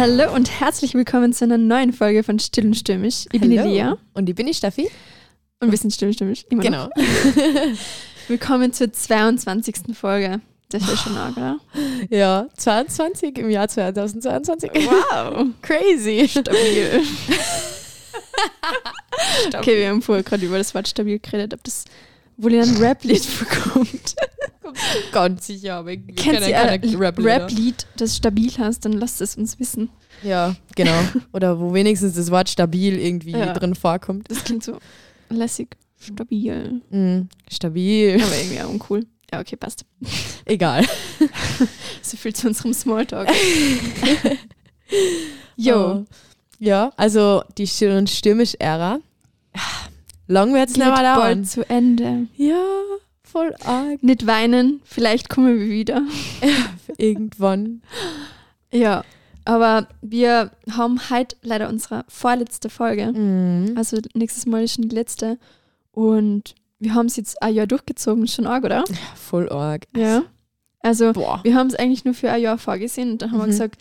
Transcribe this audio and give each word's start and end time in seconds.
Hallo 0.00 0.34
und 0.34 0.50
herzlich 0.60 0.94
willkommen 0.94 1.34
zu 1.34 1.44
einer 1.44 1.58
neuen 1.58 1.92
Folge 1.92 2.22
von 2.22 2.38
Still 2.38 2.64
und 2.68 2.74
Stürmisch. 2.74 3.26
Ich 3.32 3.38
bin 3.38 3.50
die 3.50 3.60
Hallo. 3.60 3.70
Lea 3.70 3.92
Und 4.14 4.30
ich 4.30 4.34
bin 4.34 4.46
die 4.46 4.54
Steffi. 4.54 4.88
und 5.60 5.70
wir 5.70 5.76
sind 5.76 5.92
Still 5.92 6.08
und 6.08 6.14
Stürmisch. 6.14 6.46
Immer 6.48 6.62
Genau. 6.62 6.84
Noch. 6.84 6.90
Willkommen 8.28 8.72
zur 8.72 8.90
22. 8.90 9.94
Folge. 9.94 10.40
Das 10.70 10.88
ist 10.90 11.02
schon 11.02 11.18
arg, 11.18 11.36
oder? 11.36 11.60
Ja, 12.08 12.48
22 12.56 13.36
im 13.36 13.50
Jahr 13.50 13.68
2022. 13.68 14.70
Wow. 14.72 15.48
Crazy. 15.60 16.26
Stabil. 16.30 17.02
okay, 19.54 19.76
wir 19.80 19.90
haben 19.90 20.00
vorher 20.00 20.24
gerade 20.24 20.46
über 20.46 20.56
das 20.56 20.74
Wort 20.74 20.88
stabil 20.88 21.18
geredet, 21.18 21.52
ob 21.52 21.62
das 21.62 21.84
wohl 22.42 22.54
in 22.54 22.60
ein 22.62 22.76
Rap-Lied 22.76 23.24
vorkommt. 23.24 24.14
Ganz 25.12 25.46
sicher, 25.46 25.76
aber 25.76 25.92
ich 25.92 26.06
Kennt 26.14 26.40
ihr 26.46 26.52
keine 26.54 26.70
ein 26.70 26.94
Rap-Lieder. 26.96 27.30
Rap-Lied, 27.30 27.86
das 27.96 28.16
stabil 28.16 28.50
heißt, 28.56 28.84
dann 28.84 28.92
lasst 28.92 29.20
es 29.20 29.36
uns 29.36 29.58
wissen. 29.58 29.90
Ja, 30.22 30.54
genau. 30.76 30.98
Oder 31.32 31.58
wo 31.58 31.72
wenigstens 31.74 32.14
das 32.14 32.30
Wort 32.30 32.48
stabil 32.48 32.98
irgendwie 32.98 33.32
Ja. 33.32 33.52
drin 33.52 33.74
vorkommt. 33.74 34.30
Das 34.30 34.44
klingt 34.44 34.62
so 34.62 34.78
lässig. 35.28 35.76
Stabil. 35.98 36.80
Mhm. 36.90 37.28
Stabil. 37.50 38.22
Aber 38.22 38.36
irgendwie 38.36 38.60
auch 38.62 38.68
uncool. 38.70 39.06
Ja, 39.32 39.40
okay, 39.40 39.56
passt. 39.56 39.84
Egal. 40.44 40.84
So 42.02 42.16
viel 42.16 42.34
zu 42.34 42.48
unserem 42.48 42.72
Smalltalk. 42.72 43.28
Jo. 45.56 45.76
Oh. 46.00 46.04
Ja, 46.58 46.92
also 46.96 47.42
die 47.58 47.66
Stürmisch-Ära. 47.66 48.98
Lang 50.30 50.54
wird 50.54 50.70
es 50.70 50.76
nicht 50.76 50.86
mehr 50.86 50.94
dauern. 51.02 51.18
bald 51.18 51.48
zu 51.48 51.68
Ende. 51.68 52.28
Ja, 52.36 52.62
voll 53.24 53.54
arg. 53.64 54.02
Nicht 54.02 54.26
weinen, 54.26 54.80
vielleicht 54.84 55.28
kommen 55.28 55.58
wir 55.58 55.68
wieder. 55.68 56.02
Irgendwann. 56.98 57.82
Ja, 58.72 59.04
aber 59.44 59.88
wir 60.02 60.52
haben 60.70 61.00
heute 61.10 61.36
leider 61.42 61.68
unsere 61.68 62.04
vorletzte 62.08 62.70
Folge. 62.70 63.12
Mhm. 63.12 63.74
Also 63.76 63.98
nächstes 64.14 64.46
Mal 64.46 64.64
ist 64.64 64.74
schon 64.74 64.88
die 64.88 64.94
letzte. 64.94 65.38
Und 65.92 66.54
wir 66.78 66.94
haben 66.94 67.06
es 67.06 67.16
jetzt 67.16 67.42
ein 67.42 67.54
Jahr 67.54 67.66
durchgezogen, 67.66 68.26
schon 68.28 68.46
arg, 68.46 68.64
oder? 68.64 68.84
Voll 69.16 69.48
arg. 69.50 69.86
Ja. 69.96 70.22
Also 70.80 71.12
Boah. 71.12 71.40
wir 71.42 71.54
haben 71.54 71.66
es 71.66 71.74
eigentlich 71.74 72.04
nur 72.04 72.14
für 72.14 72.30
ein 72.30 72.40
Jahr 72.40 72.56
vorgesehen 72.56 73.10
und 73.12 73.22
dann 73.22 73.32
haben 73.32 73.38
wir 73.38 73.46
Mhm. 73.46 73.50
gesagt, 73.50 73.80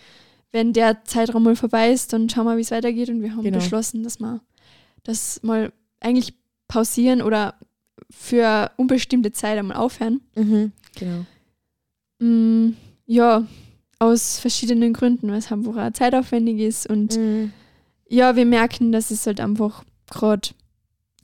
wenn 0.51 0.73
der 0.73 1.03
Zeitraum 1.05 1.43
mal 1.43 1.55
vorbei 1.55 1.91
ist, 1.91 2.11
dann 2.11 2.27
schauen 2.27 2.45
wir, 2.45 2.57
wie 2.57 2.61
es 2.61 2.71
weitergeht. 2.71 3.09
Und 3.09 3.21
wir 3.21 3.31
haben 3.35 3.43
Genau. 3.43 3.59
beschlossen, 3.59 4.01
dass 4.03 4.19
wir 4.19 4.41
das 5.03 5.41
mal 5.43 5.71
eigentlich 5.99 6.33
pausieren 6.69 7.21
oder 7.21 7.55
für 8.09 8.71
unbestimmte 8.77 9.33
Zeit 9.33 9.57
einmal 9.59 9.75
aufhören. 9.77 10.21
Mhm. 10.35 10.71
Genau. 10.95 11.25
Mm, 12.19 12.75
ja, 13.05 13.43
aus 13.99 14.39
verschiedenen 14.39 14.93
Gründen, 14.93 15.29
weil 15.29 15.37
es 15.39 15.51
einfach 15.51 15.75
auch 15.75 15.93
zeitaufwendig 15.93 16.59
ist. 16.59 16.89
Und 16.89 17.17
Mhm. 17.17 17.51
ja, 18.07 18.35
wir 18.35 18.45
merken, 18.45 18.91
dass 18.91 19.11
es 19.11 19.27
halt 19.27 19.41
einfach 19.41 19.83
gerade 20.09 20.49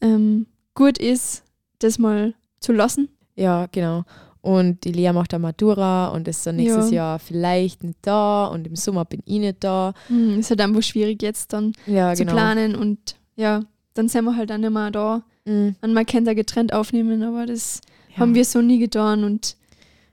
ähm, 0.02 0.46
gut 0.74 0.98
ist, 0.98 1.44
das 1.80 1.98
mal 2.00 2.34
zu 2.60 2.74
lassen. 2.74 3.08
Ja, 3.36 3.68
genau. 3.72 4.04
Und 4.42 4.84
die 4.84 4.92
Lea 4.92 5.12
macht 5.12 5.34
da 5.34 5.40
Matura 5.40 6.10
und 6.10 6.28
ist 6.28 6.46
dann 6.46 6.58
nächstes 6.58 6.92
Ja. 6.92 6.96
Jahr 6.98 7.20
vielleicht 7.20 7.84
nicht 7.84 7.98
da 8.04 8.46
und 8.46 8.68
im 8.68 8.76
Sommer 8.76 9.04
bin 9.06 9.22
ich 9.26 9.40
nicht 9.40 9.64
da. 9.64 9.94
Mm, 10.10 10.40
ist 10.40 10.50
halt 10.52 10.62
einfach 10.62 10.84
schwierig 10.84 11.22
jetzt 11.24 11.54
dann 11.54 11.74
Ja, 11.88 12.14
zu 12.14 12.24
genau. 12.24 12.34
planen 12.34 12.76
und 12.76 13.16
ja, 13.36 13.62
dann 13.96 14.08
sind 14.10 14.26
wir 14.26 14.36
halt 14.36 14.50
dann 14.50 14.64
immer 14.64 14.92
da. 14.92 15.24
Mhm. 15.46 15.76
Und 15.82 15.94
man 15.94 16.06
kann 16.06 16.26
da 16.26 16.34
getrennt 16.34 16.74
aufnehmen, 16.74 17.24
aber 17.24 17.46
das 17.46 17.82
Ja. 18.14 18.18
haben 18.22 18.34
wir 18.36 18.46
so 18.46 18.62
nie 18.62 18.80
getan 18.80 19.24
und 19.24 19.56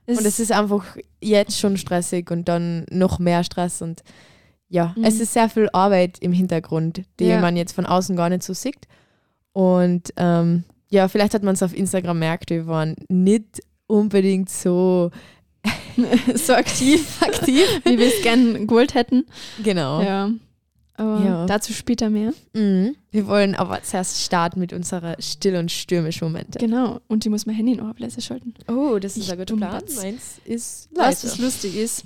es, 0.05 0.17
Und 0.17 0.25
es 0.25 0.39
ist 0.39 0.51
einfach 0.51 0.97
jetzt 1.21 1.57
schon 1.59 1.77
stressig 1.77 2.29
und 2.29 2.47
dann 2.49 2.85
noch 2.91 3.19
mehr 3.19 3.43
Stress 3.45 3.81
und 3.81 4.03
ja, 4.69 4.93
Mhm. 4.97 5.03
es 5.05 5.19
ist 5.19 5.33
sehr 5.33 5.47
viel 5.49 5.69
Arbeit 5.71 6.19
im 6.19 6.33
Hintergrund, 6.33 7.03
die 7.19 7.25
Ja. 7.25 7.39
man 7.39 7.55
jetzt 7.55 7.71
von 7.73 7.85
außen 7.85 8.15
gar 8.15 8.29
nicht 8.29 8.43
so 8.43 8.53
sieht. 8.53 8.87
Und 9.53 10.11
ähm, 10.17 10.63
ja, 10.89 11.07
vielleicht 11.07 11.33
hat 11.33 11.43
man 11.43 11.53
es 11.53 11.63
auf 11.63 11.75
Instagram 11.75 12.19
merkt, 12.19 12.49
wir 12.49 12.67
waren 12.67 12.95
nicht 13.07 13.61
unbedingt 13.87 14.49
so 14.49 15.11
so 16.35 16.53
aktiv, 16.53 17.21
aktiv, 17.21 17.63
wie 17.85 17.97
wir 17.97 18.07
es 18.07 18.21
gern 18.23 18.67
gewollt 18.67 18.95
hätten. 18.95 19.25
genau. 19.63 20.01
Ja. 20.01 20.29
Aber 20.95 21.23
Ja. 21.25 21.45
dazu 21.47 21.73
später 21.73 22.09
mehr. 22.11 22.33
Mhm. 22.53 22.95
Wir 23.11 23.25
wollen 23.27 23.55
aber 23.55 23.81
zuerst 23.81 24.21
starten 24.21 24.59
mit 24.59 24.73
unserer 24.73 25.15
still 25.19 25.55
und 25.55 25.71
stürmischen 25.71 26.27
Momente. 26.27 26.59
Genau. 26.59 26.99
Und 27.07 27.23
die 27.25 27.29
muss 27.29 27.45
mein 27.47 27.55
Handy 27.55 27.75
noch 27.75 27.89
auf 27.89 27.99
leise 27.99 28.21
schalten. 28.21 28.53
Oh, 28.67 28.99
das 28.99 29.17
ist 29.17 29.23
Ich 29.25 29.31
ein 29.31 29.39
guter 29.39 29.55
Plan. 29.55 29.71
Dummbatz. 29.79 29.95
Meins 30.03 30.39
ist 30.45 30.89
Was 30.93 31.23
leise. 31.23 31.27
das 31.27 31.39
lustig 31.39 31.75
ist, 31.77 32.05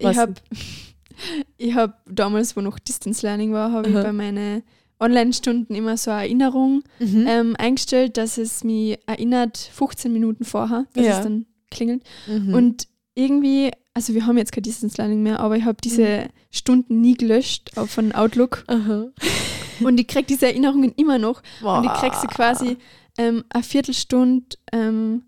Was 0.00 0.12
ich 0.12 0.18
habe 0.18 0.34
ich 1.56 1.74
hab 1.74 2.02
damals, 2.06 2.56
wo 2.56 2.60
noch 2.60 2.78
Distance 2.78 3.24
Learning 3.26 3.52
war, 3.52 3.72
habe 3.72 3.88
ich 3.88 3.94
bei 3.94 4.12
meinen 4.12 4.62
Online-Stunden 5.00 5.74
immer 5.74 5.96
so 5.96 6.10
eine 6.10 6.22
Erinnerung 6.24 6.82
Mhm. 6.98 7.24
ähm, 7.28 7.56
eingestellt, 7.58 8.16
dass 8.16 8.36
es 8.36 8.64
mich 8.64 8.98
erinnert, 9.06 9.56
15 9.56 10.12
Minuten 10.12 10.44
vorher, 10.44 10.86
dass 10.92 11.04
Ja. 11.06 11.16
es 11.18 11.22
dann 11.24 11.46
klingelt. 11.70 12.02
Mhm. 12.26 12.52
Und 12.54 12.88
irgendwie, 13.18 13.70
also 13.94 14.14
wir 14.14 14.26
haben 14.26 14.38
jetzt 14.38 14.52
kein 14.52 14.62
Distance 14.62 14.96
Learning 14.98 15.22
mehr, 15.22 15.40
aber 15.40 15.56
ich 15.56 15.64
habe 15.64 15.78
diese 15.82 16.28
Stunden 16.50 17.00
nie 17.00 17.14
gelöscht 17.16 17.70
von 17.86 18.12
Outlook 18.12 18.64
Aha. 18.68 19.08
und 19.80 19.98
ich 20.00 20.06
kriege 20.06 20.26
diese 20.26 20.46
Erinnerungen 20.46 20.92
immer 20.96 21.18
noch 21.18 21.42
Boah. 21.60 21.78
und 21.78 21.84
ich 21.84 21.92
krieg 21.94 22.14
sie 22.14 22.26
quasi 22.28 22.76
ähm, 23.18 23.44
eine 23.50 23.62
Viertelstunde 23.64 24.56
ähm, 24.72 25.24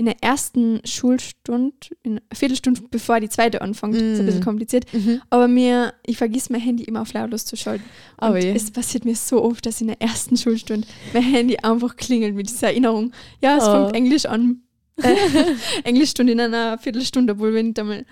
in 0.00 0.04
der 0.06 0.22
ersten 0.22 0.80
Schulstunde, 0.84 1.74
in 2.04 2.12
eine 2.12 2.20
Viertelstunde 2.32 2.82
bevor 2.88 3.18
die 3.18 3.28
zweite 3.28 3.60
anfängt. 3.62 3.96
Das 3.96 4.02
ist 4.02 4.20
ein 4.20 4.26
bisschen 4.26 4.40
Mm. 4.42 4.44
kompliziert. 4.44 4.84
Mhm. 4.92 5.20
Aber 5.28 5.48
mir, 5.48 5.92
ich 6.06 6.16
vergiss 6.16 6.50
mein 6.50 6.60
Handy 6.60 6.84
immer 6.84 7.02
auf 7.02 7.12
lautlos 7.12 7.44
zu 7.44 7.56
schalten. 7.56 7.82
Und 8.16 8.28
Aber 8.28 8.38
je. 8.38 8.52
es 8.52 8.70
passiert 8.70 9.04
mir 9.04 9.16
so 9.16 9.42
oft, 9.42 9.66
dass 9.66 9.80
in 9.80 9.88
der 9.88 10.00
ersten 10.00 10.36
Schulstunde 10.36 10.86
mein 11.12 11.24
Handy 11.24 11.56
einfach 11.58 11.96
klingelt 11.96 12.36
mit 12.36 12.48
dieser 12.48 12.68
Erinnerung. 12.68 13.10
Ja, 13.42 13.56
es 13.56 13.64
Oh. 13.64 13.72
fängt 13.72 13.96
Englisch 13.96 14.26
an. 14.26 14.62
Englischstunde 15.84 16.32
in 16.32 16.40
einer 16.40 16.78
Viertelstunde, 16.78 17.34
obwohl 17.34 17.54
wir 17.54 17.62
nicht 17.62 17.78
einmal 17.78 18.04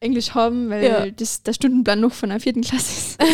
Englisch 0.00 0.34
haben, 0.34 0.70
weil 0.70 0.84
Ja. 0.84 1.10
das 1.10 1.42
der 1.42 1.52
Stundenplan 1.52 2.00
noch 2.00 2.12
von 2.12 2.30
einer 2.30 2.40
vierten 2.40 2.62
Klasse 2.62 2.92
ist. 2.92 3.18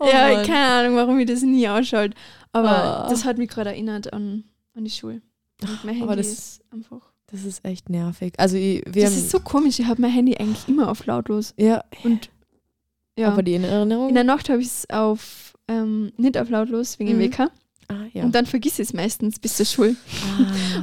Oh 0.00 0.06
ja, 0.12 0.32
Mann. 0.34 0.44
keine 0.46 0.66
Ahnung, 0.66 0.96
warum 0.96 1.18
ich 1.20 1.26
das 1.26 1.42
nie 1.42 1.68
ausschaut. 1.68 2.10
Aber 2.52 3.04
Oh. 3.06 3.10
das 3.10 3.24
hat 3.24 3.38
mich 3.38 3.48
gerade 3.48 3.70
erinnert 3.70 4.12
an, 4.12 4.44
an 4.74 4.84
die 4.84 4.90
Schule. 4.90 5.22
Und 5.62 5.84
mein 5.84 5.94
Handy 5.96 6.16
das- 6.16 6.26
ist 6.26 6.60
einfach. 6.72 7.00
Das 7.28 7.44
ist 7.44 7.64
echt 7.64 7.88
nervig. 7.88 8.34
Also 8.38 8.56
ich, 8.56 8.82
das 8.84 9.16
ist 9.16 9.30
so 9.30 9.40
komisch, 9.40 9.78
ich 9.78 9.86
habe 9.86 10.00
mein 10.02 10.10
Handy 10.12 10.36
eigentlich 10.36 10.68
immer 10.68 10.90
auf 10.90 11.06
lautlos. 11.06 11.54
ja, 11.56 11.84
Und 12.04 12.28
ja, 13.18 13.28
aber 13.28 13.42
die 13.42 13.54
Erinnerung. 13.54 14.08
in 14.08 14.14
der 14.14 14.24
Nacht 14.24 14.48
habe 14.48 14.60
ich 14.60 14.68
es 14.68 14.90
auf 14.90 15.54
ähm, 15.68 16.12
nicht 16.16 16.36
auf 16.38 16.50
lautlos 16.50 16.98
wegen 16.98 17.10
dem 17.10 17.18
Mhm. 17.18 17.22
Wecker. 17.22 17.50
Ah, 17.88 17.94
ja. 18.12 18.24
Und 18.24 18.34
dann 18.34 18.46
vergiss 18.46 18.74
ich 18.78 18.88
es 18.88 18.92
meistens 18.92 19.38
bis 19.38 19.56
zur 19.56 19.66
Schule. 19.66 19.96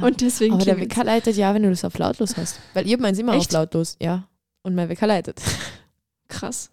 ah. 0.00 0.04
Und 0.06 0.20
deswegen 0.20 0.54
aber 0.54 0.64
der. 0.64 0.78
Wecker 0.78 1.04
leitet 1.04 1.36
ja, 1.36 1.54
wenn 1.54 1.62
du 1.62 1.70
das 1.70 1.84
auf 1.84 1.96
lautlos 1.98 2.36
hast. 2.36 2.60
Weil 2.74 2.86
ihr 2.86 2.98
meins 3.00 3.18
immer 3.18 3.34
Echt? 3.34 3.46
auf 3.48 3.52
lautlos, 3.52 3.96
ja. 4.00 4.28
Und 4.62 4.74
mein 4.74 4.88
Wecker 4.88 5.06
leitet. 5.06 5.40
krass. 6.28 6.70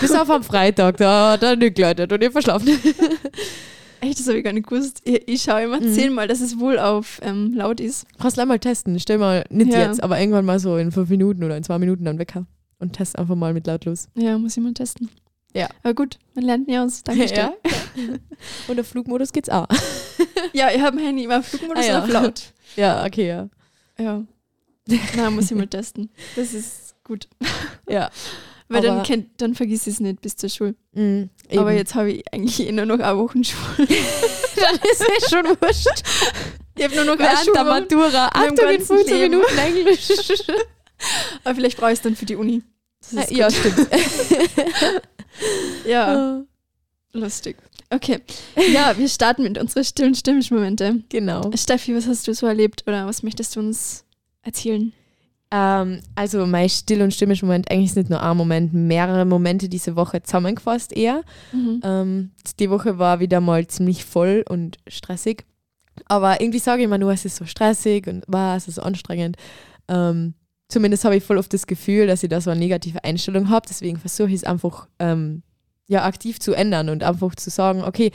Bis 0.00 0.10
auf 0.12 0.28
am 0.30 0.42
Freitag, 0.42 0.96
da 0.96 1.32
hat 1.32 1.42
er 1.44 1.54
nicht 1.54 1.76
geleitet 1.76 2.12
und 2.12 2.20
ihr 2.22 2.32
verschlafen. 2.32 2.68
Echt, 4.00 4.18
das 4.18 4.26
habe 4.28 4.38
ich 4.38 4.44
gar 4.44 4.52
nicht 4.54 4.66
gewusst. 4.66 5.00
Ich, 5.04 5.28
ich 5.28 5.42
schaue 5.42 5.62
immer 5.62 5.80
Mhm. 5.80 5.92
zehnmal, 5.92 6.26
dass 6.26 6.40
es 6.40 6.58
wohl 6.58 6.78
auf 6.78 7.20
ähm, 7.22 7.52
laut 7.54 7.80
ist. 7.80 8.06
Kannst 8.18 8.38
du 8.38 8.46
mal 8.46 8.58
testen. 8.58 8.98
Stell 8.98 9.18
mal, 9.18 9.44
nicht 9.50 9.70
Ja. 9.72 9.80
jetzt, 9.86 10.02
aber 10.02 10.18
irgendwann 10.18 10.46
mal 10.46 10.58
so 10.58 10.76
in 10.78 10.90
fünf 10.90 11.10
Minuten 11.10 11.44
oder 11.44 11.56
in 11.56 11.62
zwei 11.62 11.78
Minuten 11.78 12.04
dann 12.06 12.18
Wecker. 12.18 12.46
Und 12.78 12.94
test 12.94 13.18
einfach 13.18 13.34
mal 13.34 13.52
mit 13.52 13.66
lautlos. 13.66 14.08
Ja, 14.14 14.38
muss 14.38 14.56
ich 14.56 14.62
mal 14.62 14.72
testen. 14.72 15.10
Ja. 15.52 15.68
Aber 15.82 15.94
gut, 15.94 16.18
man 16.34 16.44
lernt 16.44 16.68
nie 16.68 16.78
aus. 16.78 17.02
Danke, 17.02 17.26
Stell. 17.28 17.50
Und 18.68 18.76
der 18.76 18.84
Flugmodus 18.84 19.32
geht's 19.32 19.48
auch. 19.48 19.66
Ja, 20.52 20.70
ich 20.74 20.80
habe 20.80 20.96
mein 20.96 21.04
Handy 21.06 21.24
immer 21.24 21.38
auf 21.38 21.46
Flugmodus 21.46 21.84
Ah, 21.84 21.88
ja. 21.88 22.02
auf 22.02 22.08
laut. 22.08 22.42
Ja, 22.76 23.04
okay, 23.06 23.28
ja. 23.28 23.48
Ja. 23.98 24.24
Na, 25.16 25.30
muss 25.30 25.50
ich 25.50 25.56
mal 25.56 25.66
testen. 25.68 26.10
Das 26.34 26.52
ist 26.54 26.94
gut. 27.04 27.28
Ja. 27.88 28.10
Weil 28.68 28.82
dann, 28.82 29.02
kennt, 29.04 29.40
dann 29.40 29.54
vergiss 29.54 29.86
ich 29.86 29.94
es 29.94 30.00
nicht 30.00 30.20
bis 30.20 30.36
zur 30.36 30.48
Schule. 30.48 30.74
Mhm, 30.92 31.30
Aber 31.56 31.72
jetzt 31.72 31.94
habe 31.94 32.12
ich 32.12 32.32
eigentlich 32.32 32.60
eh 32.66 32.72
nur 32.72 32.86
noch 32.86 32.98
eine 32.98 33.18
Woche 33.18 33.38
Schule. 33.44 33.76
dann 34.56 34.74
ist 34.90 35.04
es 35.22 35.30
schon 35.30 35.44
wurscht. 35.46 36.02
Ich 36.76 36.84
habe 36.84 36.94
nur 36.96 37.04
noch 37.04 37.18
eine 37.18 37.28
Während 37.28 37.56
der. 37.56 37.64
Matura. 37.64 38.26
Achtung, 38.32 38.48
in 38.58 38.76
ganzen 38.76 38.96
15 38.96 39.06
Leben. 39.18 39.30
Minuten 39.30 39.58
Englisch. 39.58 40.08
Aber 41.44 41.54
vielleicht 41.54 41.76
brauche 41.78 41.92
ich 41.92 41.98
es 41.98 42.02
dann 42.02 42.16
für 42.16 42.26
die 42.26 42.36
Uni. 42.36 42.62
Ist 43.12 43.30
ja, 43.30 43.50
stimmt. 43.50 43.88
Ja, 45.86 46.42
lustig. 47.12 47.56
Okay. 47.90 48.20
Ja, 48.72 48.96
wir 48.96 49.08
starten 49.08 49.42
mit 49.42 49.58
unseren 49.58 49.84
stillen 49.84 50.14
Stimmungsmomente. 50.14 51.02
genau. 51.08 51.50
Steffi, 51.54 51.94
was 51.94 52.06
hast 52.06 52.28
du 52.28 52.34
so 52.34 52.46
erlebt 52.46 52.84
oder 52.86 53.06
was 53.06 53.22
möchtest 53.22 53.56
du 53.56 53.60
uns 53.60 54.04
erzählen? 54.42 54.92
Ähm, 55.50 56.00
also 56.14 56.46
mein 56.46 56.68
still 56.68 57.02
und 57.02 57.12
stimmisch 57.12 57.42
Moment, 57.42 57.70
eigentlich 57.70 57.90
ist 57.90 57.96
nicht 57.96 58.10
nur 58.10 58.22
ein 58.22 58.36
Moment, 58.36 58.72
mehrere 58.72 59.24
Momente 59.24 59.68
diese 59.68 59.96
Woche 59.96 60.22
zusammengefasst 60.22 60.96
eher. 60.96 61.22
Mhm. 61.52 61.80
Ähm, 61.82 62.30
die 62.60 62.70
Woche 62.70 62.98
war 62.98 63.18
wieder 63.18 63.40
mal 63.40 63.66
ziemlich 63.66 64.04
voll 64.04 64.44
und 64.48 64.78
stressig. 64.86 65.44
Aber 66.06 66.40
irgendwie 66.40 66.60
sage 66.60 66.82
ich 66.82 66.84
immer 66.84 66.98
nur, 66.98 67.12
es 67.12 67.24
ist 67.24 67.36
so 67.36 67.44
stressig 67.46 68.06
und 68.06 68.24
wow, 68.28 68.56
es 68.56 68.68
ist 68.68 68.76
so 68.76 68.82
anstrengend. 68.82 69.36
Ähm, 69.88 70.34
zumindest 70.70 71.04
habe 71.04 71.16
ich 71.16 71.24
voll 71.24 71.38
oft 71.38 71.52
das 71.52 71.66
Gefühl, 71.66 72.06
dass 72.06 72.22
ich 72.22 72.28
da 72.28 72.40
so 72.40 72.50
eine 72.50 72.60
negative 72.60 73.04
Einstellung 73.04 73.50
habe. 73.50 73.66
Deswegen 73.68 73.98
versuche 73.98 74.28
ich 74.28 74.36
es 74.36 74.44
einfach 74.44 74.88
ähm, 74.98 75.42
ja, 75.88 76.04
aktiv 76.04 76.40
zu 76.40 76.54
ändern 76.54 76.88
und 76.88 77.02
einfach 77.02 77.34
zu 77.34 77.50
sagen, 77.50 77.82
okay, 77.82 78.12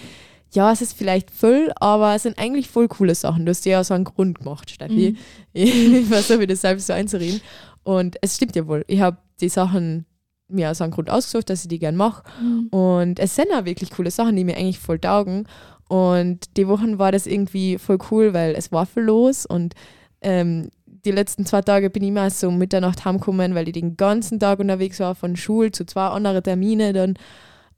ja, 0.51 0.71
es 0.71 0.81
ist 0.81 0.93
vielleicht 0.93 1.31
voll, 1.31 1.71
aber 1.75 2.15
es 2.15 2.23
sind 2.23 2.39
eigentlich 2.39 2.69
voll 2.69 2.87
coole 2.87 3.13
Sachen. 3.13 3.45
Du 3.45 3.49
hast 3.49 3.65
dir 3.65 3.73
ja 3.73 3.83
so 3.83 3.93
einen 3.93 4.05
Grund 4.05 4.39
gemacht, 4.39 4.71
Steffi. 4.71 5.11
Mhm. 5.11 5.17
Ich 5.53 6.07
versuche 6.07 6.39
mir 6.39 6.47
das 6.47 6.61
selbst 6.61 6.87
so 6.87 6.93
einzureden. 6.93 7.41
Und 7.83 8.17
es 8.21 8.35
stimmt 8.35 8.55
ja 8.55 8.65
wohl. 8.67 8.83
Ich 8.87 9.01
habe 9.01 9.17
die 9.41 9.49
Sachen 9.49 10.05
mir 10.47 10.71
aus 10.71 10.81
einem 10.81 10.91
Grund 10.91 11.09
ausgesucht, 11.09 11.49
dass 11.49 11.63
ich 11.63 11.67
die 11.67 11.79
gern 11.79 11.95
mache. 11.95 12.23
Mhm. 12.41 12.67
Und 12.67 13.19
es 13.19 13.35
sind 13.35 13.51
auch 13.51 13.65
wirklich 13.65 13.91
coole 13.91 14.11
Sachen, 14.11 14.35
die 14.35 14.43
mir 14.43 14.55
eigentlich 14.55 14.79
voll 14.79 14.99
taugen. 14.99 15.47
Und 15.87 16.57
die 16.57 16.67
Wochen 16.67 16.97
war 16.97 17.11
das 17.11 17.27
irgendwie 17.27 17.77
voll 17.77 17.97
cool, 18.09 18.33
weil 18.33 18.55
es 18.55 18.71
war 18.71 18.85
viel 18.85 19.03
los 19.03 19.45
und 19.45 19.75
ähm, 20.21 20.69
die 21.05 21.11
letzten 21.11 21.45
zwei 21.45 21.61
Tage 21.61 21.89
bin 21.89 22.03
ich 22.03 22.09
immer 22.09 22.29
so 22.29 22.47
um 22.47 22.57
Mitternacht 22.57 23.05
heimgekommen, 23.05 23.55
weil 23.55 23.67
ich 23.67 23.73
den 23.73 23.95
ganzen 23.95 24.39
Tag 24.39 24.59
unterwegs 24.59 24.99
war, 24.99 25.15
von 25.15 25.35
Schule 25.35 25.71
zu 25.71 25.85
zwei 25.85 26.07
anderen 26.07 26.43
Termine 26.43 26.93
dann. 26.93 27.13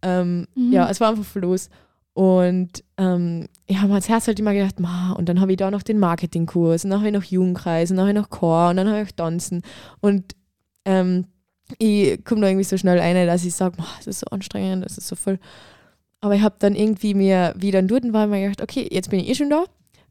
Ähm, 0.02 0.48
mhm. 0.56 0.72
Ja, 0.72 0.90
es 0.90 1.00
war 1.00 1.10
einfach 1.10 1.26
viel 1.26 1.42
los. 1.42 1.70
Und 2.14 2.84
ähm, 2.98 3.48
ich 3.68 3.78
habe 3.78 3.90
mir 3.90 3.96
als 3.96 4.10
Herz 4.10 4.28
halt 4.28 4.40
immer 4.40 4.54
gedacht, 4.54 4.80
ma, 4.80 5.12
und 5.12 5.30
dann 5.30 5.40
habe 5.40 5.52
ich 5.52 5.58
da 5.58 5.70
noch 5.70 5.84
den 5.84 6.00
Marketingkurs, 6.00 6.84
und 6.84 6.90
dann 6.90 7.00
habe 7.00 7.10
ich 7.10 7.14
noch 7.14 7.24
Jugendkreis, 7.24 7.92
und 7.92 7.98
dann 7.98 8.08
habe 8.08 8.18
ich 8.18 8.22
noch 8.22 8.32
Chor, 8.32 8.70
und 8.70 8.78
dann 8.78 8.88
habe 8.88 9.04
ich 9.04 9.14
Tanzen. 9.14 9.62
Und 10.00 10.36
ähm, 10.86 11.26
ich 11.78 12.24
komme 12.26 12.42
da 12.42 12.48
irgendwie 12.48 12.64
so 12.64 12.78
schnell 12.78 12.98
rein, 12.98 13.28
dass 13.28 13.46
ich 13.46 13.54
sage, 13.54 13.78
das 13.98 14.08
ist 14.08 14.20
so 14.22 14.28
anstrengend, 14.32 14.84
das 14.86 14.98
ist 14.98 15.08
so 15.08 15.16
voll. 15.16 15.38
Aber 16.22 16.34
ich 16.34 16.42
habe 16.42 16.56
dann 16.58 16.74
irgendwie 16.74 17.14
mir 17.14 17.54
wieder 17.56 17.84
dort 17.84 18.12
war 18.14 18.26
mir 18.26 18.42
gedacht, 18.42 18.64
okay, 18.64 18.88
jetzt 18.90 19.12
bin 19.12 19.20
ich 19.20 19.30
eh 19.30 19.36
schon 19.36 19.52
da 19.52 19.66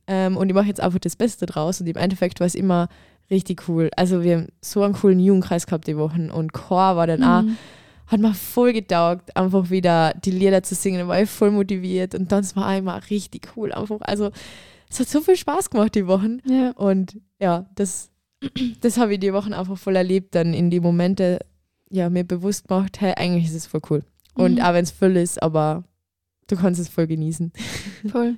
ähm, 0.06 0.36
und 0.36 0.48
ich 0.48 0.54
mache 0.54 0.66
jetzt 0.66 0.80
einfach 0.80 0.98
das 0.98 1.16
Beste 1.16 1.46
draus. 1.46 1.80
Und 1.80 1.86
im 1.86 1.96
Endeffekt 1.96 2.40
war 2.40 2.46
es 2.46 2.54
immer 2.54 2.88
richtig 3.30 3.68
cool. 3.68 3.90
Also 3.96 4.22
wir 4.22 4.36
haben 4.36 4.46
so 4.60 4.82
einen 4.82 4.94
coolen 4.94 5.18
Jugendkreis 5.18 5.66
gehabt 5.66 5.86
die 5.86 5.96
Wochen 5.96 6.30
und 6.30 6.52
Chor 6.52 6.96
war 6.96 7.06
dann 7.06 7.20
mhm. 7.20 7.26
auch, 7.26 8.12
hat 8.12 8.20
mir 8.20 8.34
voll 8.34 8.72
getaugt, 8.72 9.36
einfach 9.36 9.70
wieder 9.70 10.14
die 10.14 10.30
Lieder 10.30 10.62
zu 10.62 10.76
singen, 10.76 11.00
da 11.00 11.08
war 11.08 11.20
ich 11.20 11.28
voll 11.28 11.50
motiviert 11.50 12.14
und 12.14 12.30
dann 12.30 12.46
war 12.54 12.66
einmal 12.66 13.00
richtig 13.10 13.48
cool. 13.56 13.72
Einfach, 13.72 14.00
also 14.02 14.30
es 14.88 15.00
hat 15.00 15.08
so 15.08 15.20
viel 15.20 15.36
Spaß 15.36 15.70
gemacht 15.70 15.96
die 15.96 16.06
Wochen. 16.06 16.38
Ja. 16.44 16.70
Und 16.76 17.20
ja, 17.40 17.66
das 17.74 18.10
das 18.80 18.98
habe 18.98 19.14
ich 19.14 19.20
die 19.20 19.32
Wochen 19.32 19.52
einfach 19.52 19.78
voll 19.78 19.96
erlebt, 19.96 20.34
dann 20.34 20.54
in 20.54 20.70
die 20.70 20.80
Momente 20.80 21.40
ja, 21.90 22.10
mir 22.10 22.24
bewusst 22.24 22.68
gemacht, 22.68 23.00
hey, 23.00 23.14
eigentlich 23.16 23.46
ist 23.46 23.54
es 23.54 23.66
voll 23.66 23.80
cool. 23.90 24.02
Und 24.34 24.56
mhm. 24.56 24.60
auch 24.60 24.72
wenn 24.74 24.84
es 24.84 24.90
voll 24.90 25.16
ist, 25.16 25.42
aber 25.42 25.84
du 26.48 26.56
kannst 26.56 26.80
es 26.80 26.88
voll 26.88 27.06
genießen. 27.06 27.52
Voll. 28.10 28.36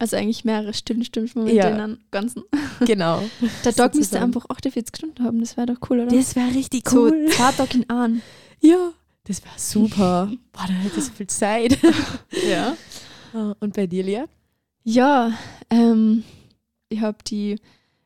Also 0.00 0.16
eigentlich 0.16 0.46
mehrere 0.46 0.72
stillen 0.72 1.04
Stimmmomente 1.04 1.54
ja. 1.54 1.68
in 1.68 1.74
einem 1.80 1.98
Ganzen. 2.10 2.42
Genau. 2.86 3.22
Der 3.62 3.72
Dog 3.72 3.94
müsste 3.94 4.18
einfach 4.22 4.46
48 4.48 4.96
Stunden 4.96 5.22
haben, 5.22 5.38
das 5.40 5.58
wäre 5.58 5.66
doch 5.66 5.90
cool, 5.90 6.00
oder? 6.00 6.16
Das 6.16 6.34
wäre 6.34 6.48
richtig 6.54 6.90
cool. 6.92 7.26
So 7.28 7.34
zwei 7.34 7.52
Dog 7.52 7.74
in 7.74 7.90
an. 7.90 8.22
Ja, 8.60 8.94
das 9.24 9.44
wäre 9.44 9.54
super. 9.58 10.32
Boah, 10.52 10.64
da 10.66 10.72
hätte 10.72 11.02
so 11.02 11.12
viel 11.12 11.26
Zeit. 11.26 11.78
ja. 12.50 12.74
Ah, 13.34 13.54
und 13.60 13.76
bei 13.76 13.86
dir, 13.86 14.02
Lia? 14.02 14.24
Ja, 14.82 15.34
ähm, 15.68 16.24
ich 16.88 17.02
habe 17.02 17.18
die 17.26 17.56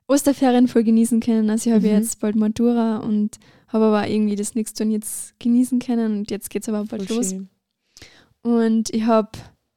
Osterferien 0.08 0.66
voll 0.66 0.82
genießen 0.82 1.20
können. 1.20 1.48
Also 1.48 1.70
ich 1.70 1.76
habe 1.76 1.86
mhm. 1.86 1.92
jetzt 1.92 2.18
bald 2.18 2.34
Matura 2.34 2.96
und 2.96 3.38
habe 3.68 3.84
aber 3.84 4.08
irgendwie 4.08 4.34
das 4.34 4.56
nächste 4.56 4.82
jetzt 4.84 5.38
genießen 5.38 5.78
können 5.78 6.18
und 6.18 6.30
jetzt 6.32 6.50
geht 6.50 6.62
es 6.62 6.68
aber 6.68 6.84
bald 6.84 7.06
voll 7.06 7.16
los. 7.16 7.30
Schön. 7.30 7.48
Und 8.42 8.90
ich 8.90 9.04
habe, 9.04 9.30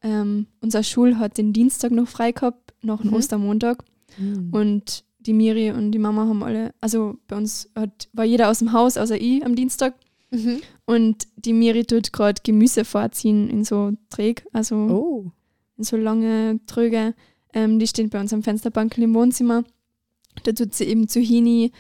ähm, 0.08 0.48
unser 0.62 0.84
Schul 0.84 1.18
hat 1.18 1.38
den 1.38 1.52
Dienstag 1.52 1.92
noch 1.92 2.08
frei 2.08 2.32
gehabt, 2.32 2.74
nach 2.82 3.02
dem 3.02 3.10
mhm. 3.10 3.18
Ostermontag. 3.18 3.84
Mhm. 4.18 4.50
Und 4.52 5.04
die 5.20 5.34
Miri 5.34 5.72
und 5.72 5.92
die 5.92 6.00
Mama 6.00 6.26
haben 6.26 6.44
alle, 6.44 6.74
also 6.80 7.18
bei 7.28 7.36
uns 7.36 7.70
hat, 7.76 8.08
war 8.14 8.24
jeder 8.24 8.50
aus 8.50 8.60
dem 8.60 8.72
Haus, 8.72 8.98
außer 8.98 9.20
ich 9.20 9.46
am 9.46 9.56
Dienstag. 9.56 9.96
Mhm. 10.32 10.62
Und 10.86 11.28
die 11.36 11.52
Miri 11.52 11.84
tut 11.84 12.14
gerade 12.14 12.42
Gemüse 12.42 12.86
vorziehen 12.86 13.50
in 13.50 13.66
so 13.66 13.92
Träg, 14.10 14.46
also 14.54 14.76
oh. 14.76 15.32
in 15.78 15.84
so 15.84 15.98
lange 15.98 16.62
Tröge. 16.68 17.14
Ähm, 17.54 17.78
die 17.78 17.88
stehen 17.88 18.10
bei 18.10 18.22
uns 18.22 18.32
am 18.32 18.44
Fensterbank 18.44 18.98
im 18.98 19.14
Wohnzimmer. 19.14 19.66
Da 20.44 20.54
tut 20.54 20.74
sie 20.74 20.86
eben 20.86 21.10
Zucchini, 21.10 21.74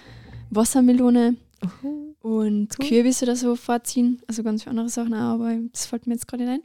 Wassermelone 0.49 1.37
uh, 1.83 2.13
und 2.19 2.75
cool. 2.79 2.87
Kürbis 2.87 3.23
oder 3.23 3.37
so 3.37 3.55
vorziehen. 3.55 4.21
Also 4.27 4.43
ganz 4.43 4.63
viele 4.63 4.71
andere 4.71 4.89
Sachen 4.89 5.13
auch, 5.13 5.35
aber 5.35 5.57
das 5.71 5.85
fällt 5.85 6.07
mir 6.07 6.13
jetzt 6.13 6.27
gerade 6.27 6.43
nicht 6.43 6.51
ein. 6.51 6.61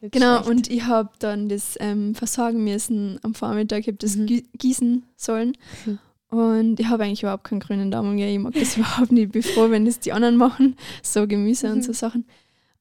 Nicht 0.00 0.12
genau, 0.12 0.36
schlecht. 0.36 0.48
und 0.48 0.70
ich 0.70 0.84
habe 0.84 1.10
dann 1.18 1.48
das 1.48 1.76
ähm, 1.80 2.14
versorgen 2.14 2.64
müssen 2.64 3.18
am 3.22 3.34
Vormittag. 3.34 3.80
Ich 3.80 3.88
habe 3.88 3.98
das 3.98 4.16
mhm. 4.16 4.42
gießen 4.56 5.04
sollen. 5.16 5.56
Mhm. 5.84 5.98
Und 6.30 6.80
ich 6.80 6.86
habe 6.86 7.04
eigentlich 7.04 7.22
überhaupt 7.22 7.44
keinen 7.44 7.60
grünen 7.60 7.90
Daumen. 7.90 8.16
Ja, 8.16 8.26
ich 8.26 8.38
mag 8.38 8.54
das 8.54 8.76
überhaupt 8.76 9.12
nicht. 9.12 9.24
Ich 9.24 9.32
bin 9.32 9.42
froh, 9.42 9.70
wenn 9.70 9.84
das 9.84 10.00
die 10.00 10.12
anderen 10.12 10.36
machen, 10.36 10.76
so 11.02 11.26
Gemüse 11.26 11.68
mhm. 11.68 11.74
und 11.74 11.84
so 11.84 11.92
Sachen. 11.92 12.24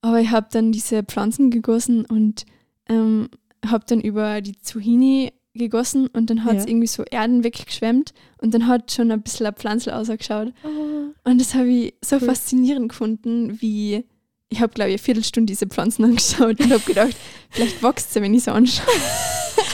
Aber 0.01 0.21
ich 0.21 0.31
habe 0.31 0.47
dann 0.51 0.71
diese 0.71 1.03
Pflanzen 1.03 1.51
gegossen 1.51 2.05
und 2.05 2.45
ähm, 2.87 3.29
habe 3.65 3.83
dann 3.87 3.99
über 3.99 4.41
die 4.41 4.59
Zucchini 4.61 5.33
gegossen 5.53 6.07
und 6.07 6.29
dann 6.29 6.45
hat 6.45 6.55
es 6.55 6.63
ja. 6.63 6.69
irgendwie 6.69 6.87
so 6.87 7.03
Erden 7.03 7.43
weggeschwemmt 7.43 8.13
und 8.37 8.53
dann 8.53 8.67
hat 8.67 8.91
schon 8.91 9.11
ein 9.11 9.21
bisschen 9.21 9.45
ein 9.45 9.55
Pflanzel 9.55 9.93
ausgeschaut. 9.93 10.53
Oh. 10.63 11.29
Und 11.29 11.41
das 11.41 11.53
habe 11.53 11.67
ich 11.67 11.95
so 12.03 12.15
cool. 12.15 12.21
faszinierend 12.21 12.89
gefunden, 12.89 13.59
wie 13.59 14.05
ich 14.49 14.61
habe, 14.61 14.73
glaube 14.73 14.89
ich, 14.89 14.95
eine 14.95 15.03
Viertelstunde 15.03 15.51
diese 15.51 15.67
Pflanzen 15.67 16.03
angeschaut 16.05 16.59
und 16.59 16.71
habe 16.71 16.83
gedacht, 16.83 17.15
vielleicht 17.49 17.81
wächst 17.83 18.13
sie, 18.13 18.21
wenn 18.21 18.33
ich 18.33 18.43
sie 18.43 18.51
anschaue. 18.51 18.93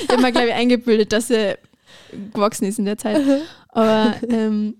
ich 0.03 0.09
habe 0.09 0.21
mir, 0.21 0.31
glaube 0.31 0.47
ich, 0.47 0.53
eingebildet, 0.53 1.11
dass 1.11 1.27
sie 1.27 1.57
gewachsen 2.33 2.65
ist 2.65 2.79
in 2.79 2.85
der 2.85 2.97
Zeit. 2.97 3.21
Aber 3.69 4.15
ähm, 4.29 4.75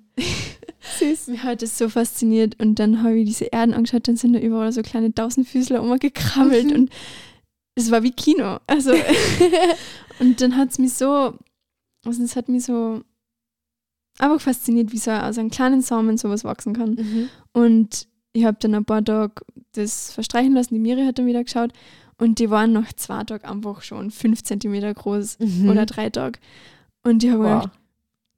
Süß. 1.00 1.28
Mir 1.28 1.44
hat 1.44 1.64
es 1.64 1.78
so 1.78 1.90
fasziniert 1.90 2.60
und 2.60 2.80
dann 2.80 3.04
habe 3.04 3.18
ich 3.18 3.26
diese 3.26 3.46
Erden 3.46 3.74
angeschaut, 3.74 4.08
dann 4.08 4.18
sind 4.18 4.34
da 4.34 4.40
überall 4.40 4.72
so 4.72 4.82
kleine 4.82 5.14
Tausendfüßler 5.14 5.82
umgekrabbelt 5.82 6.68
mhm. 6.68 6.76
und 6.76 6.90
es 7.76 7.92
war 7.92 8.04
wie 8.04 8.12
Kino. 8.12 8.60
Also 8.68 8.94
und 10.20 10.42
dann 10.42 10.56
hat 10.56 10.70
es 10.70 10.80
mich 10.80 10.94
so, 10.94 11.38
also 12.06 12.24
es 12.24 12.36
hat 12.36 12.50
mich 12.50 12.66
so 12.66 13.02
einfach 14.20 14.42
fasziniert, 14.42 14.92
wie 14.92 14.98
so 14.98 15.12
aus 15.12 15.38
einem 15.38 15.50
kleinen 15.50 15.82
Samen 15.82 16.18
sowas 16.18 16.44
wachsen 16.44 16.74
kann. 16.74 16.92
Mhm. 16.92 17.30
Und 17.52 18.08
ich 18.34 18.46
habe 18.46 18.58
dann 18.60 18.76
ein 18.76 18.86
paar 18.86 19.04
Tage 19.04 19.34
das 19.78 20.12
verstreichen 20.12 20.54
lassen. 20.54 20.74
Die 20.74 20.80
Miri 20.80 21.06
hat 21.06 21.20
dann 21.20 21.26
wieder 21.28 21.44
geschaut 21.44 21.72
und 22.18 22.40
die 22.40 22.50
waren 22.50 22.72
nach 22.72 22.94
zwei 22.94 23.24
Tagen 23.24 23.46
einfach 23.46 23.82
schon 23.82 24.12
fünf 24.12 24.44
Zentimeter 24.44 24.94
groß 24.94 25.40
mhm. 25.40 25.70
oder 25.70 25.86
drei 25.86 26.10
Tage. 26.10 26.40
Und 27.04 27.24
ich 27.24 27.32
habe 27.32 27.44
wow. 27.44 27.62
gedacht, 27.62 27.80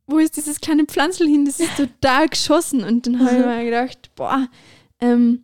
wo 0.08 0.18
ist 0.20 0.38
dieses 0.38 0.62
kleine 0.62 0.86
Pflanzel 0.86 1.28
hin? 1.28 1.46
Das 1.46 1.60
ist 1.60 1.76
total 1.76 2.30
geschossen. 2.30 2.84
Und 2.84 3.06
dann 3.06 3.20
habe 3.20 3.38
ich 3.38 3.46
mir 3.46 3.66
gedacht, 3.66 4.10
boah, 4.16 4.48
ähm, 5.00 5.44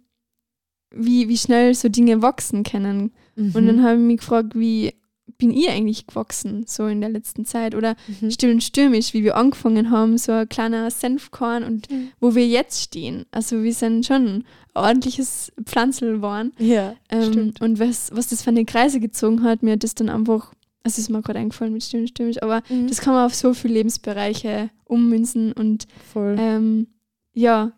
wie, 0.90 1.28
wie 1.28 1.38
schnell 1.38 1.74
so 1.76 1.90
Dinge 1.90 2.22
wachsen 2.22 2.64
können. 2.64 3.12
Mhm. 3.36 3.52
Und 3.56 3.68
dann 3.68 3.84
habe 3.84 3.96
ich 3.96 4.02
mich 4.02 4.20
gefragt, 4.20 4.56
wie 4.56 4.94
bin 5.38 5.52
ich 5.52 5.70
eigentlich 5.70 6.08
gewachsen, 6.08 6.66
so 6.68 6.88
in 6.88 7.02
der 7.02 7.10
letzten 7.10 7.46
Zeit? 7.46 7.76
Oder 7.76 7.96
mhm. 8.22 8.32
still 8.32 8.52
und 8.52 8.64
stürmisch, 8.64 9.14
wie 9.14 9.24
wir 9.24 9.36
angefangen 9.36 9.90
haben, 9.90 10.18
so 10.18 10.32
ein 10.32 10.50
kleiner 10.50 10.90
Senfkorn 10.92 11.64
und 11.64 11.90
mhm. 11.90 12.12
wo 12.20 12.36
wir 12.36 12.48
jetzt 12.48 12.82
stehen. 12.82 13.26
Also 13.32 13.64
wir 13.64 13.74
sind 13.74 14.06
schon 14.06 14.26
ein 14.26 14.44
ordentliches 14.74 15.52
Pflanzel 15.64 16.22
waren. 16.22 16.52
Ja, 16.58 16.96
ähm, 17.10 17.32
stimmt. 17.32 17.62
Und 17.62 17.80
was, 17.80 18.12
was 18.14 18.28
das 18.28 18.44
für 18.44 18.50
eine 18.50 18.66
Kreise 18.66 19.00
gezogen 19.00 19.44
hat, 19.44 19.64
mir 19.64 19.74
hat 19.74 19.84
das 19.84 19.96
dann 19.96 20.10
einfach, 20.10 20.54
also 20.84 21.00
ist 21.00 21.10
mir 21.10 21.22
gerade 21.22 21.40
eingefallen 21.40 21.74
mit 21.74 21.84
still 21.84 22.02
und 22.02 22.08
stürmisch, 22.08 22.42
aber 22.42 22.62
mhm. 22.70 22.88
das 22.88 23.00
kann 23.00 23.14
man 23.14 23.26
auf 23.26 23.36
so 23.36 23.54
viele 23.54 23.76
Lebensbereiche 23.76 24.70
ummünzen 24.86 25.54
und 25.54 25.88
ähm, 26.16 26.88
ja, 27.34 27.72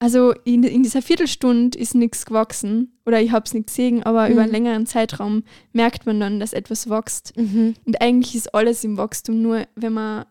also 0.00 0.32
in, 0.44 0.62
in 0.62 0.82
dieser 0.82 1.02
Viertelstunde 1.02 1.76
ist 1.76 1.94
nichts 1.94 2.24
gewachsen 2.24 2.92
oder 3.04 3.20
ich 3.20 3.32
habe 3.32 3.44
es 3.46 3.54
nicht 3.54 3.66
gesehen, 3.66 4.04
aber 4.04 4.26
mhm. 4.26 4.32
über 4.32 4.42
einen 4.42 4.52
längeren 4.52 4.86
Zeitraum 4.86 5.42
merkt 5.72 6.06
man 6.06 6.20
dann, 6.20 6.38
dass 6.38 6.52
etwas 6.52 6.88
wächst. 6.88 7.36
Mhm. 7.36 7.74
Und 7.84 8.00
eigentlich 8.00 8.36
ist 8.36 8.54
alles 8.54 8.84
im 8.84 8.96
Wachstum, 8.96 9.42
nur 9.42 9.66
wenn 9.74 9.92
man 9.92 10.26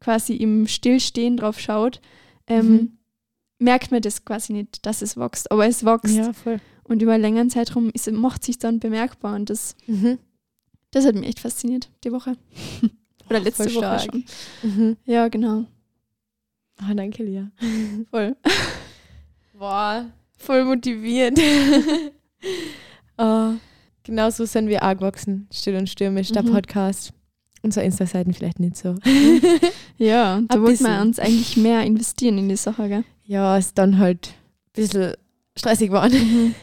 quasi 0.00 0.34
im 0.34 0.66
Stillstehen 0.66 1.38
drauf 1.38 1.58
schaut, 1.58 2.02
ähm, 2.46 2.68
mhm. 2.68 2.98
merkt 3.58 3.90
man 3.90 4.02
das 4.02 4.26
quasi 4.26 4.52
nicht, 4.52 4.84
dass 4.84 5.00
es 5.00 5.16
wächst, 5.16 5.50
aber 5.50 5.66
es 5.66 5.84
wächst. 5.84 6.16
Ja. 6.16 6.32
Und 6.84 7.00
über 7.00 7.12
einen 7.12 7.22
längeren 7.22 7.50
Zeitraum 7.50 7.90
ist, 7.94 8.10
macht 8.12 8.44
sich 8.44 8.58
dann 8.58 8.78
bemerkbar 8.78 9.36
und 9.36 9.48
das, 9.48 9.74
mhm. 9.86 10.18
das 10.90 11.06
hat 11.06 11.14
mich 11.14 11.28
echt 11.28 11.40
fasziniert, 11.40 11.90
die 12.04 12.12
Woche. 12.12 12.36
oder 13.30 13.40
letzte 13.40 13.74
Woche 13.74 14.00
schon. 14.00 14.24
Mhm. 14.62 14.96
Ja, 15.06 15.28
genau. 15.28 15.64
Oh, 16.82 16.94
danke, 16.94 17.24
Lia. 17.24 17.50
Voll. 18.10 18.36
Boah, 19.58 20.06
voll 20.36 20.64
motiviert. 20.64 21.36
oh, 23.18 23.54
genau 24.04 24.30
so 24.30 24.44
sind 24.44 24.68
wir 24.68 24.84
auch 24.84 24.94
gewachsen. 24.94 25.48
Still 25.52 25.74
und 25.74 25.88
stürmisch, 25.88 26.30
der 26.30 26.44
mhm. 26.44 26.52
Podcast. 26.52 27.12
Unsere 27.62 27.84
Insta-Seiten 27.84 28.34
vielleicht 28.34 28.60
nicht 28.60 28.76
so. 28.76 28.94
ja, 29.98 30.40
da 30.48 30.62
wollten 30.62 30.84
wir 30.84 31.00
uns 31.00 31.18
eigentlich 31.18 31.56
mehr 31.56 31.82
investieren 31.82 32.38
in 32.38 32.48
die 32.48 32.56
Sache, 32.56 32.88
gell? 32.88 33.04
Ja, 33.24 33.58
ist 33.58 33.76
dann 33.76 33.98
halt 33.98 34.28
ein 34.28 34.72
bisschen 34.74 35.14
stressig 35.56 35.88
geworden. 35.88 36.12
Mhm. 36.12 36.54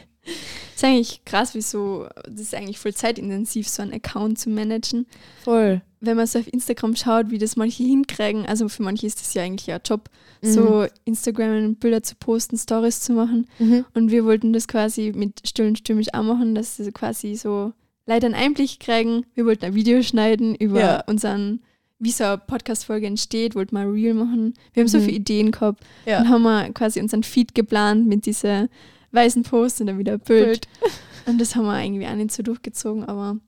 ist 0.74 0.82
eigentlich 0.82 1.22
krass, 1.26 1.54
wieso 1.54 2.08
das 2.24 2.40
ist 2.40 2.54
eigentlich 2.54 2.78
voll 2.78 2.94
zeitintensiv, 2.94 3.68
so 3.68 3.82
einen 3.82 3.92
Account 3.92 4.38
zu 4.38 4.48
managen. 4.48 5.06
Voll. 5.44 5.82
Wenn 6.06 6.16
man 6.16 6.26
so 6.26 6.38
auf 6.38 6.52
Instagram 6.52 6.96
schaut, 6.96 7.30
wie 7.30 7.38
das 7.38 7.56
manche 7.56 7.82
hinkriegen, 7.82 8.46
also 8.46 8.68
für 8.68 8.82
manche 8.82 9.06
ist 9.06 9.20
das 9.20 9.34
ja 9.34 9.42
eigentlich 9.42 9.70
ein 9.72 9.80
Job, 9.84 10.08
so 10.42 10.86
Instagram 11.04 11.74
Bilder 11.76 12.02
zu 12.02 12.14
posten, 12.16 12.56
Stories 12.56 13.00
zu 13.00 13.12
machen. 13.14 13.46
Mhm. 13.58 13.84
Und 13.94 14.10
wir 14.10 14.24
wollten 14.24 14.52
das 14.52 14.68
quasi 14.68 15.12
mit 15.14 15.46
Still 15.46 15.66
und 15.68 15.78
Stürmisch 15.78 16.08
auch 16.14 16.22
machen, 16.22 16.54
dass 16.54 16.76
sie 16.76 16.92
quasi 16.92 17.34
so 17.34 17.72
leider 18.06 18.26
einen 18.26 18.34
Einblick 18.36 18.78
kriegen. 18.80 19.26
Wir 19.34 19.44
wollten 19.46 19.64
ein 19.64 19.74
Video 19.74 20.02
schneiden 20.02 20.54
über 20.54 20.80
Ja. 20.80 21.04
unseren, 21.06 21.60
wie 21.98 22.12
so 22.12 22.24
eine 22.24 22.38
Podcast-Folge 22.38 23.06
entsteht, 23.06 23.54
wollten 23.56 23.74
mal 23.74 23.86
Real 23.88 24.14
machen. 24.14 24.54
Wir 24.74 24.82
haben 24.82 24.88
so 24.88 24.98
Mhm. 24.98 25.02
viele 25.04 25.16
Ideen 25.16 25.50
gehabt. 25.50 25.82
Ja. 26.04 26.18
Dann 26.18 26.28
haben 26.28 26.42
wir 26.42 26.72
quasi 26.72 27.00
unseren 27.00 27.22
Feed 27.24 27.54
geplant 27.54 28.06
mit 28.06 28.26
dieser 28.26 28.68
weißen 29.12 29.42
Post 29.42 29.80
und 29.80 29.88
dann 29.88 29.98
wieder 29.98 30.12
ein 30.14 30.20
Bild. 30.20 30.68
Und 31.26 31.40
das 31.40 31.56
haben 31.56 31.64
wir 31.66 31.82
irgendwie 31.82 32.06
auch 32.06 32.14
nicht 32.14 32.30
so 32.30 32.44
durchgezogen, 32.44 33.04
aber 33.04 33.38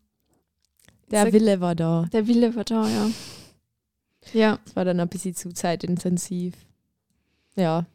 Der 1.10 1.24
sag- 1.24 1.32
Wille 1.32 1.60
war 1.60 1.74
da. 1.74 2.06
der 2.12 2.26
Wille 2.26 2.54
war 2.54 2.64
da, 2.64 2.86
ja. 2.88 3.10
Ja, 4.34 4.58
Es 4.66 4.76
war 4.76 4.84
dann 4.84 5.00
ein 5.00 5.08
bisschen 5.08 5.34
zu 5.34 5.52
zeitintensiv. 5.54 6.54
Ja. 7.56 7.86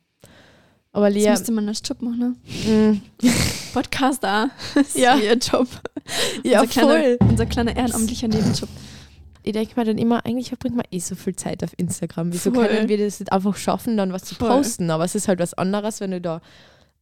Aber 0.91 1.09
das 1.09 1.15
Lea. 1.17 1.29
müsste 1.29 1.51
man 1.51 1.67
als 1.67 1.81
Job 1.85 2.01
machen, 2.01 2.35
ne? 2.67 2.91
Mm, 2.91 3.01
Podcast. 3.73 4.23
Das 4.23 4.49
ist 4.75 4.97
Ja. 4.97 5.13
ein 5.15 5.39
Job. 5.39 5.67
ja, 6.43 6.61
unser 6.61 6.81
voll. 6.81 7.17
Kleiner, 7.17 7.31
unser 7.31 7.45
kleiner 7.45 7.75
ehrenamtlicher 7.75 8.27
Nebenjob. 8.27 8.69
Ich 9.45 9.51
denke 9.53 9.73
mir 9.79 9.85
dann 9.85 9.97
immer, 9.97 10.25
eigentlich 10.25 10.47
verbringt 10.49 10.75
man 10.77 10.85
eh 10.91 10.99
so 10.99 11.15
viel 11.15 11.35
Zeit 11.35 11.63
auf 11.63 11.71
Instagram. 11.77 12.31
Wieso 12.31 12.51
Voll. 12.53 12.67
können 12.67 12.87
wir 12.89 12.97
das 12.97 13.19
nicht 13.19 13.31
einfach 13.31 13.55
schaffen, 13.57 13.97
dann 13.97 14.13
was 14.13 14.23
zu 14.23 14.35
Voll. 14.35 14.47
posten? 14.49 14.89
Aber 14.89 15.03
es 15.03 15.15
ist 15.15 15.27
halt 15.27 15.39
was 15.39 15.53
anderes, 15.53 15.99
wenn 15.99 16.11
du 16.11 16.21
da 16.21 16.41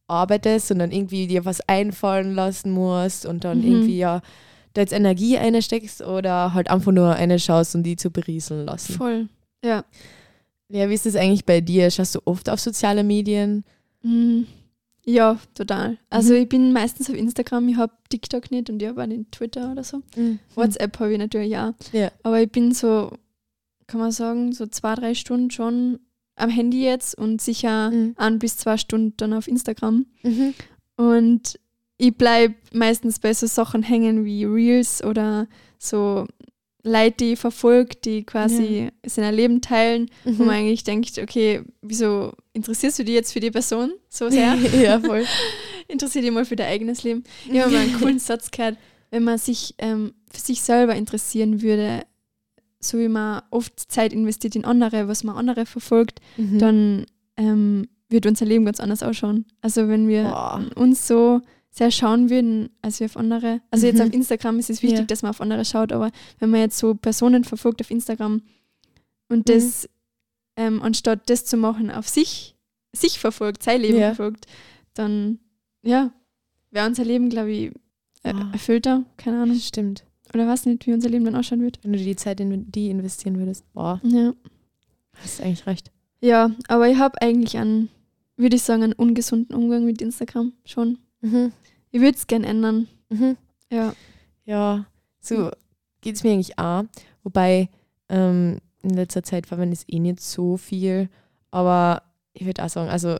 arbeitest 0.08 0.72
und 0.72 0.80
dann 0.80 0.90
irgendwie 0.90 1.26
dir 1.28 1.44
was 1.44 1.60
einfallen 1.68 2.34
lassen 2.34 2.72
musst 2.72 3.24
und 3.26 3.44
dann 3.44 3.58
Mhm. 3.60 3.64
irgendwie 3.66 3.98
ja 3.98 4.20
da 4.74 4.80
jetzt 4.82 4.92
Energie 4.92 5.36
einsteckst 5.38 6.02
oder 6.02 6.54
halt 6.54 6.70
einfach 6.70 6.92
nur 6.92 7.14
eine 7.14 7.38
schaust 7.38 7.74
und 7.74 7.82
die 7.82 7.96
zu 7.96 8.10
berieseln 8.10 8.66
lassen. 8.66 8.94
Voll. 8.94 9.28
Ja. 9.64 9.84
Ja, 10.68 10.88
wie 10.88 10.94
ist 10.94 11.04
das 11.06 11.16
eigentlich 11.16 11.44
bei 11.44 11.60
dir? 11.60 11.90
Schaust 11.90 12.14
du 12.14 12.20
oft 12.24 12.48
auf 12.48 12.58
soziale 12.60 13.04
Medien? 13.04 13.64
Mm, 14.02 14.42
Ja, 15.04 15.38
total. 15.54 15.98
Also 16.10 16.32
Mhm. 16.32 16.38
ich 16.42 16.48
bin 16.48 16.72
meistens 16.72 17.10
auf 17.10 17.16
Instagram, 17.16 17.68
ich 17.68 17.76
habe 17.76 17.92
TikTok 18.08 18.50
nicht 18.52 18.70
und 18.70 18.80
ich 18.80 18.88
habe 18.88 19.02
auch 19.02 19.06
nicht 19.06 19.32
Twitter 19.32 19.72
oder 19.72 19.82
so. 19.82 20.00
WhatsApp 20.54 20.98
habe 21.00 21.12
ich 21.12 21.18
natürlich 21.18 21.56
auch. 21.56 21.72
Ja. 21.92 22.12
Aber 22.22 22.40
ich 22.40 22.48
bin 22.50 22.72
so, 22.72 23.10
kann 23.88 23.98
man 23.98 24.12
sagen, 24.12 24.52
so 24.52 24.64
zwei, 24.68 24.94
drei 24.94 25.14
Stunden 25.14 25.50
schon 25.50 25.98
am 26.36 26.50
Handy 26.50 26.84
jetzt 26.84 27.18
und 27.18 27.40
sicher 27.42 27.90
Mhm. 27.90 28.14
ein 28.16 28.38
bis 28.38 28.56
zwei 28.58 28.76
Stunden 28.76 29.14
dann 29.16 29.32
auf 29.34 29.48
Instagram. 29.48 30.06
Mhm. 30.22 30.54
Und 30.96 31.58
ich 32.04 32.16
bleibe 32.16 32.54
meistens 32.72 33.20
bei 33.20 33.32
so 33.32 33.46
Sachen 33.46 33.84
hängen 33.84 34.24
wie 34.24 34.44
Reels 34.44 35.04
oder 35.04 35.46
so 35.78 36.26
Leute, 36.82 37.14
die 37.20 37.32
ich 37.34 37.38
verfolge, 37.38 37.94
die 38.04 38.24
quasi 38.24 38.88
sein 39.06 39.32
Leben 39.32 39.60
teilen, 39.60 40.10
wo 40.24 40.30
Mhm. 40.30 40.38
man 40.46 40.56
eigentlich 40.56 40.82
denkt, 40.82 41.16
okay, 41.18 41.62
wieso 41.80 42.32
interessierst 42.54 42.98
du 42.98 43.04
dich 43.04 43.14
jetzt 43.14 43.32
für 43.32 43.38
die 43.38 43.52
Person 43.52 43.92
so 44.08 44.28
sehr? 44.30 44.56
ja, 44.82 44.98
voll. 44.98 45.24
Interessier 45.88 46.22
dich 46.22 46.32
mal 46.32 46.44
für 46.44 46.56
dein 46.56 46.72
eigenes 46.72 47.04
Leben. 47.04 47.22
Ich 47.48 47.60
habe 47.60 47.70
mal 47.70 47.82
einen 47.82 47.94
coolen 48.00 48.18
Satz 48.30 48.50
gehört, 48.50 48.78
wenn 49.12 49.22
man 49.22 49.38
sich 49.38 49.74
ähm, 49.78 50.12
für 50.28 50.40
sich 50.40 50.60
selber 50.62 50.96
interessieren 50.96 51.62
würde, 51.62 52.02
so 52.80 52.98
wie 52.98 53.06
man 53.08 53.42
oft 53.52 53.78
Zeit 53.92 54.12
investiert 54.12 54.56
in 54.56 54.64
andere, 54.64 55.06
was 55.06 55.22
man 55.22 55.36
andere 55.36 55.66
verfolgt, 55.66 56.18
Mhm. 56.36 56.58
dann 56.58 57.06
ähm, 57.36 57.86
wird 58.08 58.26
unser 58.26 58.44
Leben 58.44 58.64
ganz 58.64 58.80
anders 58.80 59.04
ausschauen. 59.04 59.44
Also 59.60 59.86
wenn 59.86 60.08
wir 60.08 60.24
Boah. 60.24 60.66
uns 60.74 61.06
so 61.06 61.42
sehr 61.74 61.90
schauen 61.90 62.28
würden, 62.30 62.68
als 62.82 63.00
wir 63.00 63.06
auf 63.06 63.16
andere. 63.16 63.60
Also 63.70 63.86
jetzt 63.86 63.96
Mhm. 63.98 64.02
auf 64.08 64.12
Instagram 64.12 64.58
ist 64.58 64.68
es 64.70 64.82
wichtig, 64.82 64.98
Ja. 65.00 65.04
dass 65.06 65.22
man 65.22 65.30
auf 65.30 65.40
andere 65.40 65.64
schaut, 65.64 65.90
aber 65.92 66.10
wenn 66.38 66.50
man 66.50 66.60
jetzt 66.60 66.76
so 66.78 66.94
Personen 66.94 67.44
verfolgt 67.44 67.80
auf 67.80 67.90
Instagram 67.90 68.42
und 69.30 69.38
Mhm. 69.48 69.52
das, 69.52 69.88
ähm, 70.56 70.82
anstatt 70.82 71.28
das 71.30 71.46
zu 71.46 71.56
machen, 71.56 71.90
auf 71.90 72.06
sich, 72.08 72.54
sich 72.92 73.18
verfolgt, 73.18 73.62
sein 73.62 73.80
Leben 73.80 73.98
Ja. 73.98 74.08
verfolgt, 74.14 74.46
dann 74.94 75.38
ja, 75.82 76.12
wäre 76.70 76.86
unser 76.86 77.04
Leben, 77.04 77.28
glaube 77.30 77.50
ich, 77.50 77.72
äh, 78.22 78.32
Ah. 78.34 78.50
erfüllter, 78.52 79.04
keine 79.16 79.40
Ahnung. 79.42 79.58
Stimmt. 79.58 80.04
Oder 80.34 80.46
weiß 80.46 80.66
nicht, 80.66 80.86
wie 80.86 80.92
unser 80.92 81.08
Leben 81.08 81.24
dann 81.24 81.34
ausschauen 81.34 81.62
wird. 81.62 81.78
Wenn 81.82 81.92
du 81.92 81.98
die 81.98 82.16
Zeit 82.16 82.38
in 82.40 82.70
die 82.70 82.88
investieren 82.90 83.38
würdest. 83.38 83.64
Boah, 83.72 83.98
Ja, 84.04 84.32
hast 85.14 85.38
du 85.38 85.42
eigentlich 85.44 85.66
recht. 85.66 85.90
ja 86.20 86.50
aber 86.68 86.88
ich 86.88 86.98
habe 86.98 87.20
eigentlich 87.22 87.56
einen, 87.58 87.88
würde 88.36 88.56
ich 88.56 88.62
sagen, 88.62 88.82
einen 88.82 88.92
ungesunden 88.92 89.56
Umgang 89.56 89.84
mit 89.86 90.00
Instagram 90.02 90.52
schon. 90.66 90.98
Mhm. 91.22 91.52
Ich 91.90 92.00
würde 92.00 92.16
es 92.16 92.26
gern 92.26 92.44
ändern. 92.44 92.88
Mhm. 93.08 93.36
Ja. 93.70 93.94
Ja, 94.44 94.84
so 95.20 95.50
geht 96.00 96.16
es 96.16 96.22
mir 96.24 96.32
eigentlich 96.32 96.58
auch. 96.58 96.82
Wobei 97.22 97.68
ähm, 98.08 98.58
in 98.82 98.90
letzter 98.90 99.22
Zeit 99.22 99.46
verwende 99.46 99.74
ich 99.74 99.80
es 99.80 99.88
eh 99.88 99.98
nicht 100.00 100.20
so 100.20 100.56
viel. 100.56 101.08
Aber 101.50 102.02
ich 102.32 102.44
würde 102.44 102.64
auch 102.64 102.68
sagen, 102.68 102.90
also 102.90 103.18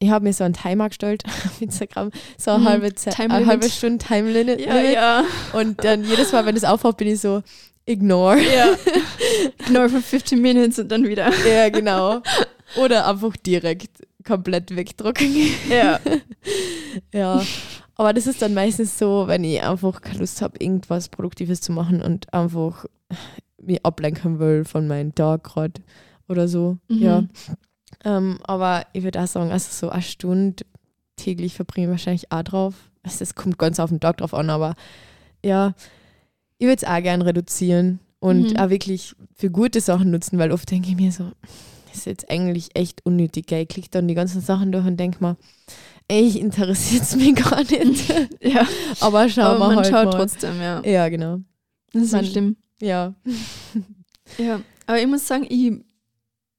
ich 0.00 0.10
habe 0.10 0.24
mir 0.24 0.32
so 0.32 0.44
einen 0.44 0.54
Timer 0.54 0.88
gestellt 0.88 1.24
auf 1.26 1.60
Instagram, 1.60 2.10
so 2.36 2.50
eine 2.52 2.60
Mhm. 2.60 2.68
halbe, 2.68 2.94
Zeit, 2.94 3.18
eine 3.20 3.46
halbe 3.46 3.68
Stunde 3.70 4.04
Time 4.04 4.30
Limit. 4.30 4.60
Ja, 4.60 4.80
ja. 4.80 5.24
Und 5.52 5.82
dann 5.84 6.04
jedes 6.04 6.32
Mal, 6.32 6.44
wenn 6.46 6.56
es 6.56 6.64
aufhört, 6.64 6.96
bin 6.98 7.08
ich 7.08 7.20
so, 7.20 7.42
ignore. 7.84 8.38
Ja. 8.40 8.74
Ignore 9.66 9.88
for 9.88 10.00
15 10.00 10.40
Minutes 10.40 10.78
und 10.78 10.88
dann 10.88 11.04
wieder. 11.06 11.30
ja, 11.46 11.68
genau. 11.68 12.20
Oder 12.76 13.06
einfach 13.08 13.36
direkt 13.36 14.06
komplett 14.24 14.74
wegdrucken. 14.74 15.34
Ja. 15.70 16.00
Ja, 17.12 17.44
aber 17.94 18.12
das 18.12 18.26
ist 18.26 18.42
dann 18.42 18.54
meistens 18.54 18.98
so, 18.98 19.28
wenn 19.28 19.44
ich 19.44 19.62
einfach 19.62 20.00
keine 20.00 20.18
Lust 20.20 20.42
habe, 20.42 20.56
irgendwas 20.58 21.08
Produktives 21.10 21.60
zu 21.60 21.70
machen 21.70 22.02
und 22.02 22.32
einfach 22.32 22.86
mich 23.62 23.84
ablenken 23.84 24.38
will 24.38 24.64
von 24.64 24.88
meinem 24.88 25.14
Tag 25.14 25.44
gerade 25.44 25.80
oder 26.28 26.48
so. 26.48 26.78
Mhm. 26.88 27.02
Ja. 27.02 27.24
Ähm, 28.04 28.38
aber 28.42 28.86
ich 28.94 29.04
würde 29.04 29.20
auch 29.22 29.26
sagen, 29.26 29.52
also 29.52 29.68
so 29.70 29.90
eine 29.90 30.02
Stunde 30.02 30.64
täglich 31.16 31.54
verbringe 31.54 31.86
ich 31.86 31.90
wahrscheinlich 31.90 32.32
auch 32.32 32.42
drauf. 32.42 32.74
Also 33.02 33.22
es 33.22 33.34
kommt 33.34 33.58
ganz 33.58 33.78
auf 33.78 33.90
den 33.90 34.00
Tag 34.00 34.16
drauf 34.16 34.34
an, 34.34 34.50
aber 34.50 34.74
ja, 35.44 35.74
ich 36.58 36.66
würde 36.66 36.82
es 36.82 36.88
auch 36.88 37.02
gern 37.02 37.22
reduzieren 37.22 38.00
und 38.18 38.52
Mhm. 38.54 38.56
auch 38.56 38.70
wirklich 38.70 39.14
für 39.36 39.50
gute 39.50 39.80
Sachen 39.80 40.10
nutzen, 40.10 40.38
weil 40.38 40.52
oft 40.52 40.68
denke 40.70 40.88
ich 40.88 40.96
mir 40.96 41.12
so, 41.12 41.30
das 41.44 41.77
ist 42.00 42.06
jetzt 42.06 42.30
eigentlich 42.30 42.70
echt 42.74 43.04
unnötig. 43.04 43.46
Gell? 43.46 43.62
Ich 43.62 43.68
klicke 43.68 43.88
dann 43.90 44.08
die 44.08 44.14
ganzen 44.14 44.40
Sachen 44.40 44.72
durch 44.72 44.86
und 44.86 44.96
denke 44.98 45.22
mir, 45.24 45.36
ich 46.10 46.38
interessiert 46.40 47.02
es 47.02 47.16
mich 47.16 47.34
gar 47.36 47.60
nicht. 47.62 48.08
ja. 48.42 48.66
aber 49.00 49.28
schauen 49.28 49.44
Aber 49.44 49.58
wir 49.60 49.66
man 49.68 49.76
halt 49.76 49.86
schaut 49.88 50.04
mal. 50.06 50.10
trotzdem, 50.12 50.60
ja. 50.60 50.82
Ja, 50.84 51.08
genau. 51.08 51.40
Das 51.92 52.02
ist 52.02 52.12
Man- 52.12 52.24
so 52.24 52.30
schlimm. 52.30 52.56
Ja. 52.80 53.14
Ja. 54.36 54.60
Aber 54.86 55.00
ich 55.00 55.06
muss 55.06 55.26
sagen, 55.26 55.46
ich 55.48 55.72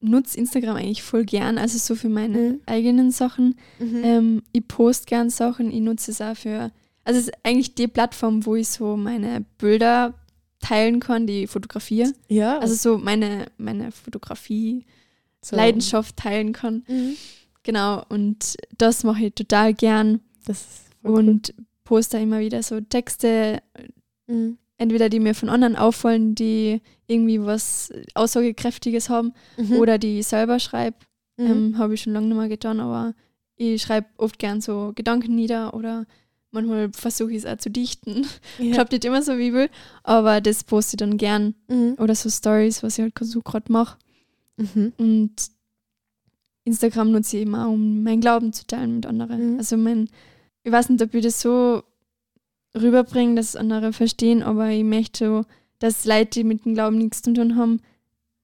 nutze 0.01 0.38
Instagram 0.38 0.75
eigentlich 0.77 1.03
voll 1.03 1.24
gern, 1.25 1.58
also 1.58 1.77
so 1.77 1.93
für 1.96 2.10
meine 2.10 2.38
Mhm. 2.38 2.60
eigenen 2.65 3.12
Sachen. 3.12 3.55
Mhm. 3.79 4.01
Ähm, 4.03 4.43
ich 4.53 4.67
poste 4.67 5.05
gern 5.05 5.29
Sachen, 5.29 5.72
ich 5.72 5.81
nutze 5.81 6.12
es 6.12 6.22
auch 6.22 6.36
für, 6.36 6.72
also 7.03 7.19
es 7.19 7.27
ist 7.27 7.34
eigentlich 7.43 7.75
die 7.75 7.88
Plattform, 7.88 8.46
wo 8.46 8.55
ich 8.55 8.69
so 8.69 8.96
meine 8.98 9.46
Bilder 9.58 10.13
teilen 10.62 11.00
kann, 11.00 11.27
die 11.27 11.43
ich 11.43 11.50
fotografiere. 11.50 12.12
ja, 12.27 12.58
Also 12.60 12.74
so 12.75 12.98
meine, 12.98 13.46
meine 13.58 13.91
Fotografie, 13.91 14.86
so. 15.43 15.55
Leidenschaft 15.55 16.17
teilen 16.17 16.53
kann. 16.53 16.84
Mhm. 16.88 17.15
Genau, 17.63 18.03
und 18.10 18.55
das 18.77 19.03
mache 19.03 19.25
ich 19.25 19.34
total 19.36 19.74
gern 19.74 20.22
voll 20.41 20.55
cool. 21.03 21.19
und 21.29 21.53
poste 21.84 22.17
immer 22.17 22.39
wieder 22.39 22.63
so 22.63 22.79
Texte, 22.81 23.62
Mhm. 24.27 24.58
entweder 24.77 25.10
die 25.10 25.19
mir 25.19 25.34
von 25.36 25.50
anderen 25.50 25.75
auffallen, 25.75 26.36
die 26.36 26.81
irgendwie 27.08 27.41
was 27.43 27.91
Aussagekräftiges 28.13 29.10
haben 29.10 29.34
Mhm. 29.58 29.74
oder 29.77 29.98
die 29.98 30.19
ich 30.19 30.27
selber 30.27 30.60
schreibe. 30.60 30.98
Mhm. 31.38 31.46
Ähm, 31.46 31.77
Habe 31.77 31.93
ich 31.96 32.01
schon 32.01 32.13
lange 32.13 32.27
nicht 32.27 32.38
mehr 32.38 32.48
getan, 32.50 32.79
aber 32.79 33.13
ich 33.55 33.81
schreibe 33.81 34.08
oft 34.17 34.39
gern 34.39 34.62
so 34.62 34.91
Gedanken 34.96 35.36
nieder 35.36 35.74
oder 35.74 36.05
manchmal 36.51 36.91
versuche 36.93 37.31
ich 37.31 37.38
es 37.39 37.46
auch 37.46 37.58
zu 37.58 37.69
dichten. 37.69 38.25
ja. 38.60 38.74
Klappt 38.74 38.91
nicht 38.91 39.05
immer 39.05 39.22
so 39.22 39.38
wie 39.38 39.48
ich 39.48 39.53
will, 39.53 39.69
aber 40.03 40.41
das 40.41 40.63
poste 40.63 40.96
ich 40.96 40.98
dann 41.00 41.17
gern. 41.17 41.55
Mhm. 41.67 41.96
Oder 41.98 42.15
so 42.15 42.29
Stories, 42.29 42.84
was 42.84 42.98
ich 42.98 43.03
halt 43.03 43.13
so 43.22 43.41
gerade 43.41 43.72
mache. 43.72 43.98
Mhm. 44.59 44.93
Und 44.97 45.31
Instagram 46.65 47.11
nutze 47.11 47.37
ich 47.37 47.43
immer, 47.43 47.69
um 47.69 48.03
meinen 48.03 48.21
Glauben 48.21 48.53
zu 48.53 48.65
teilen 48.67 48.95
mit 48.95 49.05
anderen. 49.05 49.53
Mhm. 49.53 49.57
Also 49.59 49.77
mein, 49.77 50.09
ich 50.63 50.71
weiß 50.71 50.89
nicht, 50.89 51.01
ob 51.01 51.13
ich 51.13 51.23
das 51.23 51.41
so 51.41 51.83
rüberbringe, 52.75 53.35
dass 53.35 53.55
andere 53.55 53.93
verstehen, 53.93 54.43
aber 54.43 54.69
ich 54.69 54.83
möchte 54.83 55.25
so, 55.25 55.45
dass 55.79 56.05
Leute, 56.05 56.31
die 56.39 56.43
mit 56.43 56.65
dem 56.65 56.73
Glauben 56.73 56.97
nichts 56.97 57.21
zu 57.21 57.33
tun 57.33 57.55
haben, 57.55 57.79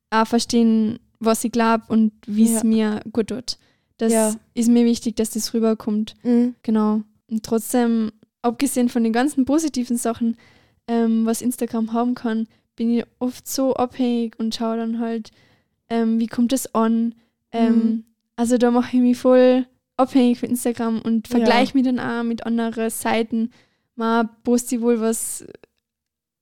auch 0.10 0.26
verstehen, 0.26 1.00
was 1.20 1.44
ich 1.44 1.52
glaube 1.52 1.84
und 1.90 2.14
wie 2.26 2.46
es 2.46 2.62
Ja. 2.62 2.64
mir 2.64 3.02
gut 3.12 3.28
tut. 3.28 3.58
Das 3.98 4.12
Ja. 4.12 4.36
ist 4.54 4.70
mir 4.70 4.86
wichtig, 4.86 5.16
dass 5.18 5.32
das 5.32 5.54
rüberkommt. 5.54 6.16
Mhm. 6.24 6.56
Genau. 6.64 7.02
Und 7.30 7.44
trotzdem, 7.44 8.12
abgesehen 8.42 8.90
von 8.90 9.04
den 9.04 9.14
ganzen 9.14 9.46
positiven 9.46 9.98
Sachen, 9.98 10.38
ähm, 10.88 11.26
was 11.26 11.42
Instagram 11.42 11.94
haben 11.94 12.16
kann, 12.16 12.48
bin 12.76 12.92
ich 12.98 13.06
oft 13.20 13.48
so 13.48 13.74
abhängig 13.76 14.38
und 14.40 14.54
schaue 14.56 14.78
dann 14.78 15.00
halt, 15.00 15.32
ähm, 15.90 16.20
wie 16.20 16.28
kommt 16.28 16.54
es 16.54 16.74
an. 16.76 17.16
Ähm, 17.52 17.76
Mhm. 17.76 18.04
Also 18.38 18.58
da 18.58 18.70
mache 18.72 18.98
ich 18.98 19.02
mich 19.02 19.18
voll 19.18 19.66
abhängig 19.98 20.40
von 20.40 20.50
Instagram 20.50 21.02
und 21.02 21.28
Ja. 21.30 21.38
vergleiche 21.38 21.74
mich 21.78 21.86
dann 21.86 22.00
auch 22.00 22.24
mit 22.24 22.46
anderen 22.46 22.90
Seiten. 22.90 23.52
Man 23.96 24.30
poste 24.44 24.82
wohl 24.82 25.00
was 25.00 25.46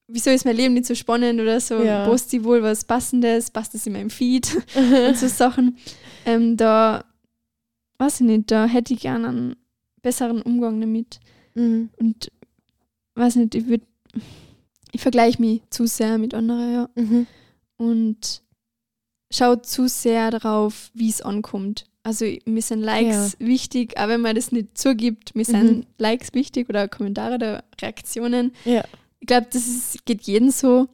wieso 0.08 0.30
ist 0.32 0.46
mein 0.46 0.56
Leben 0.58 0.74
nicht 0.76 0.86
so 0.86 0.96
spannend 0.96 1.40
oder 1.40 1.60
so, 1.60 1.82
Ja. 1.82 2.06
poste 2.06 2.38
ich 2.38 2.44
wohl 2.44 2.62
was 2.62 2.84
Passendes, 2.84 3.50
passt 3.50 3.74
das 3.74 3.88
in 3.88 3.94
meinem 3.94 4.10
Feed 4.10 4.56
und 5.08 5.18
so 5.18 5.28
Sachen. 5.28 5.78
Ähm, 6.26 6.58
da, 6.58 7.06
weiß 8.00 8.22
ich 8.22 8.28
nicht, 8.28 8.52
da 8.52 8.66
hätte 8.66 8.94
ich 8.94 9.00
gerne 9.02 9.28
einen 9.30 9.56
besseren 10.02 10.42
Umgang 10.42 10.80
damit. 10.82 11.20
Mhm. 11.56 11.90
Und 11.98 12.32
weiß 13.16 13.38
nicht, 13.38 13.56
ich 13.56 13.66
würde, 13.68 13.86
ich 14.92 15.02
vergleiche 15.02 15.42
mich 15.42 15.62
zu 15.70 15.88
sehr 15.88 16.18
mit 16.18 16.34
anderen, 16.34 16.74
ja. 16.74 16.90
Mhm. 16.96 17.26
Und 17.78 18.43
schaue 19.36 19.62
zu 19.62 19.88
sehr 19.88 20.32
darauf, 20.32 20.92
wie 20.94 21.10
es 21.10 21.22
ankommt. 21.22 21.86
Also 22.04 22.26
mir 22.46 22.62
sind 22.62 22.82
Likes 22.82 23.38
wichtig, 23.40 23.98
aber 23.98 24.14
wenn 24.14 24.22
man 24.22 24.36
das 24.36 24.52
nicht 24.52 24.78
zugibt, 24.78 25.36
mir 25.36 25.46
sind 25.46 25.72
Mhm. 25.78 25.86
Likes 25.98 26.34
wichtig 26.34 26.68
oder 26.70 26.88
Kommentare 26.90 27.36
oder 27.36 27.64
Reaktionen. 27.82 28.52
Ja. 28.66 28.84
Ich 29.22 29.28
glaube, 29.28 29.48
das 29.52 29.66
ist, 29.68 30.06
geht 30.06 30.24
jedem 30.24 30.50
so. 30.50 30.88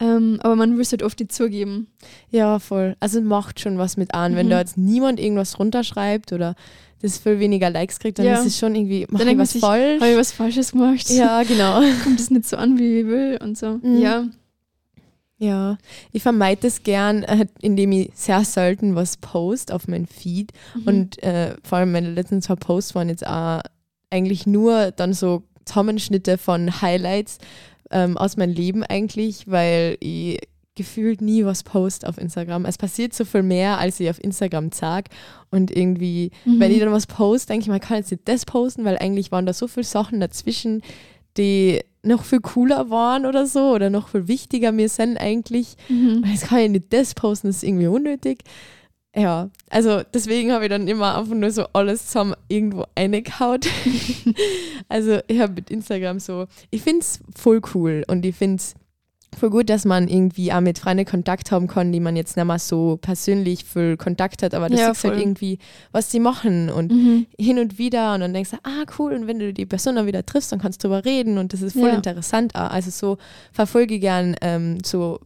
Ähm, 0.00 0.40
aber 0.42 0.56
man 0.56 0.74
will 0.74 0.80
es 0.80 0.90
halt 0.90 1.02
oft 1.02 1.20
nicht 1.20 1.32
zugeben. 1.32 1.86
Ja, 2.30 2.58
voll. 2.58 2.96
Also 2.98 3.20
macht 3.20 3.60
schon 3.60 3.76
was 3.78 3.96
mit 3.98 4.14
an. 4.14 4.34
Wenn 4.34 4.46
Mhm. 4.46 4.50
da 4.50 4.58
jetzt 4.60 4.78
niemand 4.78 5.20
irgendwas 5.20 5.58
runterschreibt 5.58 6.32
oder 6.32 6.54
das 7.02 7.18
viel 7.18 7.38
weniger 7.38 7.68
Likes 7.68 7.98
kriegt, 7.98 8.18
dann 8.18 8.26
Ja. 8.26 8.40
ist 8.40 8.46
es 8.46 8.58
schon 8.58 8.74
irgendwie, 8.74 9.06
mach 9.10 9.18
Dann 9.20 9.28
ich 9.28 9.38
was 9.38 9.52
falsch. 9.58 10.00
Habe 10.00 10.12
ich 10.12 10.16
was 10.16 10.32
Falsches 10.32 10.72
gemacht? 10.72 11.10
Ja, 11.10 11.42
genau. 11.42 11.82
Kommt 12.04 12.18
es 12.18 12.30
nicht 12.30 12.48
so 12.48 12.56
an, 12.56 12.78
wie 12.78 13.00
ich 13.00 13.06
will 13.06 13.38
und 13.42 13.58
so. 13.58 13.78
Mhm. 13.82 13.98
Ja. 14.00 14.24
Ja, 15.42 15.76
ich 16.12 16.22
vermeide 16.22 16.60
das 16.62 16.84
gern, 16.84 17.24
äh, 17.24 17.46
indem 17.60 17.90
ich 17.90 18.12
sehr 18.14 18.44
selten 18.44 18.94
was 18.94 19.16
post 19.16 19.72
auf 19.72 19.88
mein 19.88 20.06
Feed. 20.06 20.52
Mhm. 20.76 20.82
Und 20.86 21.22
äh, 21.24 21.56
vor 21.64 21.78
allem 21.78 21.90
meine 21.90 22.12
letzten 22.12 22.40
zwei 22.42 22.54
Posts 22.54 22.94
waren 22.94 23.08
jetzt 23.08 23.26
auch 23.26 23.60
eigentlich 24.10 24.46
nur 24.46 24.92
dann 24.92 25.14
so 25.14 25.42
Zusammenschnitte 25.64 26.38
von 26.38 26.80
Highlights 26.80 27.38
ähm, 27.90 28.16
aus 28.16 28.36
meinem 28.36 28.54
Leben 28.54 28.84
eigentlich, 28.84 29.48
weil 29.50 29.96
ich 29.98 30.38
gefühlt 30.76 31.20
nie 31.20 31.44
was 31.44 31.64
post 31.64 32.06
auf 32.06 32.18
Instagram. 32.18 32.64
Es 32.64 32.78
passiert 32.78 33.12
so 33.12 33.24
viel 33.24 33.42
mehr, 33.42 33.78
als 33.78 33.98
ich 33.98 34.08
auf 34.10 34.22
Instagram 34.22 34.70
sage. 34.70 35.10
Und 35.50 35.70
irgendwie, 35.76 36.30
Mhm. 36.44 36.60
wenn 36.60 36.70
ich 36.70 36.78
dann 36.78 36.92
was 36.92 37.08
poste, 37.08 37.48
denke 37.48 37.62
ich, 37.64 37.68
man 37.68 37.80
kann 37.80 37.96
jetzt 37.96 38.12
nicht 38.12 38.28
das 38.28 38.46
posten, 38.46 38.84
weil 38.84 38.96
eigentlich 38.98 39.32
waren 39.32 39.44
da 39.44 39.52
so 39.52 39.66
viele 39.66 39.84
Sachen 39.84 40.20
dazwischen, 40.20 40.82
die 41.36 41.80
noch 42.02 42.24
viel 42.24 42.40
cooler 42.40 42.90
waren 42.90 43.26
oder 43.26 43.46
so 43.46 43.70
oder 43.72 43.90
noch 43.90 44.08
viel 44.08 44.28
wichtiger 44.28 44.72
mir 44.72 44.88
sind 44.88 45.16
eigentlich. 45.16 45.76
Mhm. 45.88 46.24
Jetzt 46.26 46.46
kann 46.48 46.58
ich 46.58 46.70
nicht 46.70 46.92
das 46.92 47.14
posten, 47.14 47.48
das 47.48 47.56
ist 47.58 47.62
irgendwie 47.64 47.86
unnötig. 47.86 48.40
Ja, 49.14 49.50
also 49.68 50.02
deswegen 50.14 50.52
habe 50.52 50.64
ich 50.64 50.70
dann 50.70 50.88
immer 50.88 51.18
einfach 51.18 51.34
nur 51.34 51.50
so 51.50 51.66
alles 51.74 52.06
zusammen 52.06 52.34
irgendwo 52.48 52.86
eingehaut. 52.94 53.66
also 54.88 55.20
ich 55.28 55.38
habe 55.38 55.52
mit 55.54 55.70
Instagram 55.70 56.18
so, 56.18 56.46
ich 56.70 56.82
finde 56.82 57.00
es 57.00 57.20
voll 57.36 57.60
cool 57.74 58.04
und 58.08 58.24
ich 58.24 58.34
finde 58.34 58.56
es 58.56 58.74
voll 59.38 59.50
gut, 59.50 59.68
dass 59.70 59.84
man 59.84 60.08
irgendwie 60.08 60.52
auch 60.52 60.60
mit 60.60 60.78
Freunden 60.78 61.04
Kontakt 61.04 61.50
haben 61.50 61.66
kann, 61.66 61.90
die 61.92 62.00
man 62.00 62.16
jetzt 62.16 62.36
nicht 62.36 62.44
mehr 62.46 62.58
so 62.58 62.98
persönlich 63.00 63.64
viel 63.64 63.96
Kontakt 63.96 64.42
hat, 64.42 64.54
aber 64.54 64.68
das 64.68 64.78
Ja, 64.80 64.90
ist 64.90 65.04
halt 65.04 65.18
irgendwie, 65.18 65.58
was 65.90 66.08
die 66.10 66.20
machen 66.20 66.68
und 66.70 66.92
Mhm. 66.92 67.26
hin 67.38 67.58
und 67.58 67.78
wieder 67.78 68.14
und 68.14 68.20
dann 68.20 68.34
denkst 68.34 68.50
du, 68.50 68.56
ah 68.62 68.84
cool, 68.98 69.12
und 69.14 69.26
wenn 69.26 69.38
du 69.38 69.52
die 69.52 69.66
Person 69.66 69.96
dann 69.96 70.06
wieder 70.06 70.24
triffst, 70.26 70.52
dann 70.52 70.58
kannst 70.60 70.82
du 70.84 70.88
drüber 70.88 71.04
reden 71.04 71.38
und 71.38 71.52
das 71.52 71.62
ist 71.62 71.72
voll 71.72 71.88
Ja. 71.90 71.94
interessant. 71.94 72.54
auch. 72.54 72.70
Also 72.70 72.90
so 72.90 73.18
verfolge 73.52 73.94
ich 73.94 74.00
gern 74.00 74.36
ähm, 74.42 74.78
so 74.84 75.18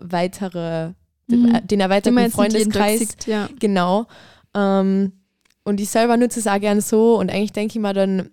weitere, 0.00 0.88
Mhm. 1.30 1.42
den 1.66 1.68
Die 1.68 1.76
man 1.76 1.90
erweiterten 1.90 2.30
Freundeskreis. 2.30 2.98
sieht, 3.00 3.26
ja. 3.26 3.48
Genau. 3.60 4.06
Ähm, 4.54 5.12
und 5.64 5.80
ich 5.80 5.90
selber 5.90 6.16
nutze 6.16 6.40
es 6.40 6.46
auch 6.46 6.58
gern 6.60 6.80
so 6.80 7.18
und 7.18 7.30
eigentlich 7.30 7.52
denke 7.52 7.76
ich 7.76 7.82
mir 7.82 7.92
dann 7.92 8.30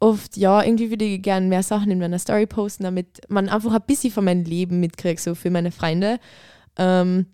oft, 0.00 0.36
ja, 0.36 0.62
irgendwie 0.62 0.90
würde 0.90 1.04
ich 1.04 1.22
gern 1.22 1.48
mehr 1.48 1.62
Sachen 1.62 1.90
in 1.90 1.98
meiner 1.98 2.18
Story 2.18 2.46
posten, 2.46 2.84
damit 2.84 3.20
man 3.28 3.48
einfach 3.48 3.72
ein 3.72 3.82
bisschen 3.86 4.12
von 4.12 4.24
meinem 4.24 4.44
Leben 4.44 4.80
mitkriegt, 4.80 5.20
so 5.20 5.34
für 5.34 5.50
meine 5.50 5.70
Freunde. 5.70 6.18
Ähm, 6.76 7.26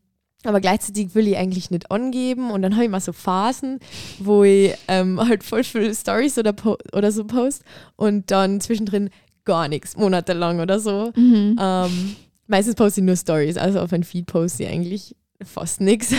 aber 0.44 0.60
gleichzeitig 0.60 1.14
will 1.14 1.26
ich 1.26 1.38
eigentlich 1.38 1.70
nicht 1.70 1.90
angeben 1.90 2.50
und 2.50 2.62
dann 2.62 2.74
habe 2.74 2.84
ich 2.84 2.90
mal 2.90 3.00
so 3.00 3.12
Phasen, 3.12 3.80
wo 4.18 4.44
ich 4.44 4.74
ähm, 4.88 5.18
halt 5.26 5.42
voll 5.42 5.64
viele 5.64 5.94
Stories 5.94 6.36
oder, 6.38 6.54
oder 6.92 7.10
so 7.12 7.24
post 7.24 7.64
und 7.96 8.30
dann 8.30 8.60
zwischendrin 8.60 9.08
gar 9.44 9.68
nichts, 9.68 9.96
monatelang 9.96 10.60
oder 10.60 10.78
so. 10.80 11.12
Mhm. 11.16 11.58
Ähm, 11.58 12.16
meistens 12.46 12.74
poste 12.74 13.00
ich 13.00 13.06
nur 13.06 13.16
Stories, 13.16 13.56
also 13.56 13.80
auf 13.80 13.90
mein 13.90 14.04
Feed 14.04 14.26
poste 14.26 14.64
ich 14.64 14.68
eigentlich 14.68 15.16
fast 15.42 15.80
nichts. 15.80 16.14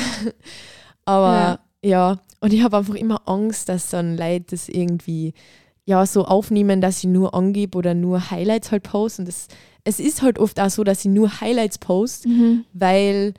Aber 1.06 1.60
ja. 1.84 2.20
und 2.40 2.52
ich 2.52 2.64
habe 2.64 2.78
einfach 2.78 2.96
immer 2.96 3.22
Angst, 3.28 3.70
dass 3.70 3.92
dann 3.92 4.18
Leute 4.18 4.46
das 4.52 4.70
irgendwie 4.70 5.34
ja 5.86 6.06
so 6.06 6.26
aufnehmen, 6.26 6.82
dass 6.82 7.00
ich 7.00 7.06
nur 7.10 7.34
angebe 7.36 7.78
oder 7.78 7.94
nur 7.94 8.32
Highlights 8.32 8.72
halt 8.72 8.84
poste. 8.84 9.22
Und 9.22 9.28
das, 9.28 9.48
es 9.84 10.00
ist 10.00 10.22
halt 10.22 10.40
oft 10.40 10.60
auch 10.60 10.70
so, 10.70 10.84
dass 10.84 11.06
ich 11.06 11.12
nur 11.12 11.42
Highlights 11.42 11.78
poste, 11.78 12.28
Mhm. 12.28 12.66
weil 12.74 13.34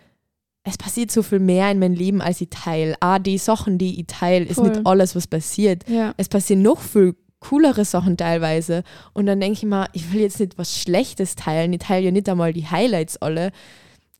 es 0.63 0.79
passiert 0.79 1.11
so 1.11 1.23
viel 1.23 1.39
mehr 1.41 1.71
in 1.71 1.79
meinem 1.79 1.95
Leben, 1.95 2.21
als 2.21 2.41
ich 2.41 2.49
teile. 2.51 2.95
Ah, 3.01 3.19
die 3.19 3.39
Sachen, 3.39 3.79
die 3.79 4.01
ich 4.01 4.07
teile, 4.09 4.45
ist 4.45 4.61
nicht 4.61 4.81
alles, 4.85 5.15
was 5.15 5.27
passiert 5.27 5.89
Ja. 5.89 6.13
es 6.17 6.29
passieren 6.29 6.63
noch 6.63 6.81
viel 6.81 7.15
coolere 7.39 7.85
Sachen 7.85 8.17
teilweise. 8.17 8.83
Und 9.13 9.27
dann 9.27 9.39
denke 9.41 9.59
ich 9.59 9.63
mir, 9.65 9.89
ich 9.93 10.13
will 10.13 10.21
jetzt 10.23 10.41
nicht 10.41 10.59
was 10.59 10.77
Schlechtes 10.81 11.37
teilen. 11.37 11.73
Ich 11.73 11.81
teile 11.81 12.07
ja 12.07 12.11
nicht 12.11 12.29
einmal 12.29 12.53
die 12.53 12.67
Highlights 12.67 13.19
alle. 13.19 13.53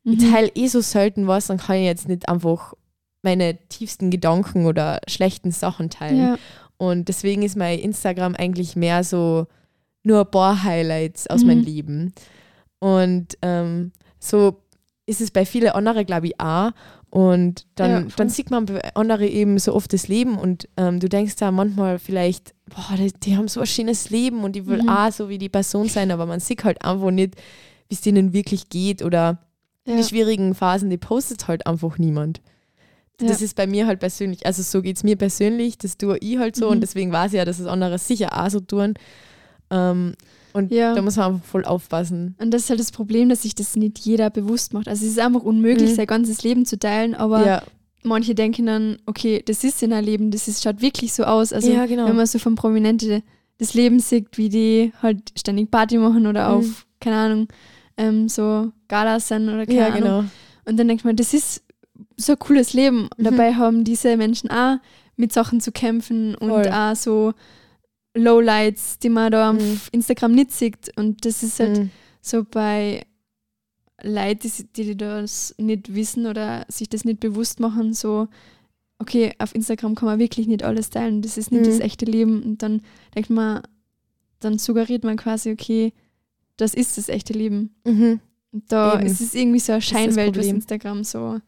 Ich 0.05 0.19
Mhm. 0.21 0.31
teile 0.31 0.51
eh 0.55 0.67
so 0.67 0.79
selten 0.79 1.27
was, 1.27 1.47
dann 1.47 1.57
kann 1.57 1.77
ich 1.77 1.85
jetzt 1.85 2.07
nicht 2.07 2.29
einfach 2.29 2.73
meine 3.23 3.57
tiefsten 3.67 4.09
Gedanken 4.09 4.65
oder 4.67 5.01
schlechten 5.07 5.51
Sachen 5.51 5.89
teilen. 5.89 6.17
Ja. 6.17 6.37
Und 6.77 7.07
deswegen 7.09 7.41
ist 7.43 7.55
mein 7.57 7.79
Instagram 7.79 8.35
eigentlich 8.35 8.75
mehr 8.75 9.03
so 9.03 9.47
nur 10.03 10.21
ein 10.21 10.31
paar 10.31 10.63
Highlights 10.63 11.27
aus 11.27 11.41
Mhm. 11.41 11.47
meinem 11.47 11.63
Leben. 11.63 12.13
Und 12.79 13.37
ähm, 13.41 13.91
so 14.19 14.61
ist 15.05 15.21
es 15.21 15.31
bei 15.31 15.45
vielen 15.45 15.69
anderen, 15.69 16.05
glaube 16.05 16.27
ich, 16.27 16.39
auch. 16.39 16.71
Und 17.09 17.65
dann, 17.75 17.89
Ja, 17.91 18.07
dann 18.17 18.29
sieht 18.29 18.51
man 18.51 18.65
bei 18.65 18.93
anderen 18.95 19.27
eben 19.27 19.57
so 19.59 19.73
oft 19.73 19.91
das 19.93 20.07
Leben 20.09 20.37
und 20.37 20.67
ähm, 20.75 20.99
du 20.99 21.07
denkst 21.07 21.37
da 21.37 21.51
manchmal 21.51 21.97
vielleicht, 21.99 22.53
boah, 22.69 22.95
die, 22.97 23.13
die 23.13 23.37
haben 23.37 23.47
so 23.47 23.61
ein 23.61 23.65
schönes 23.65 24.09
Leben 24.09 24.43
und 24.43 24.55
die 24.55 24.65
will 24.67 24.83
Mhm. 24.83 24.89
auch 24.89 25.11
so 25.11 25.29
wie 25.29 25.37
die 25.37 25.47
Person 25.49 25.87
sein, 25.87 26.11
aber 26.11 26.25
man 26.25 26.41
sieht 26.41 26.65
halt 26.65 26.83
einfach 26.83 27.11
nicht, 27.11 27.35
wie 27.87 27.95
es 27.95 28.01
denen 28.01 28.33
wirklich 28.33 28.67
geht 28.69 29.01
oder 29.01 29.39
in 29.85 29.93
Ja. 29.93 30.01
die 30.01 30.07
schwierigen 30.07 30.53
Phasen, 30.53 30.89
die 30.89 30.97
postet 30.97 31.47
halt 31.47 31.65
einfach 31.65 31.97
niemand. 31.97 32.41
Das 33.19 33.39
Ja. 33.39 33.45
ist 33.45 33.55
bei 33.55 33.65
mir 33.65 33.87
halt 33.87 33.99
persönlich, 33.99 34.45
also 34.45 34.61
so 34.61 34.81
geht 34.83 34.97
es 34.97 35.03
mir 35.03 35.15
persönlich, 35.15 35.77
das 35.79 35.97
tue 35.97 36.17
ich 36.19 36.37
halt 36.37 36.55
so 36.55 36.65
Mhm. 36.67 36.71
und 36.73 36.81
deswegen 36.81 37.11
weiß 37.11 37.33
ich 37.33 37.37
ja, 37.37 37.45
dass 37.45 37.59
es 37.59 37.65
andere 37.65 37.97
sicher 37.97 38.29
auch 38.39 38.49
so 38.49 38.59
tun. 38.59 38.93
Ähm, 39.71 40.13
und 40.53 40.71
Ja. 40.71 40.93
da 40.93 41.01
muss 41.01 41.15
man 41.17 41.33
einfach 41.33 41.45
voll 41.45 41.65
aufpassen. 41.65 42.35
Und 42.39 42.51
das 42.53 42.63
ist 42.63 42.69
halt 42.69 42.79
das 42.79 42.91
Problem, 42.91 43.29
dass 43.29 43.41
sich 43.41 43.55
das 43.55 43.75
nicht 43.75 43.99
jeder 43.99 44.29
bewusst 44.29 44.73
macht. 44.73 44.87
Also 44.87 45.05
es 45.05 45.11
ist 45.11 45.19
einfach 45.19 45.41
unmöglich, 45.43 45.91
Mhm. 45.91 45.95
sein 45.95 46.05
ganzes 46.07 46.43
Leben 46.43 46.65
zu 46.65 46.77
teilen, 46.79 47.15
aber 47.15 47.45
ja, 47.45 47.63
manche 48.03 48.35
denken 48.35 48.67
dann, 48.67 48.97
okay, 49.07 49.41
das 49.45 49.63
ist 49.63 49.81
in 49.83 49.93
ein 49.93 50.03
Leben, 50.03 50.31
das 50.31 50.47
ist, 50.47 50.63
schaut 50.63 50.81
wirklich 50.81 51.11
so 51.13 51.23
aus. 51.23 51.51
Also 51.53 51.71
ja, 51.71 51.85
genau. 51.87 52.07
wenn 52.07 52.15
man 52.15 52.25
so 52.27 52.39
von 52.39 52.55
Prominente 52.55 53.23
das 53.57 53.73
Leben 53.73 53.99
sieht, 53.99 54.37
wie 54.37 54.49
die 54.49 54.93
halt 55.01 55.31
ständig 55.37 55.71
Party 55.71 55.97
machen 55.97 56.27
oder 56.27 56.49
Mhm. 56.49 56.55
auf, 56.59 56.85
keine 56.99 57.15
Ahnung, 57.17 57.47
ähm, 57.97 58.29
so 58.29 58.71
Galas 58.87 59.27
sind 59.27 59.49
oder 59.49 59.65
keine 59.65 59.79
ja, 59.79 59.87
Ahnung. 59.87 59.99
genau. 60.01 60.23
Und 60.65 60.77
dann 60.77 60.87
denkt 60.87 61.03
man, 61.03 61.15
das 61.15 61.33
ist 61.33 61.63
so 62.17 62.33
ein 62.33 62.39
cooles 62.39 62.73
Leben. 62.73 63.03
Und 63.03 63.19
Mhm. 63.19 63.23
dabei 63.23 63.53
haben 63.55 63.83
diese 63.83 64.17
Menschen 64.17 64.49
auch 64.49 64.77
mit 65.15 65.31
Sachen 65.33 65.61
zu 65.61 65.71
kämpfen 65.71 66.35
und 66.35 66.49
Voll. 66.49 66.67
auch 66.69 66.95
so 66.95 67.33
Lowlights, 68.15 68.99
die 68.99 69.09
man 69.09 69.31
da 69.31 69.53
Mhm. 69.53 69.59
auf 69.59 69.89
Instagram 69.91 70.31
nicht 70.33 70.51
sieht. 70.51 70.91
Und 70.97 71.25
das 71.25 71.43
ist 71.43 71.59
halt 71.59 71.77
Mhm. 71.77 71.89
so 72.21 72.43
bei 72.43 73.05
Leuten, 74.01 74.51
die, 74.75 74.83
die 74.85 74.97
das 74.97 75.55
nicht 75.57 75.93
wissen 75.93 76.25
oder 76.27 76.65
sich 76.67 76.89
das 76.89 77.03
nicht 77.05 77.19
bewusst 77.19 77.59
machen, 77.59 77.93
so, 77.93 78.27
okay, 78.99 79.33
auf 79.39 79.53
Instagram 79.55 79.95
kann 79.95 80.07
man 80.07 80.19
wirklich 80.19 80.47
nicht 80.47 80.63
alles 80.63 80.89
teilen, 80.89 81.21
das 81.21 81.37
ist 81.37 81.51
nicht 81.51 81.61
Mhm. 81.61 81.65
das 81.65 81.79
echte 81.79 82.05
Leben. 82.05 82.41
Und 82.43 82.61
dann 82.63 82.81
denkt 83.15 83.29
man, 83.29 83.61
dann 84.39 84.57
suggeriert 84.59 85.03
man 85.03 85.17
quasi, 85.17 85.51
okay, 85.51 85.93
das 86.57 86.73
ist 86.73 86.97
das 86.97 87.09
echte 87.09 87.33
Leben. 87.33 87.75
Mhm. 87.85 88.19
Und 88.51 88.71
da 88.71 88.95
Eben. 88.99 89.05
ist 89.07 89.21
es 89.21 89.33
irgendwie 89.35 89.59
so 89.59 89.73
eine 89.73 89.81
Scheinwelt, 89.81 90.37
was. 90.37 90.45
Instagram 90.45 91.03
so 91.03 91.39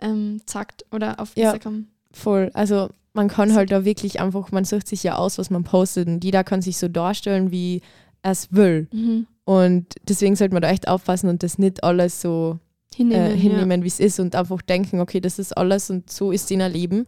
ähm, 0.00 0.40
sagt 0.46 0.84
oder 0.92 1.20
auf 1.20 1.32
Ja. 1.36 1.52
Instagram. 1.52 1.86
Voll. 2.12 2.50
Also 2.54 2.90
man 3.14 3.28
kann 3.28 3.54
halt 3.54 3.70
da 3.72 3.84
wirklich 3.84 4.20
einfach, 4.20 4.52
man 4.52 4.64
sucht 4.64 4.88
sich 4.88 5.02
ja 5.02 5.16
aus, 5.16 5.38
was 5.38 5.50
man 5.50 5.64
postet 5.64 6.06
und 6.08 6.22
jeder 6.24 6.44
kann 6.44 6.60
sich 6.62 6.76
so 6.76 6.88
darstellen, 6.88 7.50
wie 7.50 7.80
er 8.22 8.32
es 8.32 8.52
will. 8.52 8.88
Mhm. 8.92 9.26
Und 9.44 9.94
deswegen 10.08 10.36
sollte 10.36 10.54
man 10.54 10.62
da 10.62 10.68
echt 10.70 10.88
aufpassen 10.88 11.28
und 11.30 11.42
das 11.42 11.58
nicht 11.58 11.82
alles 11.84 12.20
so 12.20 12.58
Hinnehmen. 12.94 13.30
äh, 13.32 13.36
hinnehmen, 13.36 13.82
wie 13.84 13.88
es 13.88 14.00
ist 14.00 14.18
und 14.20 14.34
einfach 14.34 14.60
denken, 14.62 15.00
okay, 15.00 15.20
das 15.20 15.38
ist 15.38 15.56
alles 15.56 15.88
und 15.90 16.10
so 16.10 16.32
ist 16.32 16.50
in 16.50 16.60
Leben. 16.60 17.06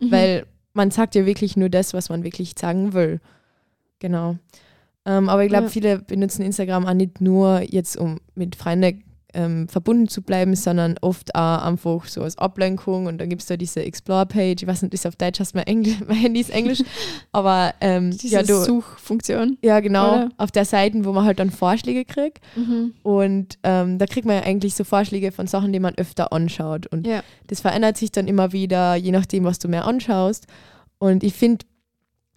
Ja. 0.00 0.06
Mhm. 0.06 0.12
Weil 0.12 0.46
man 0.72 0.90
sagt 0.90 1.14
ja 1.14 1.26
wirklich 1.26 1.56
nur 1.56 1.68
das, 1.68 1.92
was 1.94 2.08
man 2.10 2.22
wirklich 2.24 2.54
sagen 2.58 2.92
will. 2.92 3.20
Genau. 3.98 4.36
Ähm, 5.04 5.28
aber 5.28 5.42
ich 5.42 5.48
glaube, 5.48 5.64
Ja. 5.64 5.70
viele 5.70 5.98
benutzen 5.98 6.42
Instagram 6.42 6.86
auch 6.86 6.94
nicht 6.94 7.20
nur 7.20 7.60
jetzt, 7.62 7.96
um 7.96 8.18
mit 8.34 8.54
Freunden 8.56 9.02
ähm, 9.34 9.68
verbunden 9.68 10.08
zu 10.08 10.22
bleiben, 10.22 10.54
sondern 10.56 10.96
oft 11.00 11.34
auch 11.34 11.62
einfach 11.62 12.04
so 12.06 12.22
als 12.22 12.36
Ablenkung 12.38 13.06
und 13.06 13.18
dann 13.18 13.28
gibt 13.28 13.42
es 13.42 13.48
da 13.48 13.56
diese 13.56 13.82
Explore-Page, 13.84 14.62
ich 14.62 14.66
weiß 14.66 14.82
nicht, 14.82 14.94
ist 14.94 15.06
auf 15.06 15.16
Deutsch 15.16 15.40
hast 15.40 15.54
mein, 15.54 15.66
Englisch, 15.66 15.96
mein 16.06 16.16
Handy 16.16 16.40
ist 16.40 16.50
Englisch, 16.50 16.82
aber 17.32 17.74
ähm, 17.80 18.10
Diese 18.16 18.34
ja, 18.36 18.42
du, 18.42 18.62
Suchfunktion. 18.64 19.58
ja 19.62 19.80
genau, 19.80 20.14
oder? 20.14 20.28
auf 20.36 20.50
der 20.50 20.64
Seite, 20.64 21.04
wo 21.04 21.12
man 21.12 21.24
halt 21.24 21.38
dann 21.38 21.50
Vorschläge 21.50 22.04
kriegt 22.04 22.40
Mhm. 22.56 22.94
und 23.02 23.58
ähm, 23.62 23.98
da 23.98 24.06
kriegt 24.06 24.26
man 24.26 24.36
ja 24.36 24.42
eigentlich 24.42 24.74
so 24.74 24.84
Vorschläge 24.84 25.32
von 25.32 25.46
Sachen, 25.46 25.72
die 25.72 25.80
man 25.80 25.94
öfter 25.96 26.32
anschaut 26.32 26.86
und 26.88 27.06
Ja. 27.06 27.22
das 27.46 27.60
verändert 27.60 27.96
sich 27.96 28.10
dann 28.12 28.28
immer 28.28 28.52
wieder, 28.52 28.94
je 28.96 29.10
nachdem, 29.12 29.44
was 29.44 29.58
du 29.58 29.68
mehr 29.68 29.84
anschaust 29.86 30.46
und 30.98 31.22
ich 31.24 31.34
finde, 31.34 31.64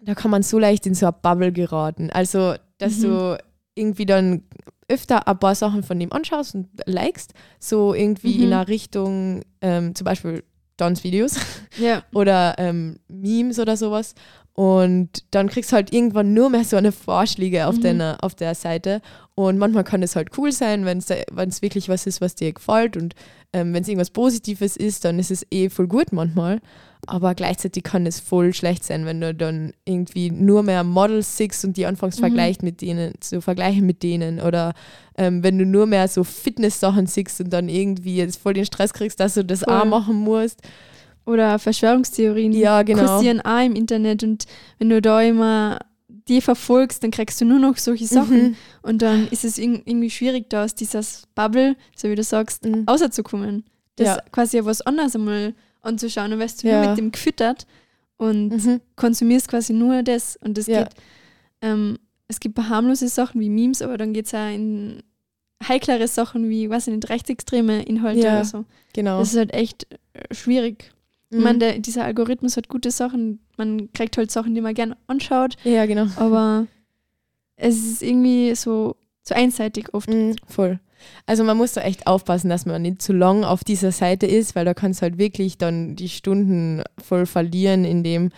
da 0.02 0.16
kann 0.16 0.32
man 0.32 0.44
so 0.44 0.60
leicht 0.60 0.86
in 0.86 0.96
so 0.96 1.06
eine 1.06 1.16
Bubble 1.22 1.52
geraten, 1.54 2.10
also 2.12 2.56
dass 2.78 2.98
Mhm. 2.98 3.02
du 3.04 3.38
irgendwie 3.76 4.06
dann 4.06 4.44
öfter 4.88 5.28
ein 5.28 5.40
paar 5.40 5.56
Sachen 5.56 5.84
von 5.84 6.00
dem 6.00 6.12
anschaust 6.12 6.56
und 6.56 6.68
likest, 6.86 7.34
so 7.60 7.94
irgendwie 7.94 8.38
Mhm. 8.38 8.44
in 8.44 8.54
einer 8.54 8.68
Richtung, 8.68 9.42
ähm, 9.62 9.96
zum 9.96 10.06
Beispiel 10.06 10.44
Dance-Videos 10.78 11.36
Ja. 11.80 12.04
oder 12.14 12.56
ähm, 12.58 13.00
Memes 13.08 13.60
oder 13.60 13.78
sowas. 13.78 14.16
Und 14.56 15.10
dann 15.32 15.50
kriegst 15.50 15.72
du 15.72 15.76
halt 15.76 15.92
irgendwann 15.92 16.34
nur 16.36 16.50
mehr 16.52 16.64
so 16.64 16.78
eine 16.78 16.92
Vorschläge 16.92 17.66
auf, 17.66 17.78
Mhm. 17.78 17.82
deiner, 17.82 18.18
auf 18.22 18.36
der 18.36 18.54
Seite. 18.54 19.02
Und 19.34 19.58
manchmal 19.58 19.84
kann 19.84 20.04
es 20.04 20.16
halt 20.16 20.38
cool 20.38 20.52
sein, 20.52 20.86
wenn 20.86 21.00
es 21.00 21.62
wirklich 21.64 21.90
was 21.90 22.06
ist, 22.06 22.22
was 22.22 22.36
dir 22.36 22.54
gefällt. 22.54 22.96
Und 22.96 23.16
ähm, 23.52 23.74
wenn 23.74 23.82
es 23.82 23.88
irgendwas 23.88 24.12
Positives 24.12 24.78
ist, 24.78 25.06
dann 25.06 25.18
ist 25.18 25.32
es 25.32 25.44
eh 25.50 25.70
voll 25.70 25.88
gut 25.88 26.12
manchmal. 26.12 26.60
Aber 27.08 27.34
gleichzeitig 27.34 27.84
kann 27.84 28.06
es 28.06 28.20
voll 28.20 28.54
schlecht 28.54 28.84
sein, 28.84 29.06
wenn 29.08 29.20
du 29.20 29.34
dann 29.34 29.74
irgendwie 29.86 30.30
nur 30.30 30.62
mehr 30.62 30.84
Models 30.84 31.36
siehst 31.36 31.66
und 31.66 31.76
die 31.76 31.88
anfängst 31.88 32.20
Mhm. 32.20 32.22
vergleicht 32.28 32.62
mit 32.62 32.80
denen, 32.82 33.16
zu 33.22 33.42
vergleichen 33.42 33.88
mit 33.88 34.04
denen. 34.04 34.40
Oder 34.40 34.74
ähm, 35.18 35.42
wenn 35.44 35.58
du 35.58 35.66
nur 35.66 35.88
mehr 35.88 36.08
so 36.08 36.24
Fitness-Sachen 36.24 37.08
siehst 37.08 37.42
und 37.42 37.50
dann 37.52 37.70
irgendwie 37.70 38.18
jetzt 38.18 38.40
voll 38.40 38.54
den 38.54 38.66
Stress 38.66 38.94
kriegst, 38.94 39.20
dass 39.20 39.34
du 39.34 39.44
das 39.44 39.62
Voll. 39.62 39.74
auch 39.74 39.86
machen 39.86 40.16
musst. 40.16 40.62
Oder 41.26 41.58
Verschwörungstheorien 41.60 42.52
Ja, 42.52 42.82
genau. 42.84 43.06
kursieren 43.06 43.42
auch 43.42 43.64
im 43.66 43.76
Internet 43.76 44.24
und 44.24 44.46
wenn 44.80 44.90
du 44.90 45.02
da 45.02 45.22
immer 45.22 45.80
die 46.28 46.42
verfolgst, 46.42 47.04
dann 47.04 47.12
kriegst 47.12 47.40
du 47.42 47.46
nur 47.46 47.60
noch 47.60 47.78
solche 47.78 48.06
Sachen 48.08 48.44
Mhm. 48.44 48.56
und 48.82 49.02
dann 49.02 49.28
ist 49.30 49.44
es 49.46 49.58
irg- 49.58 49.82
irgendwie 49.86 50.10
schwierig, 50.10 50.50
da 50.50 50.64
aus 50.64 50.76
dieser 50.76 51.02
Bubble, 51.36 51.76
so 51.96 52.10
wie 52.10 52.16
du 52.16 52.24
sagst, 52.24 52.66
Mhm. 52.66 52.86
rauszukommen. 52.90 53.64
Das 53.98 54.08
Ja. 54.08 54.18
quasi 54.32 54.58
ja 54.58 54.66
was 54.66 54.82
anderes 54.82 55.16
einmal 55.16 55.54
anzuschauen. 55.82 56.32
Dann 56.32 56.40
wirst 56.40 56.64
du 56.64 56.68
Ja. 56.68 56.80
nur 56.82 56.90
mit 56.90 56.98
dem 56.98 57.12
gefüttert 57.12 57.68
und 58.18 58.50
Mhm. 58.50 58.82
konsumierst 58.96 59.48
quasi 59.50 59.74
nur 59.74 60.02
das. 60.04 60.38
Und 60.38 60.58
es 60.58 60.68
Ja. 60.68 60.84
geht, 60.84 60.94
ähm, 61.62 61.98
es 62.30 62.40
gibt 62.40 62.58
harmlose 62.58 63.08
Sachen 63.10 63.40
wie 63.42 63.50
Memes, 63.50 63.82
aber 63.82 63.98
dann 63.98 64.14
geht 64.14 64.26
es 64.28 64.34
auch 64.34 64.50
in 64.54 65.04
heiklere 65.68 66.08
Sachen 66.08 66.50
wie, 66.50 66.66
ich 66.66 66.88
nicht, 66.88 67.10
rechtsextreme 67.10 67.84
Inhalte 67.84 68.22
Ja. 68.22 68.34
oder 68.36 68.46
so. 68.46 68.66
Genau. 68.94 69.20
Das 69.20 69.32
ist 69.34 69.38
halt 69.38 69.54
echt 69.54 69.88
schwierig. 70.32 70.92
Mhm. 71.34 71.40
Ich 71.40 71.44
meine, 71.44 71.60
der, 71.60 71.80
dieser 71.80 72.06
Algorithmus 72.06 72.56
hat 72.58 72.70
gute 72.70 72.92
Sachen. 72.92 73.40
Man 73.58 73.92
kriegt 73.94 74.18
halt 74.18 74.32
Sachen, 74.32 74.56
die 74.56 74.62
man 74.62 74.74
gerne 74.74 74.98
anschaut, 75.08 75.56
ja, 75.64 75.86
genau. 75.86 76.08
aber 76.16 76.68
es 77.56 77.76
ist 77.78 78.02
irgendwie 78.04 78.56
so, 78.56 78.96
so 79.24 79.36
einseitig 79.36 79.94
oft. 79.94 80.10
Mhm, 80.10 80.36
voll. 80.48 80.80
Also 81.26 81.44
man 81.44 81.58
muss 81.58 81.74
da 81.74 81.82
echt 81.82 82.08
aufpassen, 82.08 82.50
dass 82.50 82.66
man 82.66 82.82
nicht 82.82 83.02
zu 83.02 83.12
lang 83.14 83.44
auf 83.44 83.64
dieser 83.66 83.92
Seite 83.92 84.26
ist, 84.26 84.56
weil 84.56 84.64
da 84.66 84.74
kannst 84.74 85.02
du 85.02 85.04
halt 85.04 85.18
wirklich 85.18 85.58
dann 85.58 85.96
die 85.98 86.08
Stunden 86.10 86.82
voll 86.98 87.26
verlieren 87.26 87.84
in 87.84 88.04
dem. 88.04 88.30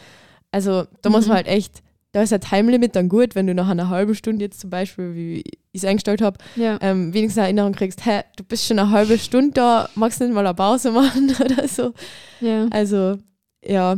Also 0.51 0.85
da 1.03 1.09
muss 1.11 1.25
Mhm. 1.25 1.29
man 1.29 1.37
halt 1.37 1.47
echt, 1.47 1.83
da 2.15 2.21
ist 2.21 2.31
ein 2.31 2.39
Timelimit 2.39 2.95
dann 2.95 3.09
gut, 3.09 3.35
wenn 3.35 3.45
du 3.45 3.53
nach 3.53 3.67
einer 3.67 3.89
halben 3.89 4.15
Stunde 4.15 4.45
jetzt 4.45 4.61
zum 4.61 4.69
Beispiel, 4.69 5.15
wie 5.15 5.39
ich 5.73 5.81
es 5.81 5.83
eingestellt 5.83 6.21
habe, 6.21 6.37
Ja. 6.55 6.77
ähm, 6.79 7.13
wenigstens 7.13 7.39
eine 7.39 7.47
Erinnerung 7.47 7.73
kriegst, 7.73 8.05
hä, 8.05 8.21
du 8.37 8.43
bist 8.45 8.65
schon 8.65 8.79
eine 8.79 8.89
halbe 8.91 9.17
Stunde 9.17 9.51
da, 9.51 9.89
magst 9.95 10.21
nicht 10.21 10.31
mal 10.33 10.45
eine 10.47 10.53
Pause 10.55 10.91
machen 10.91 11.35
oder 11.43 11.67
so. 11.67 11.93
ja. 12.39 12.67
Also, 12.71 13.17
ja. 13.65 13.97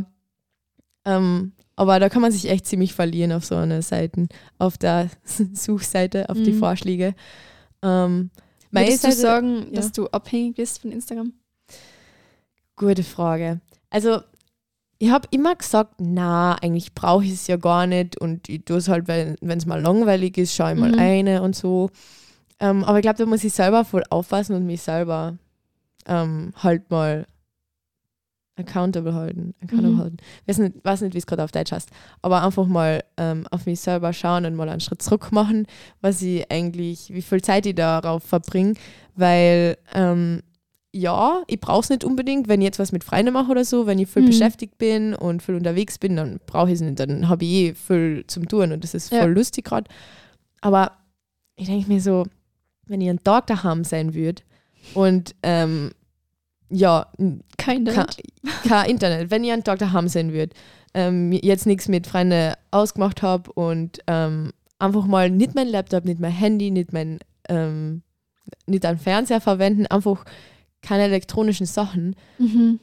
Ähm, 1.04 1.52
aber 1.76 2.00
da 2.00 2.08
kann 2.08 2.20
man 2.22 2.32
sich 2.32 2.50
echt 2.50 2.66
ziemlich 2.66 2.92
verlieren 2.92 3.30
auf 3.30 3.44
so 3.44 3.54
einer 3.54 3.82
Seite, 3.82 4.26
auf 4.58 4.76
der 4.78 5.10
Suchseite, 5.52 6.28
auf 6.28 6.36
die 6.42 6.50
Mhm. 6.54 6.58
Vorschläge. 6.58 7.14
Ähm, 7.82 8.30
Würdest 8.72 9.04
du 9.04 9.12
sagen, 9.12 9.66
ja. 9.70 9.76
dass 9.76 9.92
du 9.92 10.08
abhängig 10.08 10.56
bist 10.56 10.80
von 10.80 10.90
Instagram? 10.90 11.32
Gute 12.74 13.04
Frage. 13.04 13.60
Also, 13.90 14.20
ich 14.98 15.10
habe 15.10 15.28
immer 15.30 15.54
gesagt, 15.54 15.94
na, 16.00 16.54
eigentlich 16.54 16.92
brauche 16.94 17.24
ich 17.24 17.32
es 17.32 17.46
ja 17.46 17.56
gar 17.56 17.86
nicht 17.86 18.20
und 18.20 18.48
ich 18.48 18.64
tue 18.64 18.78
es 18.78 18.88
halt, 18.88 19.06
wenn 19.08 19.36
es 19.58 19.66
mal 19.66 19.80
langweilig 19.80 20.36
ist, 20.38 20.54
schaue 20.54 20.72
ich 20.72 20.78
mal 20.78 20.92
Mhm. 20.92 20.98
eine 20.98 21.42
und 21.42 21.54
so. 21.54 21.90
Ähm, 22.60 22.82
aber 22.84 22.98
ich 22.98 23.02
glaube, 23.02 23.18
da 23.18 23.26
muss 23.26 23.44
ich 23.44 23.52
selber 23.52 23.84
voll 23.84 24.02
aufpassen 24.10 24.56
und 24.56 24.66
mich 24.66 24.82
selber 24.82 25.38
ähm, 26.06 26.52
halt 26.56 26.90
mal 26.90 27.26
accountable 28.56 29.14
halten. 29.14 29.54
Accountable 29.62 29.92
Mhm. 29.92 29.98
halten. 29.98 30.16
Weiß 30.46 30.58
nicht, 30.58 30.84
weiß 30.84 31.02
nicht 31.02 31.14
wie 31.14 31.18
es 31.18 31.26
gerade 31.26 31.44
auf 31.44 31.52
Deutsch 31.52 31.70
heißt. 31.70 31.90
Aber 32.22 32.42
einfach 32.42 32.66
mal 32.66 33.04
ähm, 33.16 33.46
auf 33.52 33.66
mich 33.66 33.78
selber 33.78 34.12
schauen 34.12 34.44
und 34.46 34.56
mal 34.56 34.68
einen 34.68 34.80
Schritt 34.80 35.00
zurück 35.00 35.30
machen, 35.30 35.66
was 36.00 36.20
ich 36.22 36.50
eigentlich, 36.50 37.14
wie 37.14 37.22
viel 37.22 37.40
Zeit 37.40 37.66
ich 37.66 37.76
darauf 37.76 38.24
verbringe. 38.24 38.74
Weil 39.14 39.78
ähm, 39.94 40.42
ja, 40.94 41.42
ich 41.46 41.60
brauche 41.60 41.80
es 41.80 41.90
nicht 41.90 42.02
unbedingt, 42.04 42.48
wenn 42.48 42.60
ich 42.60 42.66
jetzt 42.66 42.78
was 42.78 42.92
mit 42.92 43.04
Freunden 43.04 43.32
mache 43.32 43.50
oder 43.50 43.64
so, 43.64 43.86
wenn 43.86 43.98
ich 43.98 44.08
viel 44.08 44.22
Mhm. 44.22 44.26
beschäftigt 44.28 44.78
bin 44.78 45.14
und 45.14 45.42
viel 45.42 45.54
unterwegs 45.54 45.98
bin, 45.98 46.16
dann 46.16 46.40
brauche 46.46 46.68
ich 46.68 46.74
es 46.76 46.80
nicht, 46.80 46.98
dann 46.98 47.28
habe 47.28 47.44
ich 47.44 47.50
eh 47.50 47.74
viel 47.74 48.24
zum 48.26 48.48
Tun 48.48 48.72
und 48.72 48.82
das 48.84 48.94
ist 48.94 49.08
voll 49.10 49.18
Ja. 49.18 49.24
lustig 49.26 49.66
gerade. 49.66 49.88
Aber 50.62 50.92
ich 51.56 51.66
denke 51.66 51.88
mir 51.88 52.00
so, 52.00 52.24
wenn 52.86 53.00
ich 53.02 53.10
einen 53.10 53.22
Tag 53.22 53.46
daheim 53.48 53.84
sein 53.84 54.14
würde 54.14 54.42
und 54.94 55.34
ähm, 55.42 55.90
ja, 56.70 57.06
Kein 57.58 57.84
kein, 57.84 58.06
kein 58.66 58.90
Internet, 58.90 59.30
wenn 59.30 59.44
ich 59.44 59.52
einen 59.52 59.64
Tag 59.64 59.78
daheim 59.78 60.08
sein 60.08 60.32
würde, 60.32 60.54
ähm, 60.94 61.32
jetzt 61.32 61.66
nichts 61.66 61.88
mit 61.88 62.06
Freunden 62.06 62.54
ausgemacht 62.70 63.20
habe 63.22 63.52
und 63.52 63.98
ähm, 64.06 64.52
einfach 64.78 65.06
mal 65.06 65.28
nicht 65.30 65.54
mein 65.54 65.68
Laptop, 65.68 66.04
nicht 66.06 66.20
mein 66.20 66.32
Handy, 66.32 66.70
nicht 66.70 66.92
mein 66.92 67.18
ähm, 67.48 68.02
nicht 68.66 68.86
einen 68.86 68.98
Fernseher 68.98 69.40
verwenden, 69.42 69.86
einfach 69.86 70.24
keine 70.88 71.04
elektronischen 71.04 71.66
Sachen. 71.66 72.16
Mhm. 72.38 72.80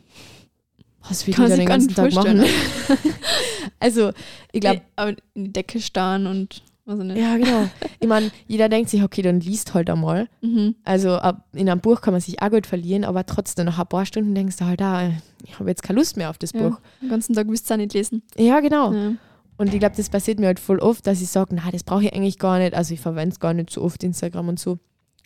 Was 1.07 1.25
will 1.25 1.31
ich 1.31 1.35
Kann 1.35 1.47
sich 1.47 1.57
den 1.57 1.67
ganzen 1.67 1.93
Tag 1.93 2.13
machen? 2.13 2.37
vorstellen. 2.37 3.13
also, 3.79 4.11
ich 4.51 4.61
glaube, 4.61 4.81
in 5.35 5.45
die 5.45 5.53
Decke 5.53 5.79
starren 5.79 6.27
und 6.27 6.63
was 6.85 6.99
nicht. 6.99 7.17
ja, 7.17 7.35
genau. 7.37 7.67
Ich 7.99 8.07
meine, 8.07 8.31
jeder 8.47 8.69
denkt 8.69 8.91
sich, 8.91 9.01
okay, 9.01 9.23
dann 9.23 9.39
liest 9.39 9.73
halt 9.73 9.89
einmal. 9.89 10.27
Mhm. 10.41 10.75
Also 10.83 11.19
in 11.53 11.67
einem 11.67 11.81
Buch 11.81 12.01
kann 12.01 12.13
man 12.13 12.21
sich 12.21 12.41
auch 12.43 12.51
gut 12.51 12.67
verlieren, 12.67 13.03
aber 13.03 13.25
trotzdem 13.25 13.65
nach 13.65 13.79
ein 13.79 13.87
paar 13.87 14.05
Stunden 14.05 14.35
denkst 14.35 14.57
du 14.57 14.65
halt, 14.65 14.81
ah, 14.83 15.11
ich 15.43 15.59
habe 15.59 15.69
jetzt 15.69 15.81
keine 15.81 15.97
Lust 15.99 16.15
mehr 16.15 16.29
auf 16.29 16.37
das 16.37 16.51
Ja. 16.53 16.61
Buch. 16.69 16.79
Den 17.01 17.09
ganzen 17.09 17.33
Tag 17.33 17.47
willst 17.47 17.67
du 17.69 17.73
auch 17.73 17.77
nicht 17.77 17.93
lesen. 17.93 18.21
Ja, 18.37 18.59
genau. 18.59 18.93
Ja. 18.93 19.13
Und 19.57 19.73
ich 19.73 19.79
glaube, 19.79 19.95
das 19.95 20.09
passiert 20.09 20.39
mir 20.39 20.47
halt 20.47 20.59
voll 20.59 20.79
oft, 20.79 21.07
dass 21.07 21.21
ich 21.21 21.29
sage, 21.29 21.55
na, 21.55 21.71
das 21.71 21.83
brauche 21.83 22.03
ich 22.03 22.13
eigentlich 22.13 22.37
gar 22.37 22.59
nicht. 22.59 22.75
Also 22.75 22.93
ich 22.93 22.99
verwende 22.99 23.33
es 23.33 23.39
gar 23.39 23.53
nicht 23.55 23.71
so 23.71 23.81
oft, 23.81 24.03
Instagram 24.03 24.49
und 24.49 24.59
so. 24.59 24.77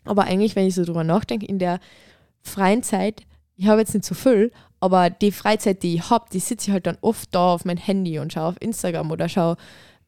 Aber 0.04 0.24
eigentlich, 0.24 0.56
wenn 0.56 0.66
ich 0.66 0.74
so 0.74 0.84
drüber 0.84 1.04
nachdenke, 1.04 1.44
in 1.46 1.58
der 1.58 1.78
freien 2.42 2.82
Zeit, 2.82 3.22
ich 3.56 3.66
habe 3.66 3.80
jetzt 3.80 3.94
nicht 3.94 4.04
so 4.04 4.14
viel, 4.14 4.52
aber 4.80 5.10
die 5.10 5.32
Freizeit, 5.32 5.82
die 5.82 5.96
ich 5.96 6.10
habe, 6.10 6.26
die 6.32 6.40
sitze 6.40 6.68
ich 6.68 6.72
halt 6.72 6.86
dann 6.86 6.98
oft 7.02 7.34
da 7.34 7.54
auf 7.54 7.64
mein 7.64 7.76
Handy 7.76 8.18
und 8.18 8.32
schaue 8.32 8.48
auf 8.48 8.60
Instagram 8.60 9.10
oder 9.10 9.28
schaue, 9.28 9.56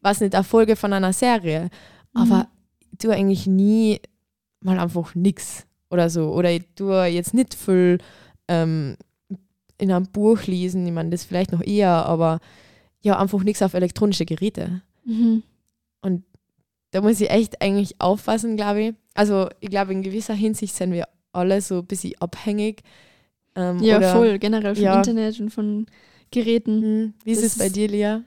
was 0.01 0.19
nicht, 0.19 0.33
eine 0.33 0.43
Folge 0.43 0.75
von 0.75 0.93
einer 0.93 1.13
Serie. 1.13 1.69
Aber 2.13 2.47
ich 2.79 2.97
tue 2.97 3.13
eigentlich 3.13 3.47
nie 3.47 3.99
mal 4.61 4.79
einfach 4.79 5.15
nichts 5.15 5.65
oder 5.89 6.09
so. 6.09 6.33
Oder 6.33 6.51
ich 6.51 6.63
tue 6.75 7.05
jetzt 7.05 7.33
nicht 7.33 7.53
viel 7.53 7.99
ähm, 8.47 8.97
in 9.77 9.91
einem 9.91 10.07
Buch 10.07 10.43
lesen, 10.45 10.85
ich 10.85 10.93
meine, 10.93 11.09
das 11.09 11.23
vielleicht 11.23 11.51
noch 11.51 11.61
eher, 11.61 12.05
aber 12.05 12.39
ja, 13.01 13.19
einfach 13.19 13.43
nichts 13.43 13.61
auf 13.61 13.73
elektronische 13.73 14.25
Geräte. 14.25 14.81
Mhm. 15.05 15.43
Da 16.93 17.01
muss 17.01 17.19
ich 17.19 17.31
echt 17.31 17.59
eigentlich 17.59 17.99
aufpassen, 17.99 18.55
glaube 18.55 18.81
ich. 18.81 18.93
Also 19.15 19.49
ich 19.61 19.69
glaube, 19.69 19.93
in 19.93 20.03
gewisser 20.03 20.35
Hinsicht 20.35 20.75
sind 20.75 20.91
wir 20.91 21.07
alle 21.33 21.61
so 21.61 21.79
ein 21.79 21.85
bisschen 21.85 22.13
abhängig. 22.19 22.83
Ähm, 23.55 23.79
Ja, 23.83 23.97
oder, 23.97 24.13
voll, 24.13 24.39
generell 24.39 24.75
vom 24.75 24.83
ja. 24.83 24.97
Internet 24.97 25.39
und 25.39 25.49
von 25.49 25.85
Geräten. 26.31 26.81
Hm, 26.81 27.13
wie 27.25 27.31
ist 27.31 27.43
es 27.43 27.57
bei 27.57 27.69
dir, 27.69 27.87
Lia? 27.87 28.23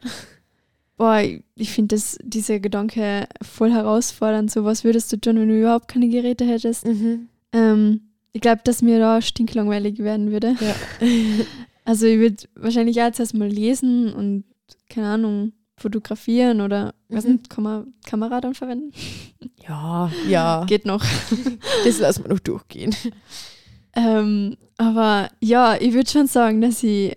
Boah, 0.97 1.21
ich, 1.21 1.43
ich 1.57 1.73
finde 1.73 1.99
dieser 2.23 2.61
Gedanke 2.61 3.27
voll 3.43 3.73
herausfordernd. 3.73 4.51
So, 4.51 4.65
was 4.65 4.85
würdest 4.85 5.13
du 5.13 5.19
tun, 5.19 5.37
wenn 5.39 5.49
du 5.49 5.59
überhaupt 5.59 5.89
keine 5.89 6.09
Geräte 6.09 6.45
hättest? 6.45 6.87
Mhm. 6.87 7.29
Ähm, 7.53 8.01
ich 8.33 8.41
glaube, 8.41 8.61
dass 8.65 8.83
mir 8.83 8.99
da 8.99 9.21
stinklangweilig 9.21 9.99
werden 9.99 10.31
würde. 10.31 10.57
Ja. 10.61 10.75
Also 11.89 12.07
ich 12.07 12.19
würde 12.19 12.43
wahrscheinlich 12.57 13.01
auch 13.01 13.13
zuerst 13.13 13.33
mal 13.35 13.47
lesen 13.47 14.13
und, 14.13 14.43
keine 14.89 15.07
Ahnung, 15.07 15.53
fotografieren 15.79 16.61
oder, 16.61 16.95
Mhm. 17.09 17.17
nicht, 17.33 17.51
kann 17.51 17.65
man 17.65 17.93
Kamera 18.07 18.41
dann 18.41 18.55
verwenden? 18.55 18.93
ja, 19.69 20.11
ja. 20.29 20.65
Geht 20.67 20.87
noch. 20.87 21.05
Das 21.85 21.99
lassen 21.99 22.25
wir 22.25 22.31
noch 22.33 22.41
durchgehen. 22.41 22.95
Ähm, 23.95 24.57
aber 24.77 25.29
ja, 25.41 25.77
ich 25.81 25.93
würde 25.95 26.11
schon 26.11 26.27
sagen, 26.27 26.61
dass 26.61 26.83
ich, 26.83 27.17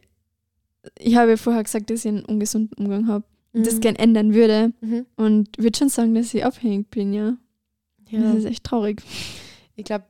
ich 0.98 1.16
habe 1.16 1.32
ja 1.32 1.38
vorher 1.38 1.64
gesagt, 1.64 1.90
dass 1.90 2.06
ich 2.06 2.10
einen 2.10 2.26
ungesunden 2.26 2.78
Umgang 2.78 3.08
habe, 3.08 3.26
das 3.54 3.76
Mhm. 3.76 3.82
gern 3.82 3.96
ändern 3.96 4.34
würde 4.34 4.74
Mhm. 4.82 5.06
und 5.16 5.58
würde 5.58 5.78
schon 5.78 5.90
sagen, 5.90 6.14
dass 6.16 6.34
ich 6.34 6.46
abhängig 6.46 6.90
bin, 6.90 7.14
ja. 7.14 7.36
Ja. 8.10 8.22
Das 8.22 8.36
ist 8.40 8.46
echt 8.46 8.64
traurig. 8.64 9.02
Ich 9.76 9.86
glaube, 9.86 10.06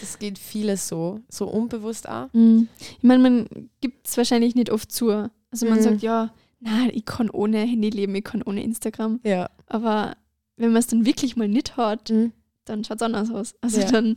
Das 0.00 0.18
geht 0.18 0.38
vieles 0.38 0.88
so, 0.88 1.20
so 1.30 1.46
unbewusst 1.46 2.06
auch. 2.06 2.28
Mhm. 2.34 2.68
Ich 2.98 3.02
meine, 3.02 3.22
man 3.22 3.70
gibt 3.80 4.06
es 4.06 4.16
wahrscheinlich 4.18 4.54
nicht 4.54 4.68
oft 4.70 4.92
zu. 4.92 5.08
Also 5.50 5.66
man 5.66 5.78
Mhm. 5.78 5.82
sagt, 5.82 6.02
ja, 6.02 6.34
na, 6.60 6.88
ich 6.92 7.04
kann 7.04 7.30
ohne 7.30 7.58
Handy 7.58 7.90
leben, 7.90 8.14
ich 8.14 8.24
kann 8.24 8.42
ohne 8.42 8.62
Instagram. 8.62 9.20
Ja. 9.24 9.48
Aber 9.66 10.14
wenn 10.56 10.72
man 10.72 10.80
es 10.80 10.86
dann 10.88 11.06
wirklich 11.06 11.36
mal 11.36 11.48
nicht 11.48 11.76
hat, 11.76 12.10
Mhm. 12.10 12.32
dann 12.66 12.84
schaut 12.84 12.98
es 12.98 13.02
anders 13.02 13.30
aus. 13.30 13.54
Also 13.62 13.80
Ja. 13.80 13.90
dann 13.90 14.16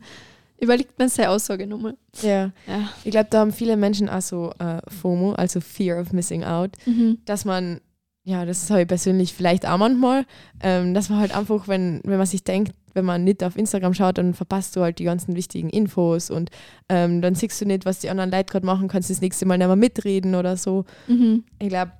überlegt 0.60 0.98
man 1.00 1.10
seine 1.10 1.30
Aussage 1.30 1.68
nochmal. 1.68 1.96
Ja. 2.22 2.52
Ja. 2.68 2.90
Ich 3.04 3.12
glaube, 3.12 3.28
da 3.30 3.40
haben 3.40 3.52
viele 3.52 3.78
Menschen 3.78 4.10
auch 4.10 4.22
so 4.22 4.52
äh, 4.60 4.80
FOMO, 4.90 5.34
also 5.34 5.60
Fear 5.62 6.00
of 6.02 6.12
Missing 6.14 6.44
Out, 6.44 6.72
Mhm. 6.86 7.20
dass 7.26 7.46
man, 7.46 7.80
ja, 8.24 8.46
das 8.46 8.70
habe 8.70 8.82
ich 8.82 8.88
persönlich 8.88 9.34
vielleicht 9.34 9.68
auch 9.68 9.78
manchmal, 9.78 10.26
ähm, 10.62 10.94
dass 10.94 11.10
man 11.10 11.20
halt 11.20 11.36
einfach, 11.36 11.68
wenn, 11.68 12.02
wenn 12.04 12.18
man 12.18 12.28
sich 12.28 12.44
denkt, 12.44 12.74
wenn 12.94 13.06
man 13.06 13.24
nicht 13.24 13.44
auf 13.44 13.58
Instagram 13.58 13.94
schaut, 13.96 14.18
dann 14.20 14.34
verpasst 14.36 14.76
du 14.76 14.82
halt 14.82 15.00
die 15.00 15.04
ganzen 15.06 15.36
wichtigen 15.36 15.70
Infos 15.70 16.30
und 16.30 16.52
ähm, 16.90 17.22
dann 17.22 17.34
siehst 17.36 17.60
du 17.60 17.66
nicht, 17.66 17.86
was 17.86 18.00
die 18.00 18.10
anderen 18.10 18.30
Leute 18.32 18.52
gerade 18.52 18.66
machen, 18.66 18.88
kannst 18.88 19.10
das 19.10 19.20
nächste 19.22 19.46
Mal 19.48 19.58
nicht 19.58 19.66
mehr 19.68 19.76
mitreden 19.76 20.36
oder 20.36 20.56
so. 20.58 20.86
Mhm. 21.08 21.44
Ich 21.60 21.70
glaube, 21.70 21.92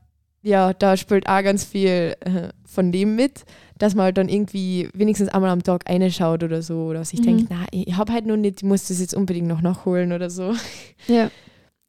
ja, 0.44 0.74
da 0.74 0.98
spielt 0.98 1.28
auch 1.28 1.42
ganz 1.42 1.64
viel 1.64 2.16
äh, 2.20 2.50
von 2.66 2.92
dem 2.92 3.16
mit, 3.16 3.46
dass 3.78 3.96
man 3.96 4.04
halt 4.06 4.18
dann 4.18 4.30
irgendwie 4.30 4.90
wenigstens 4.94 5.30
einmal 5.30 5.50
am 5.50 5.64
Tag 5.64 5.90
reinschaut 5.90 6.44
oder 6.44 6.62
so 6.62 6.86
oder 6.86 7.04
sich 7.06 7.20
Mhm. 7.22 7.24
denkt, 7.24 7.46
na, 7.50 7.66
ich 7.72 7.96
habe 7.96 8.12
halt 8.14 8.26
noch 8.26 8.38
nicht, 8.38 8.62
ich 8.62 8.68
muss 8.68 8.88
das 8.88 9.00
jetzt 9.00 9.14
unbedingt 9.16 9.48
noch 9.48 9.62
nachholen 9.62 10.12
oder 10.12 10.30
so. 10.30 10.54
Ja. 11.08 11.32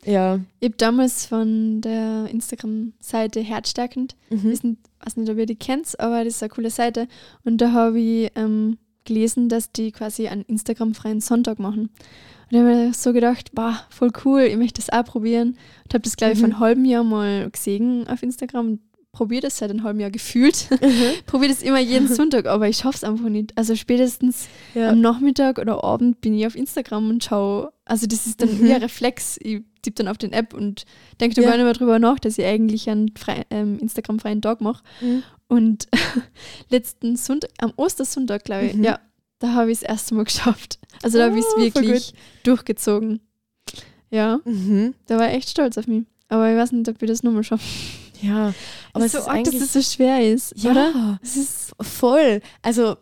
Ja. 0.06 0.38
Ich 0.60 0.66
habe 0.68 0.76
damals 0.76 1.24
von 1.26 1.80
der 1.80 2.26
Instagram-Seite 2.30 3.40
Herzstärkend, 3.40 4.16
Mhm. 4.30 4.50
ich 4.50 4.62
weiß 5.04 5.16
nicht, 5.16 5.30
ob 5.30 5.38
ihr 5.38 5.46
die 5.46 5.56
kennt, 5.56 5.98
aber 5.98 6.24
das 6.24 6.34
ist 6.36 6.42
eine 6.42 6.50
coole 6.50 6.70
Seite. 6.70 7.08
Und 7.44 7.58
da 7.60 7.72
habe 7.72 7.98
ich 8.00 8.30
ähm, 8.36 8.76
gelesen, 9.04 9.48
dass 9.48 9.72
die 9.72 9.92
quasi 9.92 10.28
einen 10.28 10.42
Instagram-freien 10.42 11.20
Sonntag 11.20 11.58
machen. 11.58 11.90
Und 12.54 12.60
ich 12.60 12.66
habe 12.72 12.86
mir 12.86 12.94
so 12.94 13.12
gedacht, 13.12 13.50
boah, 13.52 13.80
voll 13.90 14.12
cool, 14.24 14.42
ich 14.42 14.56
möchte 14.56 14.80
das 14.80 14.88
auch 14.90 15.04
probieren. 15.04 15.56
Und 15.84 15.94
habe 15.94 16.02
das, 16.04 16.16
glaube 16.16 16.34
ich, 16.34 16.38
vor 16.38 16.46
Mhm. 16.48 16.54
einem 16.54 16.60
halben 16.60 16.84
Jahr 16.84 17.02
mal 17.02 17.50
gesehen 17.50 18.06
auf 18.06 18.22
Instagram. 18.22 18.78
Probiere 19.10 19.42
das 19.42 19.58
seit 19.58 19.70
einem 19.70 19.82
halben 19.82 19.98
Jahr 20.00 20.10
gefühlt. 20.10 20.68
Probiere 21.26 21.52
das 21.52 21.62
immer 21.62 21.80
jeden 21.80 22.06
Sonntag, 22.08 22.46
aber 22.46 22.68
ich 22.68 22.76
schaffe 22.78 22.96
es 22.98 23.04
einfach 23.04 23.28
nicht. 23.28 23.56
Also 23.58 23.74
spätestens 23.74 24.46
Ja. 24.74 24.90
am 24.90 25.00
Nachmittag 25.00 25.58
oder 25.58 25.82
Abend 25.82 26.20
bin 26.20 26.34
ich 26.34 26.46
auf 26.46 26.54
Instagram 26.56 27.10
und 27.10 27.24
schaue. 27.24 27.72
Also 27.84 28.06
das 28.06 28.26
ist 28.26 28.40
dann 28.40 28.56
Mhm. 28.60 28.70
ein 28.70 28.82
Reflex. 28.82 29.36
Ich 29.42 29.62
tippe 29.82 30.02
dann 30.04 30.08
auf 30.08 30.18
den 30.18 30.32
App 30.32 30.54
und 30.54 30.84
denke 31.20 31.40
Ja. 31.42 31.48
gar 31.48 31.56
nicht 31.56 31.64
mehr 31.64 31.72
drüber 31.74 31.98
nach, 31.98 32.18
dass 32.20 32.38
ich 32.38 32.44
eigentlich 32.44 32.88
einen 32.88 33.12
ähm, 33.50 33.78
Instagram-freien 33.80 34.42
Tag 34.42 34.60
mache. 34.60 34.82
Mhm. 35.00 35.22
Und 35.48 35.88
letzten 36.70 37.16
Sonntag, 37.16 37.50
am 37.58 37.72
Ostersonntag, 37.76 38.44
glaube 38.44 38.66
ich, 38.66 38.74
Mhm. 38.74 38.84
ja, 38.84 39.00
da 39.38 39.52
habe 39.54 39.70
ich 39.70 39.78
es 39.78 39.82
erst 39.82 40.12
Mal 40.12 40.24
geschafft. 40.24 40.78
Also 41.02 41.18
da 41.18 41.24
habe 41.26 41.38
ich 41.38 41.44
es 41.44 41.52
voll 41.52 41.62
wirklich 41.64 42.14
durchgezogen. 42.44 43.20
Ja, 44.10 44.40
Mhm. 44.44 44.94
da 45.06 45.18
war 45.18 45.28
ich 45.28 45.34
echt 45.36 45.50
stolz 45.50 45.76
auf 45.78 45.86
mich. 45.86 46.04
Aber 46.28 46.50
ich 46.50 46.56
weiß 46.56 46.72
nicht, 46.72 46.88
ob 46.88 47.00
wir 47.00 47.08
das 47.08 47.22
nochmal 47.22 47.44
schaffen. 47.44 47.66
Ja, 48.22 48.54
aber 48.92 49.04
es 49.04 49.12
es 49.12 49.12
so 49.12 49.18
ist 49.18 49.28
arg, 49.28 49.44
dass 49.44 49.54
es 49.54 49.72
so 49.72 49.82
schwer 49.82 50.32
ist, 50.32 50.54
ja, 50.56 50.70
oder? 50.70 51.18
es 51.22 51.36
ist 51.36 51.72
voll. 51.80 52.40
Also 52.62 52.96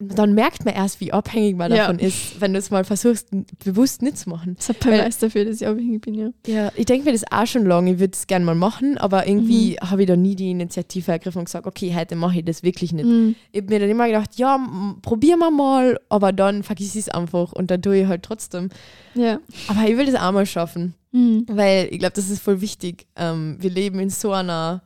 dann 0.00 0.34
merkt 0.34 0.64
man 0.64 0.74
erst, 0.74 1.00
wie 1.00 1.12
abhängig 1.12 1.56
man 1.56 1.70
Ja. 1.70 1.86
davon 1.86 1.98
ist, 2.00 2.40
wenn 2.40 2.52
du 2.52 2.58
es 2.58 2.70
mal 2.70 2.84
versuchst, 2.84 3.28
bewusst 3.64 4.02
nicht 4.02 4.18
zu 4.18 4.28
machen. 4.28 4.54
Das 4.56 4.68
hat 4.68 4.80
Beweis 4.80 5.18
dafür, 5.18 5.44
dass 5.44 5.60
ich 5.60 5.66
abhängig 5.66 6.00
bin, 6.02 6.14
ja. 6.14 6.30
Ja, 6.46 6.72
ich 6.74 6.84
denke 6.86 7.06
mir 7.06 7.12
das 7.12 7.22
auch 7.30 7.46
schon 7.46 7.64
lange, 7.64 7.92
ich 7.92 7.98
würde 8.00 8.12
es 8.12 8.26
gerne 8.26 8.44
mal 8.44 8.56
machen, 8.56 8.98
aber 8.98 9.26
irgendwie 9.26 9.78
Mhm. 9.80 9.90
habe 9.90 10.02
ich 10.02 10.08
da 10.08 10.16
nie 10.16 10.34
die 10.34 10.50
Initiative 10.50 11.12
ergriffen 11.12 11.38
und 11.38 11.44
gesagt, 11.46 11.66
okay, 11.66 11.94
heute 11.94 12.16
mache 12.16 12.38
ich 12.40 12.44
das 12.44 12.62
wirklich 12.64 12.92
nicht. 12.92 13.06
Mhm. 13.06 13.36
Ich 13.52 13.62
habe 13.62 13.72
mir 13.72 13.80
dann 13.80 13.88
immer 13.90 14.06
gedacht, 14.08 14.30
ja, 14.36 14.58
probieren 15.00 15.38
wir 15.38 15.50
mal, 15.52 15.98
aber 16.08 16.32
dann 16.32 16.64
vergiss 16.64 16.94
ich 16.96 17.02
es 17.02 17.08
einfach 17.08 17.52
und 17.52 17.70
dann 17.70 17.80
tue 17.80 18.00
ich 18.00 18.06
halt 18.06 18.24
trotzdem. 18.24 18.70
Ja. 19.14 19.38
Aber 19.68 19.88
ich 19.88 19.96
will 19.96 20.06
das 20.06 20.16
auch 20.16 20.32
mal 20.32 20.44
schaffen. 20.44 20.94
Mhm. 21.12 21.46
Weil 21.48 21.86
ich 21.92 22.00
glaube, 22.00 22.14
das 22.14 22.28
ist 22.28 22.42
voll 22.42 22.60
wichtig. 22.60 23.06
Ähm, 23.14 23.56
wir 23.60 23.70
leben 23.70 24.00
in 24.00 24.10
so 24.10 24.32
einer 24.32 24.82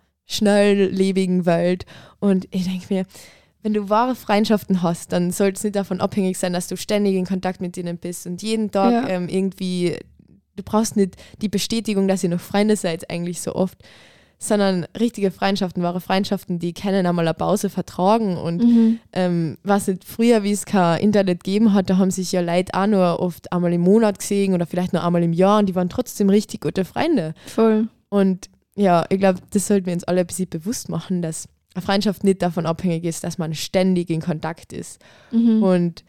schnelllebigen 0.52 1.46
Welt 1.46 1.86
und 2.20 2.46
ich 2.50 2.64
denke 2.64 2.86
mir, 2.92 3.04
wenn 3.68 3.74
du 3.74 3.90
wahre 3.90 4.14
Freundschaften 4.14 4.82
hast, 4.82 5.12
dann 5.12 5.30
sollte 5.30 5.58
es 5.58 5.64
nicht 5.64 5.76
davon 5.76 6.00
abhängig 6.00 6.38
sein, 6.38 6.54
dass 6.54 6.68
du 6.68 6.76
ständig 6.78 7.16
in 7.16 7.26
Kontakt 7.26 7.60
mit 7.60 7.76
denen 7.76 7.98
bist 7.98 8.26
und 8.26 8.42
jeden 8.42 8.70
Tag 8.70 8.92
Ja. 8.92 9.08
ähm, 9.10 9.28
irgendwie, 9.28 9.98
du 10.56 10.62
brauchst 10.62 10.96
nicht 10.96 11.16
die 11.42 11.50
Bestätigung, 11.50 12.08
dass 12.08 12.24
ihr 12.24 12.30
noch 12.30 12.40
Freunde 12.40 12.76
seid, 12.76 13.10
eigentlich 13.10 13.42
so 13.42 13.54
oft, 13.54 13.76
sondern 14.38 14.86
richtige 14.98 15.30
Freundschaften, 15.30 15.82
wahre 15.82 16.00
Freundschaften, 16.00 16.58
die 16.58 16.72
können 16.72 17.04
einmal 17.04 17.26
eine 17.28 17.34
Pause 17.34 17.68
vertragen 17.68 18.38
und 18.38 18.62
Mhm. 18.64 19.00
ähm, 19.12 19.58
was 19.64 19.86
nicht 19.86 20.04
früher, 20.04 20.42
wie 20.44 20.52
es 20.52 20.64
kein 20.64 21.00
Internet 21.00 21.44
gegeben 21.44 21.74
hat, 21.74 21.90
da 21.90 21.98
haben 21.98 22.10
sich 22.10 22.32
ja 22.32 22.40
Leute 22.40 22.72
auch 22.72 22.86
nur 22.86 23.20
oft 23.20 23.52
einmal 23.52 23.72
im 23.74 23.82
Monat 23.82 24.18
gesehen 24.18 24.54
oder 24.54 24.64
vielleicht 24.64 24.94
nur 24.94 25.04
einmal 25.04 25.22
im 25.22 25.34
Jahr 25.34 25.58
und 25.58 25.66
die 25.68 25.74
waren 25.74 25.90
trotzdem 25.90 26.30
richtig 26.30 26.62
gute 26.62 26.86
Freunde. 26.86 27.34
Voll. 27.46 27.88
Und 28.08 28.48
ja, 28.76 29.04
ich 29.10 29.18
glaube, 29.18 29.40
das 29.50 29.66
sollten 29.66 29.84
wir 29.86 29.92
uns 29.92 30.04
alle 30.04 30.20
ein 30.22 30.26
bisschen 30.26 30.48
bewusst 30.48 30.88
machen, 30.88 31.20
dass 31.20 31.48
eine 31.74 31.82
Freundschaft 31.82 32.24
nicht 32.24 32.42
davon 32.42 32.66
abhängig 32.66 33.04
ist, 33.04 33.24
dass 33.24 33.38
man 33.38 33.54
ständig 33.54 34.10
in 34.10 34.20
Kontakt 34.20 34.72
ist. 34.72 35.00
Mhm. 35.30 35.62
Und 35.62 36.04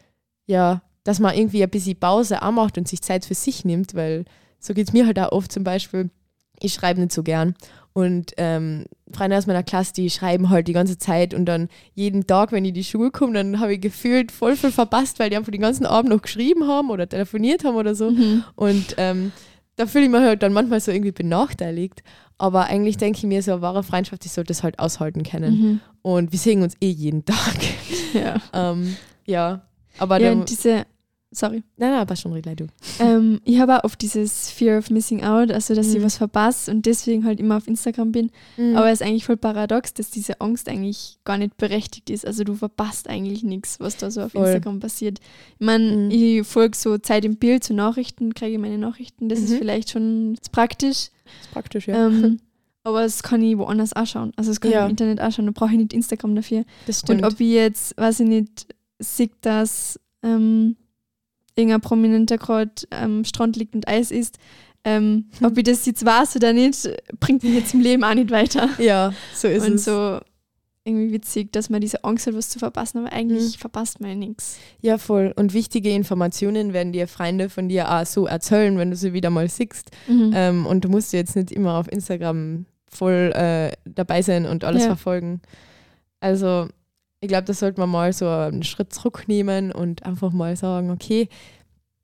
ja, 0.46 0.82
dass 1.04 1.20
man 1.20 1.34
irgendwie 1.34 1.62
ein 1.62 1.70
bisschen 1.70 1.98
Pause 1.98 2.42
auch 2.42 2.52
macht 2.52 2.78
und 2.78 2.88
sich 2.88 3.02
Zeit 3.02 3.24
für 3.24 3.34
sich 3.34 3.64
nimmt, 3.64 3.94
weil 3.94 4.24
so 4.58 4.74
geht 4.74 4.88
es 4.88 4.92
mir 4.92 5.06
halt 5.06 5.18
auch 5.18 5.32
oft 5.32 5.52
zum 5.52 5.64
Beispiel, 5.64 6.10
ich 6.60 6.74
schreibe 6.74 7.00
nicht 7.00 7.12
so 7.12 7.22
gern. 7.22 7.54
Und 7.92 8.32
ähm, 8.36 8.84
Freunde 9.12 9.36
aus 9.36 9.46
meiner 9.46 9.64
Klasse, 9.64 9.92
die 9.94 10.10
schreiben 10.10 10.50
halt 10.50 10.68
die 10.68 10.72
ganze 10.72 10.96
Zeit 10.98 11.34
und 11.34 11.46
dann 11.46 11.68
jeden 11.94 12.26
Tag, 12.26 12.52
wenn 12.52 12.64
ich 12.64 12.68
in 12.68 12.74
die 12.74 12.84
Schule 12.84 13.10
komme, 13.10 13.32
dann 13.32 13.58
habe 13.58 13.74
ich 13.74 13.80
gefühlt 13.80 14.30
voll 14.30 14.54
viel 14.54 14.70
verpasst, 14.70 15.18
weil 15.18 15.30
die 15.30 15.36
einfach 15.36 15.50
den 15.50 15.60
ganzen 15.60 15.86
Abend 15.86 16.12
noch 16.12 16.22
geschrieben 16.22 16.68
haben 16.68 16.90
oder 16.90 17.08
telefoniert 17.08 17.64
haben 17.64 17.74
oder 17.74 17.94
so. 17.94 18.10
Mhm. 18.10 18.44
Und 18.54 18.94
ähm, 18.98 19.32
da 19.80 19.86
fühle 19.86 20.04
ich 20.04 20.10
mich 20.10 20.20
halt 20.20 20.42
dann 20.42 20.52
manchmal 20.52 20.78
so 20.78 20.92
irgendwie 20.92 21.10
benachteiligt. 21.10 22.02
Aber 22.36 22.64
eigentlich 22.64 22.98
denke 22.98 23.18
ich 23.18 23.24
mir, 23.24 23.42
so 23.42 23.52
eine 23.52 23.62
wahre 23.62 23.82
Freundschaft, 23.82 24.26
ich 24.26 24.32
sollte 24.32 24.48
das 24.48 24.62
halt 24.62 24.78
aushalten 24.78 25.22
können. 25.22 25.54
Mhm. 25.54 25.80
Und 26.02 26.32
wir 26.32 26.38
sehen 26.38 26.62
uns 26.62 26.74
eh 26.80 26.90
jeden 26.90 27.24
Tag. 27.24 27.56
Ja. 28.12 28.42
ähm, 28.52 28.96
ja, 29.24 29.60
aber 29.98 30.20
ja, 30.20 30.34
diese, 30.34 30.84
sorry. 31.32 31.62
nein, 31.76 31.92
nein, 31.92 32.06
passt 32.06 32.22
schon, 32.22 32.32
red 32.32 32.58
du. 32.58 32.66
Ähm, 32.98 33.40
ich 33.44 33.58
habe 33.60 33.78
auch 33.78 33.84
oft 33.84 34.00
dieses 34.02 34.50
Fear 34.50 34.78
of 34.78 34.90
Missing 34.90 35.22
Out, 35.22 35.50
also 35.52 35.74
dass 35.74 35.88
ich 35.92 35.98
Mhm. 36.00 36.04
was 36.04 36.16
verpasse 36.16 36.70
und 36.70 36.86
deswegen 36.86 37.24
halt 37.24 37.38
immer 37.40 37.56
auf 37.56 37.68
Instagram 37.68 38.10
bin. 38.12 38.30
Aber 38.74 38.88
es 38.90 39.00
ist 39.00 39.06
eigentlich 39.06 39.24
voll 39.24 39.36
paradox, 39.36 39.94
dass 39.94 40.10
diese 40.10 40.40
Angst 40.40 40.68
eigentlich 40.68 41.18
gar 41.24 41.38
nicht 41.38 41.56
berechtigt 41.56 42.10
ist. 42.10 42.26
Also 42.26 42.42
du 42.44 42.54
verpasst 42.54 43.08
eigentlich 43.08 43.42
nichts, 43.44 43.78
was 43.80 43.96
da 43.96 44.10
so 44.10 44.22
auf 44.22 44.32
Voll. 44.32 44.44
Instagram 44.46 44.80
passiert. 44.80 45.20
Ich 45.58 45.64
meine, 45.66 45.96
Mhm. 45.96 46.10
ich 46.10 46.46
folge 46.46 46.76
so 46.76 46.98
Zeit 46.98 47.24
im 47.24 47.36
Bild 47.36 47.62
zu 47.64 47.74
Nachrichten, 47.74 48.34
kriege 48.34 48.58
meine 48.58 48.78
Nachrichten, 48.78 49.28
das 49.28 49.38
ist 49.40 49.50
Mhm. 49.50 49.58
vielleicht 49.58 49.90
schon 49.90 50.36
praktisch. 50.52 51.10
ist 51.42 51.50
praktisch, 51.52 51.86
ja. 51.86 52.06
Ähm, 52.08 52.40
aber 52.82 53.02
das 53.02 53.22
kann 53.22 53.40
ich 53.42 53.56
woanders 53.56 53.94
auch 53.94 54.06
schauen. 54.06 54.32
Also 54.36 54.50
das 54.50 54.60
kann 54.60 54.72
Ja. 54.72 54.80
ich 54.80 54.84
im 54.86 54.90
Internet 54.90 55.20
auch 55.20 55.30
schauen, 55.30 55.46
da 55.46 55.52
brauche 55.54 55.70
ich 55.70 55.78
nicht 55.78 55.92
Instagram 55.92 56.34
dafür. 56.34 56.64
das 56.86 57.00
stimmt. 57.00 57.22
Und 57.22 57.32
ob 57.32 57.38
ich 57.38 57.50
jetzt, 57.52 57.96
weiß 57.96 58.20
ich 58.20 58.28
nicht, 58.28 58.66
sehe, 58.98 59.30
dass 59.42 60.00
ähm, 60.22 60.76
irgendein 61.56 61.80
Prominenter 61.80 62.38
gerade 62.38 62.70
am 62.90 63.24
Strand 63.24 63.56
liegt 63.56 63.74
und 63.74 63.88
Eis 63.88 64.10
isst, 64.10 64.38
ähm, 64.84 65.26
Hm. 65.38 65.46
ob 65.46 65.58
ich 65.58 65.64
das 65.64 65.84
jetzt 65.86 66.04
weiß 66.04 66.36
oder 66.36 66.52
nicht, 66.52 66.88
bringt 67.18 67.42
mich 67.42 67.54
jetzt 67.54 67.74
im 67.74 67.80
Leben 67.80 68.02
auch 68.04 68.14
nicht 68.14 68.30
weiter. 68.30 68.68
ja, 68.78 69.12
so 69.34 69.48
ist 69.48 69.66
und 69.66 69.74
es. 69.74 69.84
so 69.84 70.20
irgendwie 70.84 71.12
witzig, 71.12 71.52
dass 71.52 71.68
man 71.68 71.82
diese 71.82 72.02
Angst 72.04 72.26
hat, 72.26 72.34
was 72.34 72.48
zu 72.48 72.58
verpassen, 72.58 72.98
aber 72.98 73.12
eigentlich 73.12 73.56
Mhm. 73.56 73.58
verpasst 73.60 74.00
man 74.00 74.10
ja 74.10 74.16
nichts. 74.16 74.56
Ja, 74.80 74.96
voll. 74.96 75.34
Und 75.36 75.52
wichtige 75.52 75.90
Informationen 75.90 76.72
werden 76.72 76.92
dir 76.94 77.06
Freunde 77.06 77.50
von 77.50 77.68
dir 77.68 77.90
auch 77.92 78.06
so 78.06 78.26
erzählen, 78.26 78.78
wenn 78.78 78.90
du 78.90 78.96
sie 78.96 79.12
wieder 79.12 79.28
mal 79.28 79.46
siehst. 79.50 79.90
Mhm. 80.08 80.30
Ähm, 80.34 80.66
und 80.66 80.82
du 80.86 80.88
musst 80.88 81.12
jetzt 81.12 81.36
nicht 81.36 81.50
immer 81.52 81.74
auf 81.74 81.92
Instagram 81.92 82.64
voll 82.90 83.30
äh, 83.36 83.72
dabei 83.84 84.22
sein 84.22 84.46
und 84.46 84.64
alles 84.64 84.82
Ja. 84.82 84.88
verfolgen. 84.88 85.42
Also, 86.20 86.68
ich 87.20 87.28
glaube, 87.28 87.44
da 87.44 87.52
sollte 87.52 87.80
man 87.80 87.90
mal 87.90 88.12
so 88.12 88.26
einen 88.28 88.62
Schritt 88.62 88.92
zurücknehmen 88.92 89.72
und 89.72 90.04
einfach 90.06 90.32
mal 90.32 90.56
sagen, 90.56 90.90
okay, 90.90 91.28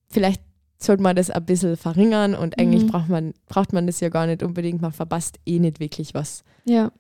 vielleicht 0.09 0.43
sollte 0.79 1.03
man 1.03 1.17
das 1.17 1.31
ein 1.31 1.45
bisschen 1.47 1.77
verringern 1.77 2.35
und 2.35 2.59
eigentlich 2.59 2.83
Mhm. 2.85 2.89
braucht, 2.89 3.09
man, 3.09 3.33
braucht 3.47 3.73
man 3.73 3.87
das 3.87 4.01
ja 4.01 4.11
gar 4.11 4.27
nicht 4.27 4.43
unbedingt, 4.43 4.83
man 4.83 4.93
verpasst 4.93 5.39
eh 5.47 5.59
nicht 5.59 5.81
wirklich 5.81 6.13
was. 6.15 6.45
Ja. 6.65 6.93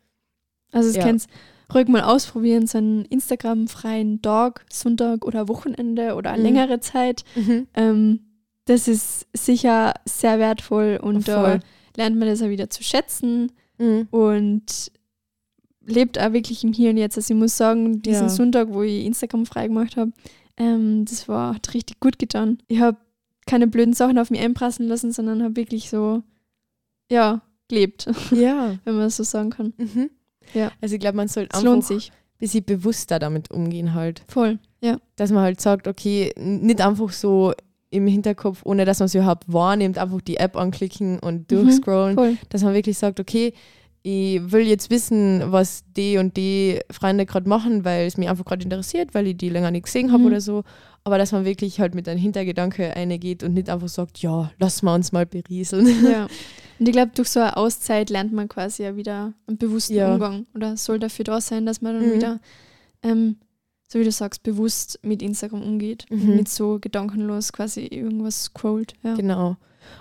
Also 0.72 0.88
es 0.88 0.96
Ja. 0.96 1.02
kannst 1.04 1.28
ruhig 1.74 1.88
mal 1.88 2.02
ausprobieren, 2.02 2.66
so 2.66 2.78
einen 2.78 3.04
Instagram-freien 3.04 4.22
Tag, 4.22 4.64
Sonntag 4.72 5.24
oder 5.26 5.48
Wochenende 5.48 6.14
oder 6.14 6.30
eine 6.30 6.38
Mhm. 6.38 6.44
längere 6.56 6.80
Zeit. 6.80 7.24
Ähm, 7.74 8.20
das 8.64 8.88
ist 8.88 9.26
sicher 9.34 9.92
sehr 10.06 10.38
wertvoll 10.38 10.98
und 11.02 11.28
da 11.28 11.58
lernt 11.96 12.18
man 12.18 12.28
das 12.28 12.40
auch 12.42 12.48
wieder 12.48 12.70
zu 12.70 12.82
schätzen 12.82 13.52
Mhm. 13.78 14.08
und 14.10 14.90
lebt 15.86 16.18
auch 16.18 16.32
wirklich 16.32 16.62
im 16.64 16.72
Hier 16.72 16.90
und 16.90 16.96
Jetzt. 16.96 17.16
Also 17.16 17.32
ich 17.34 17.38
muss 17.40 17.56
sagen, 17.56 18.02
diesen 18.02 18.24
Ja. 18.24 18.28
Sonntag, 18.28 18.68
wo 18.72 18.82
ich 18.82 19.04
Instagram 19.04 19.46
frei 19.46 19.68
gemacht 19.68 19.96
habe, 19.96 20.12
ähm, 20.56 21.04
das 21.04 21.28
war, 21.28 21.54
hat 21.54 21.72
richtig 21.74 22.00
gut 22.00 22.18
getan. 22.18 22.58
Ich 22.68 22.80
habe 22.80 22.96
keine 23.46 23.66
blöden 23.66 23.94
Sachen 23.94 24.18
auf 24.18 24.30
mich 24.30 24.40
einprassen 24.40 24.88
lassen, 24.88 25.12
sondern 25.12 25.42
habe 25.42 25.56
wirklich 25.56 25.88
so, 25.90 26.22
ja, 27.10 27.42
gelebt, 27.68 28.06
Ja. 28.30 28.78
wenn 28.84 28.94
man 28.94 29.04
das 29.04 29.16
so 29.16 29.22
sagen 29.22 29.50
kann. 29.50 29.72
Mhm. 29.76 30.10
Ja. 30.54 30.70
Also 30.80 30.94
ich 30.94 31.00
glaube, 31.00 31.16
man 31.16 31.28
sollte 31.28 31.54
einfach 31.54 31.64
lohnt 31.64 31.84
sich. 31.84 32.10
ein 32.10 32.38
bisschen 32.38 32.64
bewusster 32.64 33.18
damit 33.18 33.50
umgehen 33.50 33.94
halt. 33.94 34.22
Voll. 34.28 34.58
Ja. 34.80 34.98
Dass 35.16 35.30
man 35.30 35.42
halt 35.42 35.60
sagt, 35.60 35.88
okay, 35.88 36.32
nicht 36.38 36.80
einfach 36.80 37.10
so 37.10 37.52
im 37.90 38.06
Hinterkopf, 38.06 38.62
ohne 38.64 38.84
dass 38.84 38.98
man 38.98 39.06
es 39.06 39.14
überhaupt 39.14 39.44
wahrnimmt, 39.52 39.98
einfach 39.98 40.20
die 40.20 40.36
App 40.36 40.56
anklicken 40.56 41.18
und 41.20 41.50
durchscrollen, 41.50 42.14
Voll. 42.16 42.36
dass 42.48 42.62
man 42.62 42.74
wirklich 42.74 42.98
sagt, 42.98 43.20
okay, 43.20 43.52
ich 44.08 44.52
will 44.52 44.60
jetzt 44.68 44.88
wissen, 44.90 45.42
was 45.50 45.82
die 45.96 46.16
und 46.18 46.36
die 46.36 46.78
Freunde 46.92 47.26
gerade 47.26 47.48
machen, 47.48 47.84
weil 47.84 48.06
es 48.06 48.16
mich 48.16 48.28
einfach 48.28 48.44
gerade 48.44 48.62
interessiert, 48.62 49.14
weil 49.14 49.26
ich 49.26 49.36
die 49.36 49.48
länger 49.48 49.72
nicht 49.72 49.86
gesehen 49.86 50.12
habe 50.12 50.20
Mhm. 50.20 50.26
oder 50.28 50.40
so. 50.40 50.62
Aber 51.02 51.18
dass 51.18 51.32
man 51.32 51.44
wirklich 51.44 51.80
halt 51.80 51.96
mit 51.96 52.08
einem 52.08 52.20
Hintergedanke 52.20 52.94
eingeht 52.94 53.42
und 53.42 53.54
nicht 53.54 53.68
einfach 53.68 53.88
sagt, 53.88 54.18
ja, 54.22 54.52
lass 54.60 54.82
mal 54.82 54.94
uns 54.94 55.10
mal 55.10 55.26
berieseln. 55.26 55.86
Ja. 56.04 56.28
Und 56.78 56.86
ich 56.86 56.92
glaube, 56.92 57.12
durch 57.14 57.30
so 57.30 57.40
eine 57.40 57.56
Auszeit 57.56 58.10
lernt 58.10 58.32
man 58.34 58.48
quasi 58.48 58.82
ja 58.84 58.94
wieder 58.96 59.32
einen 59.48 59.56
bewussten 59.56 59.94
Ja. 59.94 60.12
Umgang 60.12 60.46
oder 60.54 60.76
soll 60.76 60.98
dafür 60.98 61.24
da 61.24 61.40
sein, 61.40 61.64
dass 61.66 61.80
man 61.80 61.94
dann 61.98 62.08
Mhm. 62.10 62.14
wieder, 62.14 62.40
ähm, 63.02 63.36
so 63.88 63.98
wie 63.98 64.04
du 64.04 64.12
sagst, 64.12 64.42
bewusst 64.42 64.98
mit 65.02 65.22
Instagram 65.22 65.62
umgeht 65.62 66.04
und 66.10 66.24
Mhm. 66.28 66.36
nicht 66.36 66.48
so 66.50 66.78
gedankenlos 66.80 67.52
quasi 67.52 67.86
irgendwas 67.86 68.44
scrollt. 68.44 68.92
Ja. 69.02 69.14
Genau. 69.14 69.56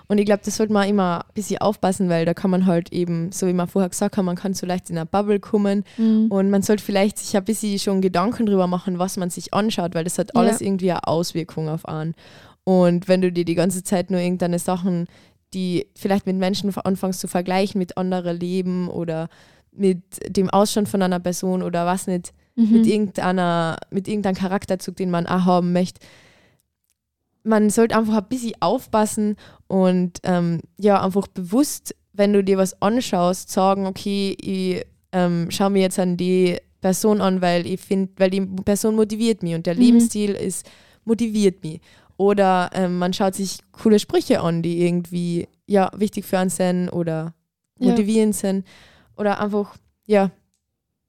Und 0.07 0.17
ich 0.19 0.25
glaube, 0.25 0.41
das 0.45 0.55
sollte 0.57 0.73
man 0.73 0.87
immer 0.87 1.19
ein 1.25 1.33
bisschen 1.33 1.59
aufpassen, 1.59 2.09
weil 2.09 2.25
da 2.25 2.33
kann 2.33 2.51
man 2.51 2.65
halt 2.65 2.91
eben, 2.93 3.31
so 3.31 3.47
wie 3.47 3.53
man 3.53 3.67
vorher 3.67 3.89
gesagt 3.89 4.17
hat, 4.17 4.23
man 4.25 4.35
kann 4.35 4.53
so 4.53 4.65
leicht 4.65 4.89
in 4.89 4.97
eine 4.97 5.05
Bubble 5.05 5.39
kommen 5.39 5.83
Mhm. 5.97 6.27
und 6.29 6.49
man 6.49 6.61
sollte 6.61 6.83
vielleicht 6.83 7.17
sich 7.17 7.35
ein 7.37 7.43
bisschen 7.45 7.79
schon 7.79 8.01
Gedanken 8.01 8.45
drüber 8.45 8.67
machen, 8.67 8.99
was 8.99 9.17
man 9.17 9.29
sich 9.29 9.53
anschaut, 9.53 9.95
weil 9.95 10.03
das 10.03 10.17
hat 10.17 10.31
Ja. 10.35 10.41
alles 10.41 10.61
irgendwie 10.61 10.91
eine 10.91 11.07
Auswirkung 11.07 11.69
auf 11.69 11.87
einen. 11.87 12.13
Und 12.63 13.07
wenn 13.07 13.21
du 13.21 13.31
dir 13.31 13.45
die 13.45 13.55
ganze 13.55 13.83
Zeit 13.83 14.09
nur 14.11 14.19
irgendeine 14.19 14.59
Sachen, 14.59 15.07
die 15.53 15.87
vielleicht 15.95 16.25
mit 16.25 16.35
Menschen 16.35 16.75
anfängst 16.75 17.19
zu 17.19 17.27
vergleichen, 17.27 17.79
mit 17.79 17.97
anderen 17.97 18.39
Leben 18.39 18.89
oder 18.89 19.29
mit 19.71 20.01
dem 20.27 20.49
Ausstand 20.49 20.89
von 20.89 21.01
einer 21.01 21.19
Person 21.19 21.61
oder 21.61 21.85
was 21.85 22.07
nicht, 22.07 22.33
Mhm. 22.57 22.71
mit 22.71 22.87
irgendeiner, 22.87 23.77
mit 23.91 24.07
irgendeinem 24.07 24.35
Charakterzug, 24.35 24.95
den 24.95 25.11
man 25.11 25.27
auch 25.27 25.43
haben 25.45 25.73
möchte. 25.73 25.99
Man 27.45 27.69
sollte 27.69 27.95
einfach 27.95 28.15
ein 28.17 28.27
bisschen 28.27 28.53
aufpassen 28.59 29.35
und 29.67 30.19
ähm, 30.23 30.61
ja, 30.77 31.01
einfach 31.03 31.27
bewusst, 31.27 31.95
wenn 32.13 32.33
du 32.33 32.43
dir 32.43 32.57
was 32.57 32.81
anschaust, 32.81 33.49
sagen, 33.49 33.85
okay, 33.85 34.35
ich 34.41 34.83
ähm, 35.11 35.47
schaue 35.51 35.69
mir 35.69 35.83
jetzt 35.83 35.99
an 35.99 36.17
die 36.17 36.57
Person 36.81 37.21
an, 37.21 37.41
weil 37.41 37.65
ich 37.67 37.79
finde, 37.81 38.11
weil 38.17 38.29
die 38.29 38.41
Person 38.41 38.95
motiviert 38.95 39.43
mich 39.43 39.55
und 39.55 39.65
der 39.65 39.75
Mhm. 39.75 39.81
Lebensstil 39.81 40.31
ist, 40.31 40.69
motiviert 41.03 41.63
mich. 41.63 41.81
Oder 42.17 42.69
ähm, 42.73 42.97
man 42.97 43.13
schaut 43.13 43.35
sich 43.35 43.59
coole 43.71 43.99
Sprüche 43.99 44.41
an, 44.41 44.61
die 44.61 44.81
irgendwie 44.85 45.47
ja, 45.67 45.91
wichtig 45.95 46.25
für 46.25 46.39
einen 46.39 46.49
sind 46.49 46.89
oder 46.89 47.33
Ja. 47.79 47.89
motivierend 47.91 48.35
sind. 48.35 48.65
Oder 49.17 49.39
einfach, 49.41 49.75
ja, 50.07 50.31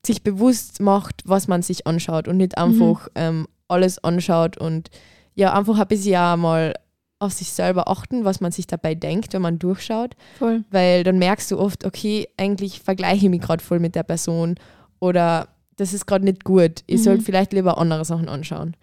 sich 0.05 0.23
bewusst 0.23 0.81
macht, 0.81 1.23
was 1.25 1.49
man 1.49 1.63
sich 1.63 1.87
anschaut 1.87 2.29
und 2.29 2.37
nicht 2.39 2.59
einfach 2.59 3.09
ähm, 3.15 3.47
alles 3.69 4.03
anschaut 4.03 4.57
und 4.57 4.91
ja, 5.37 5.53
einfach 5.55 5.79
ein 5.79 5.87
bisschen 5.87 6.17
auch 6.17 6.37
mal 6.37 6.75
auf 7.21 7.33
sich 7.33 7.51
selber 7.53 7.89
achten, 7.89 8.25
was 8.25 8.41
man 8.41 8.53
sich 8.53 8.67
dabei 8.67 8.95
denkt, 8.95 9.33
wenn 9.33 9.41
man 9.43 9.59
durchschaut, 9.59 10.17
Voll. 10.39 10.65
weil 10.71 11.03
dann 11.05 11.19
merkst 11.19 11.51
du 11.51 11.59
oft, 11.59 11.85
okay, 11.87 12.29
eigentlich 12.37 12.81
vergleiche 12.81 13.25
ich 13.27 13.31
mich 13.31 13.41
gerade 13.41 13.63
voll 13.65 13.79
mit 13.79 13.95
der 13.95 14.03
Person 14.03 14.57
oder 14.99 15.49
das 15.77 15.95
ist 15.95 16.07
gerade 16.07 16.25
nicht 16.25 16.45
gut. 16.45 16.83
Ich 16.87 16.99
Mhm. 17.01 17.05
sollte 17.05 17.23
vielleicht 17.25 17.53
lieber 17.55 17.79
andere 17.79 18.05
Sachen 18.05 18.29
anschauen. 18.29 18.77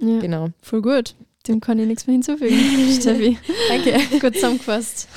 Ja. 0.00 0.18
Genau. 0.20 0.48
Voll 0.60 0.82
gut. 0.82 1.14
Dem 1.48 1.60
kann 1.60 1.78
ich 1.78 1.86
nichts 1.86 2.06
mehr 2.06 2.14
hinzufügen. 2.14 2.56
Steffi. 3.00 3.38
Danke. 3.68 3.98
Gut 4.20 4.34
zusammengefasst. 4.34 5.08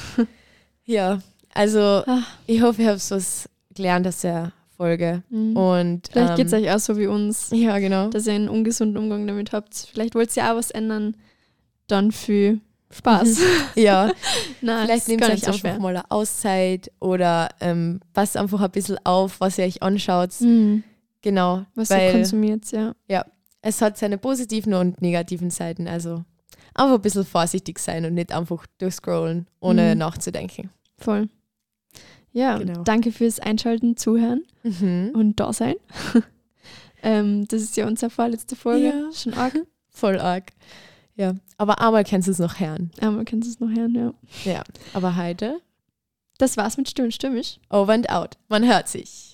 Ja, 0.86 1.20
also 1.54 1.80
Ah. 1.80 2.22
ich 2.48 2.62
hoffe, 2.62 2.82
ihr 2.84 2.90
habt 2.90 3.12
was 3.12 3.50
gelernt 3.76 4.08
aus 4.08 4.22
der 4.22 4.52
Folge. 4.78 5.24
Mhm. 5.30 5.58
Und 5.58 6.08
Vielleicht 6.12 6.30
ähm, 6.32 6.36
geht 6.38 6.48
es 6.48 6.54
euch 6.54 6.72
auch 6.72 6.80
so 6.80 6.98
wie 6.98 7.08
uns, 7.08 7.50
Ja, 7.52 7.80
genau. 7.80 8.10
dass 8.10 8.28
ihr 8.28 8.34
einen 8.34 8.48
ungesunden 8.50 8.98
Umgang 8.98 9.28
damit 9.28 9.52
habt. 9.52 9.76
Vielleicht 9.92 10.16
wollt 10.16 10.36
ihr 10.38 10.50
auch 10.52 10.56
was 10.56 10.72
ändern. 10.72 11.18
Dann 11.88 12.12
viel 12.12 12.62
Spaß. 12.92 13.40
Ja, 13.76 14.12
Nein, 14.62 14.86
vielleicht 14.86 15.08
nehmt 15.08 15.22
ihr 15.22 15.30
euch 15.34 15.40
so 15.42 15.48
einfach 15.48 15.60
schwer. 15.60 15.80
mal 15.80 15.90
eine 15.96 16.10
Auszeit 16.12 16.92
oder 17.00 17.50
ähm, 17.60 18.00
passt 18.14 18.38
einfach 18.38 18.62
ein 18.62 18.72
bisschen 18.72 18.98
auf, 19.04 19.40
was 19.42 19.58
ihr 19.58 19.66
euch 19.66 19.82
anschaut. 19.84 20.32
Mhm. 20.40 20.84
Genau, 21.22 21.66
Was 21.76 21.90
ihr 21.90 21.98
weil 21.98 22.12
konsumiert, 22.14 22.64
ja. 22.72 22.94
es 23.62 23.82
hat 23.82 23.98
seine 23.98 24.18
positiven 24.18 24.74
und 24.74 25.02
negativen 25.02 25.50
Seiten. 25.50 25.88
Also 25.88 26.24
einfach 26.74 26.96
ein 26.96 27.02
bisschen 27.02 27.26
vorsichtig 27.26 27.80
sein 27.80 28.06
und 28.06 28.14
nicht 28.14 28.32
einfach 28.32 28.66
durchscrollen, 28.78 29.48
ohne 29.60 29.94
Mhm. 29.94 29.98
nachzudenken. 30.00 30.70
Voll. 31.00 31.28
Ja, 32.38 32.58
Genau. 32.58 32.84
danke 32.84 33.12
fürs 33.12 33.40
Einschalten, 33.40 33.98
Zuhören 33.98 34.44
Mhm. 34.64 35.12
und 35.16 35.40
Dasein. 35.40 35.76
ähm, 37.04 37.48
das 37.48 37.62
ist 37.62 37.78
ja 37.78 37.88
unsere 37.88 38.10
vorletzte 38.12 38.56
Folge. 38.56 38.88
Ja. 38.88 39.12
Schon 39.14 39.34
arg. 39.34 39.54
Voll 39.90 40.20
arg. 40.20 40.52
Ja, 41.16 41.34
aber 41.58 41.82
einmal 41.82 42.04
kannst 42.04 42.28
du 42.28 42.32
es 42.32 42.38
noch 42.40 42.60
hören. 42.60 42.92
Aber 43.02 43.12
man 43.12 43.26
kann 43.26 43.40
es 43.40 43.60
noch 43.60 43.70
hören, 43.70 43.96
ja. 43.96 44.14
Ja, 44.52 44.64
aber 44.94 45.16
heute 45.16 45.60
Das 46.38 46.56
war's 46.58 46.78
mit 46.78 46.88
Still 46.88 47.06
und 47.06 47.14
Stimmig. 47.16 47.60
over 47.72 47.94
and 47.94 48.08
out. 48.12 48.38
Man 48.50 48.64
hört 48.68 48.88
sich. 48.88 49.27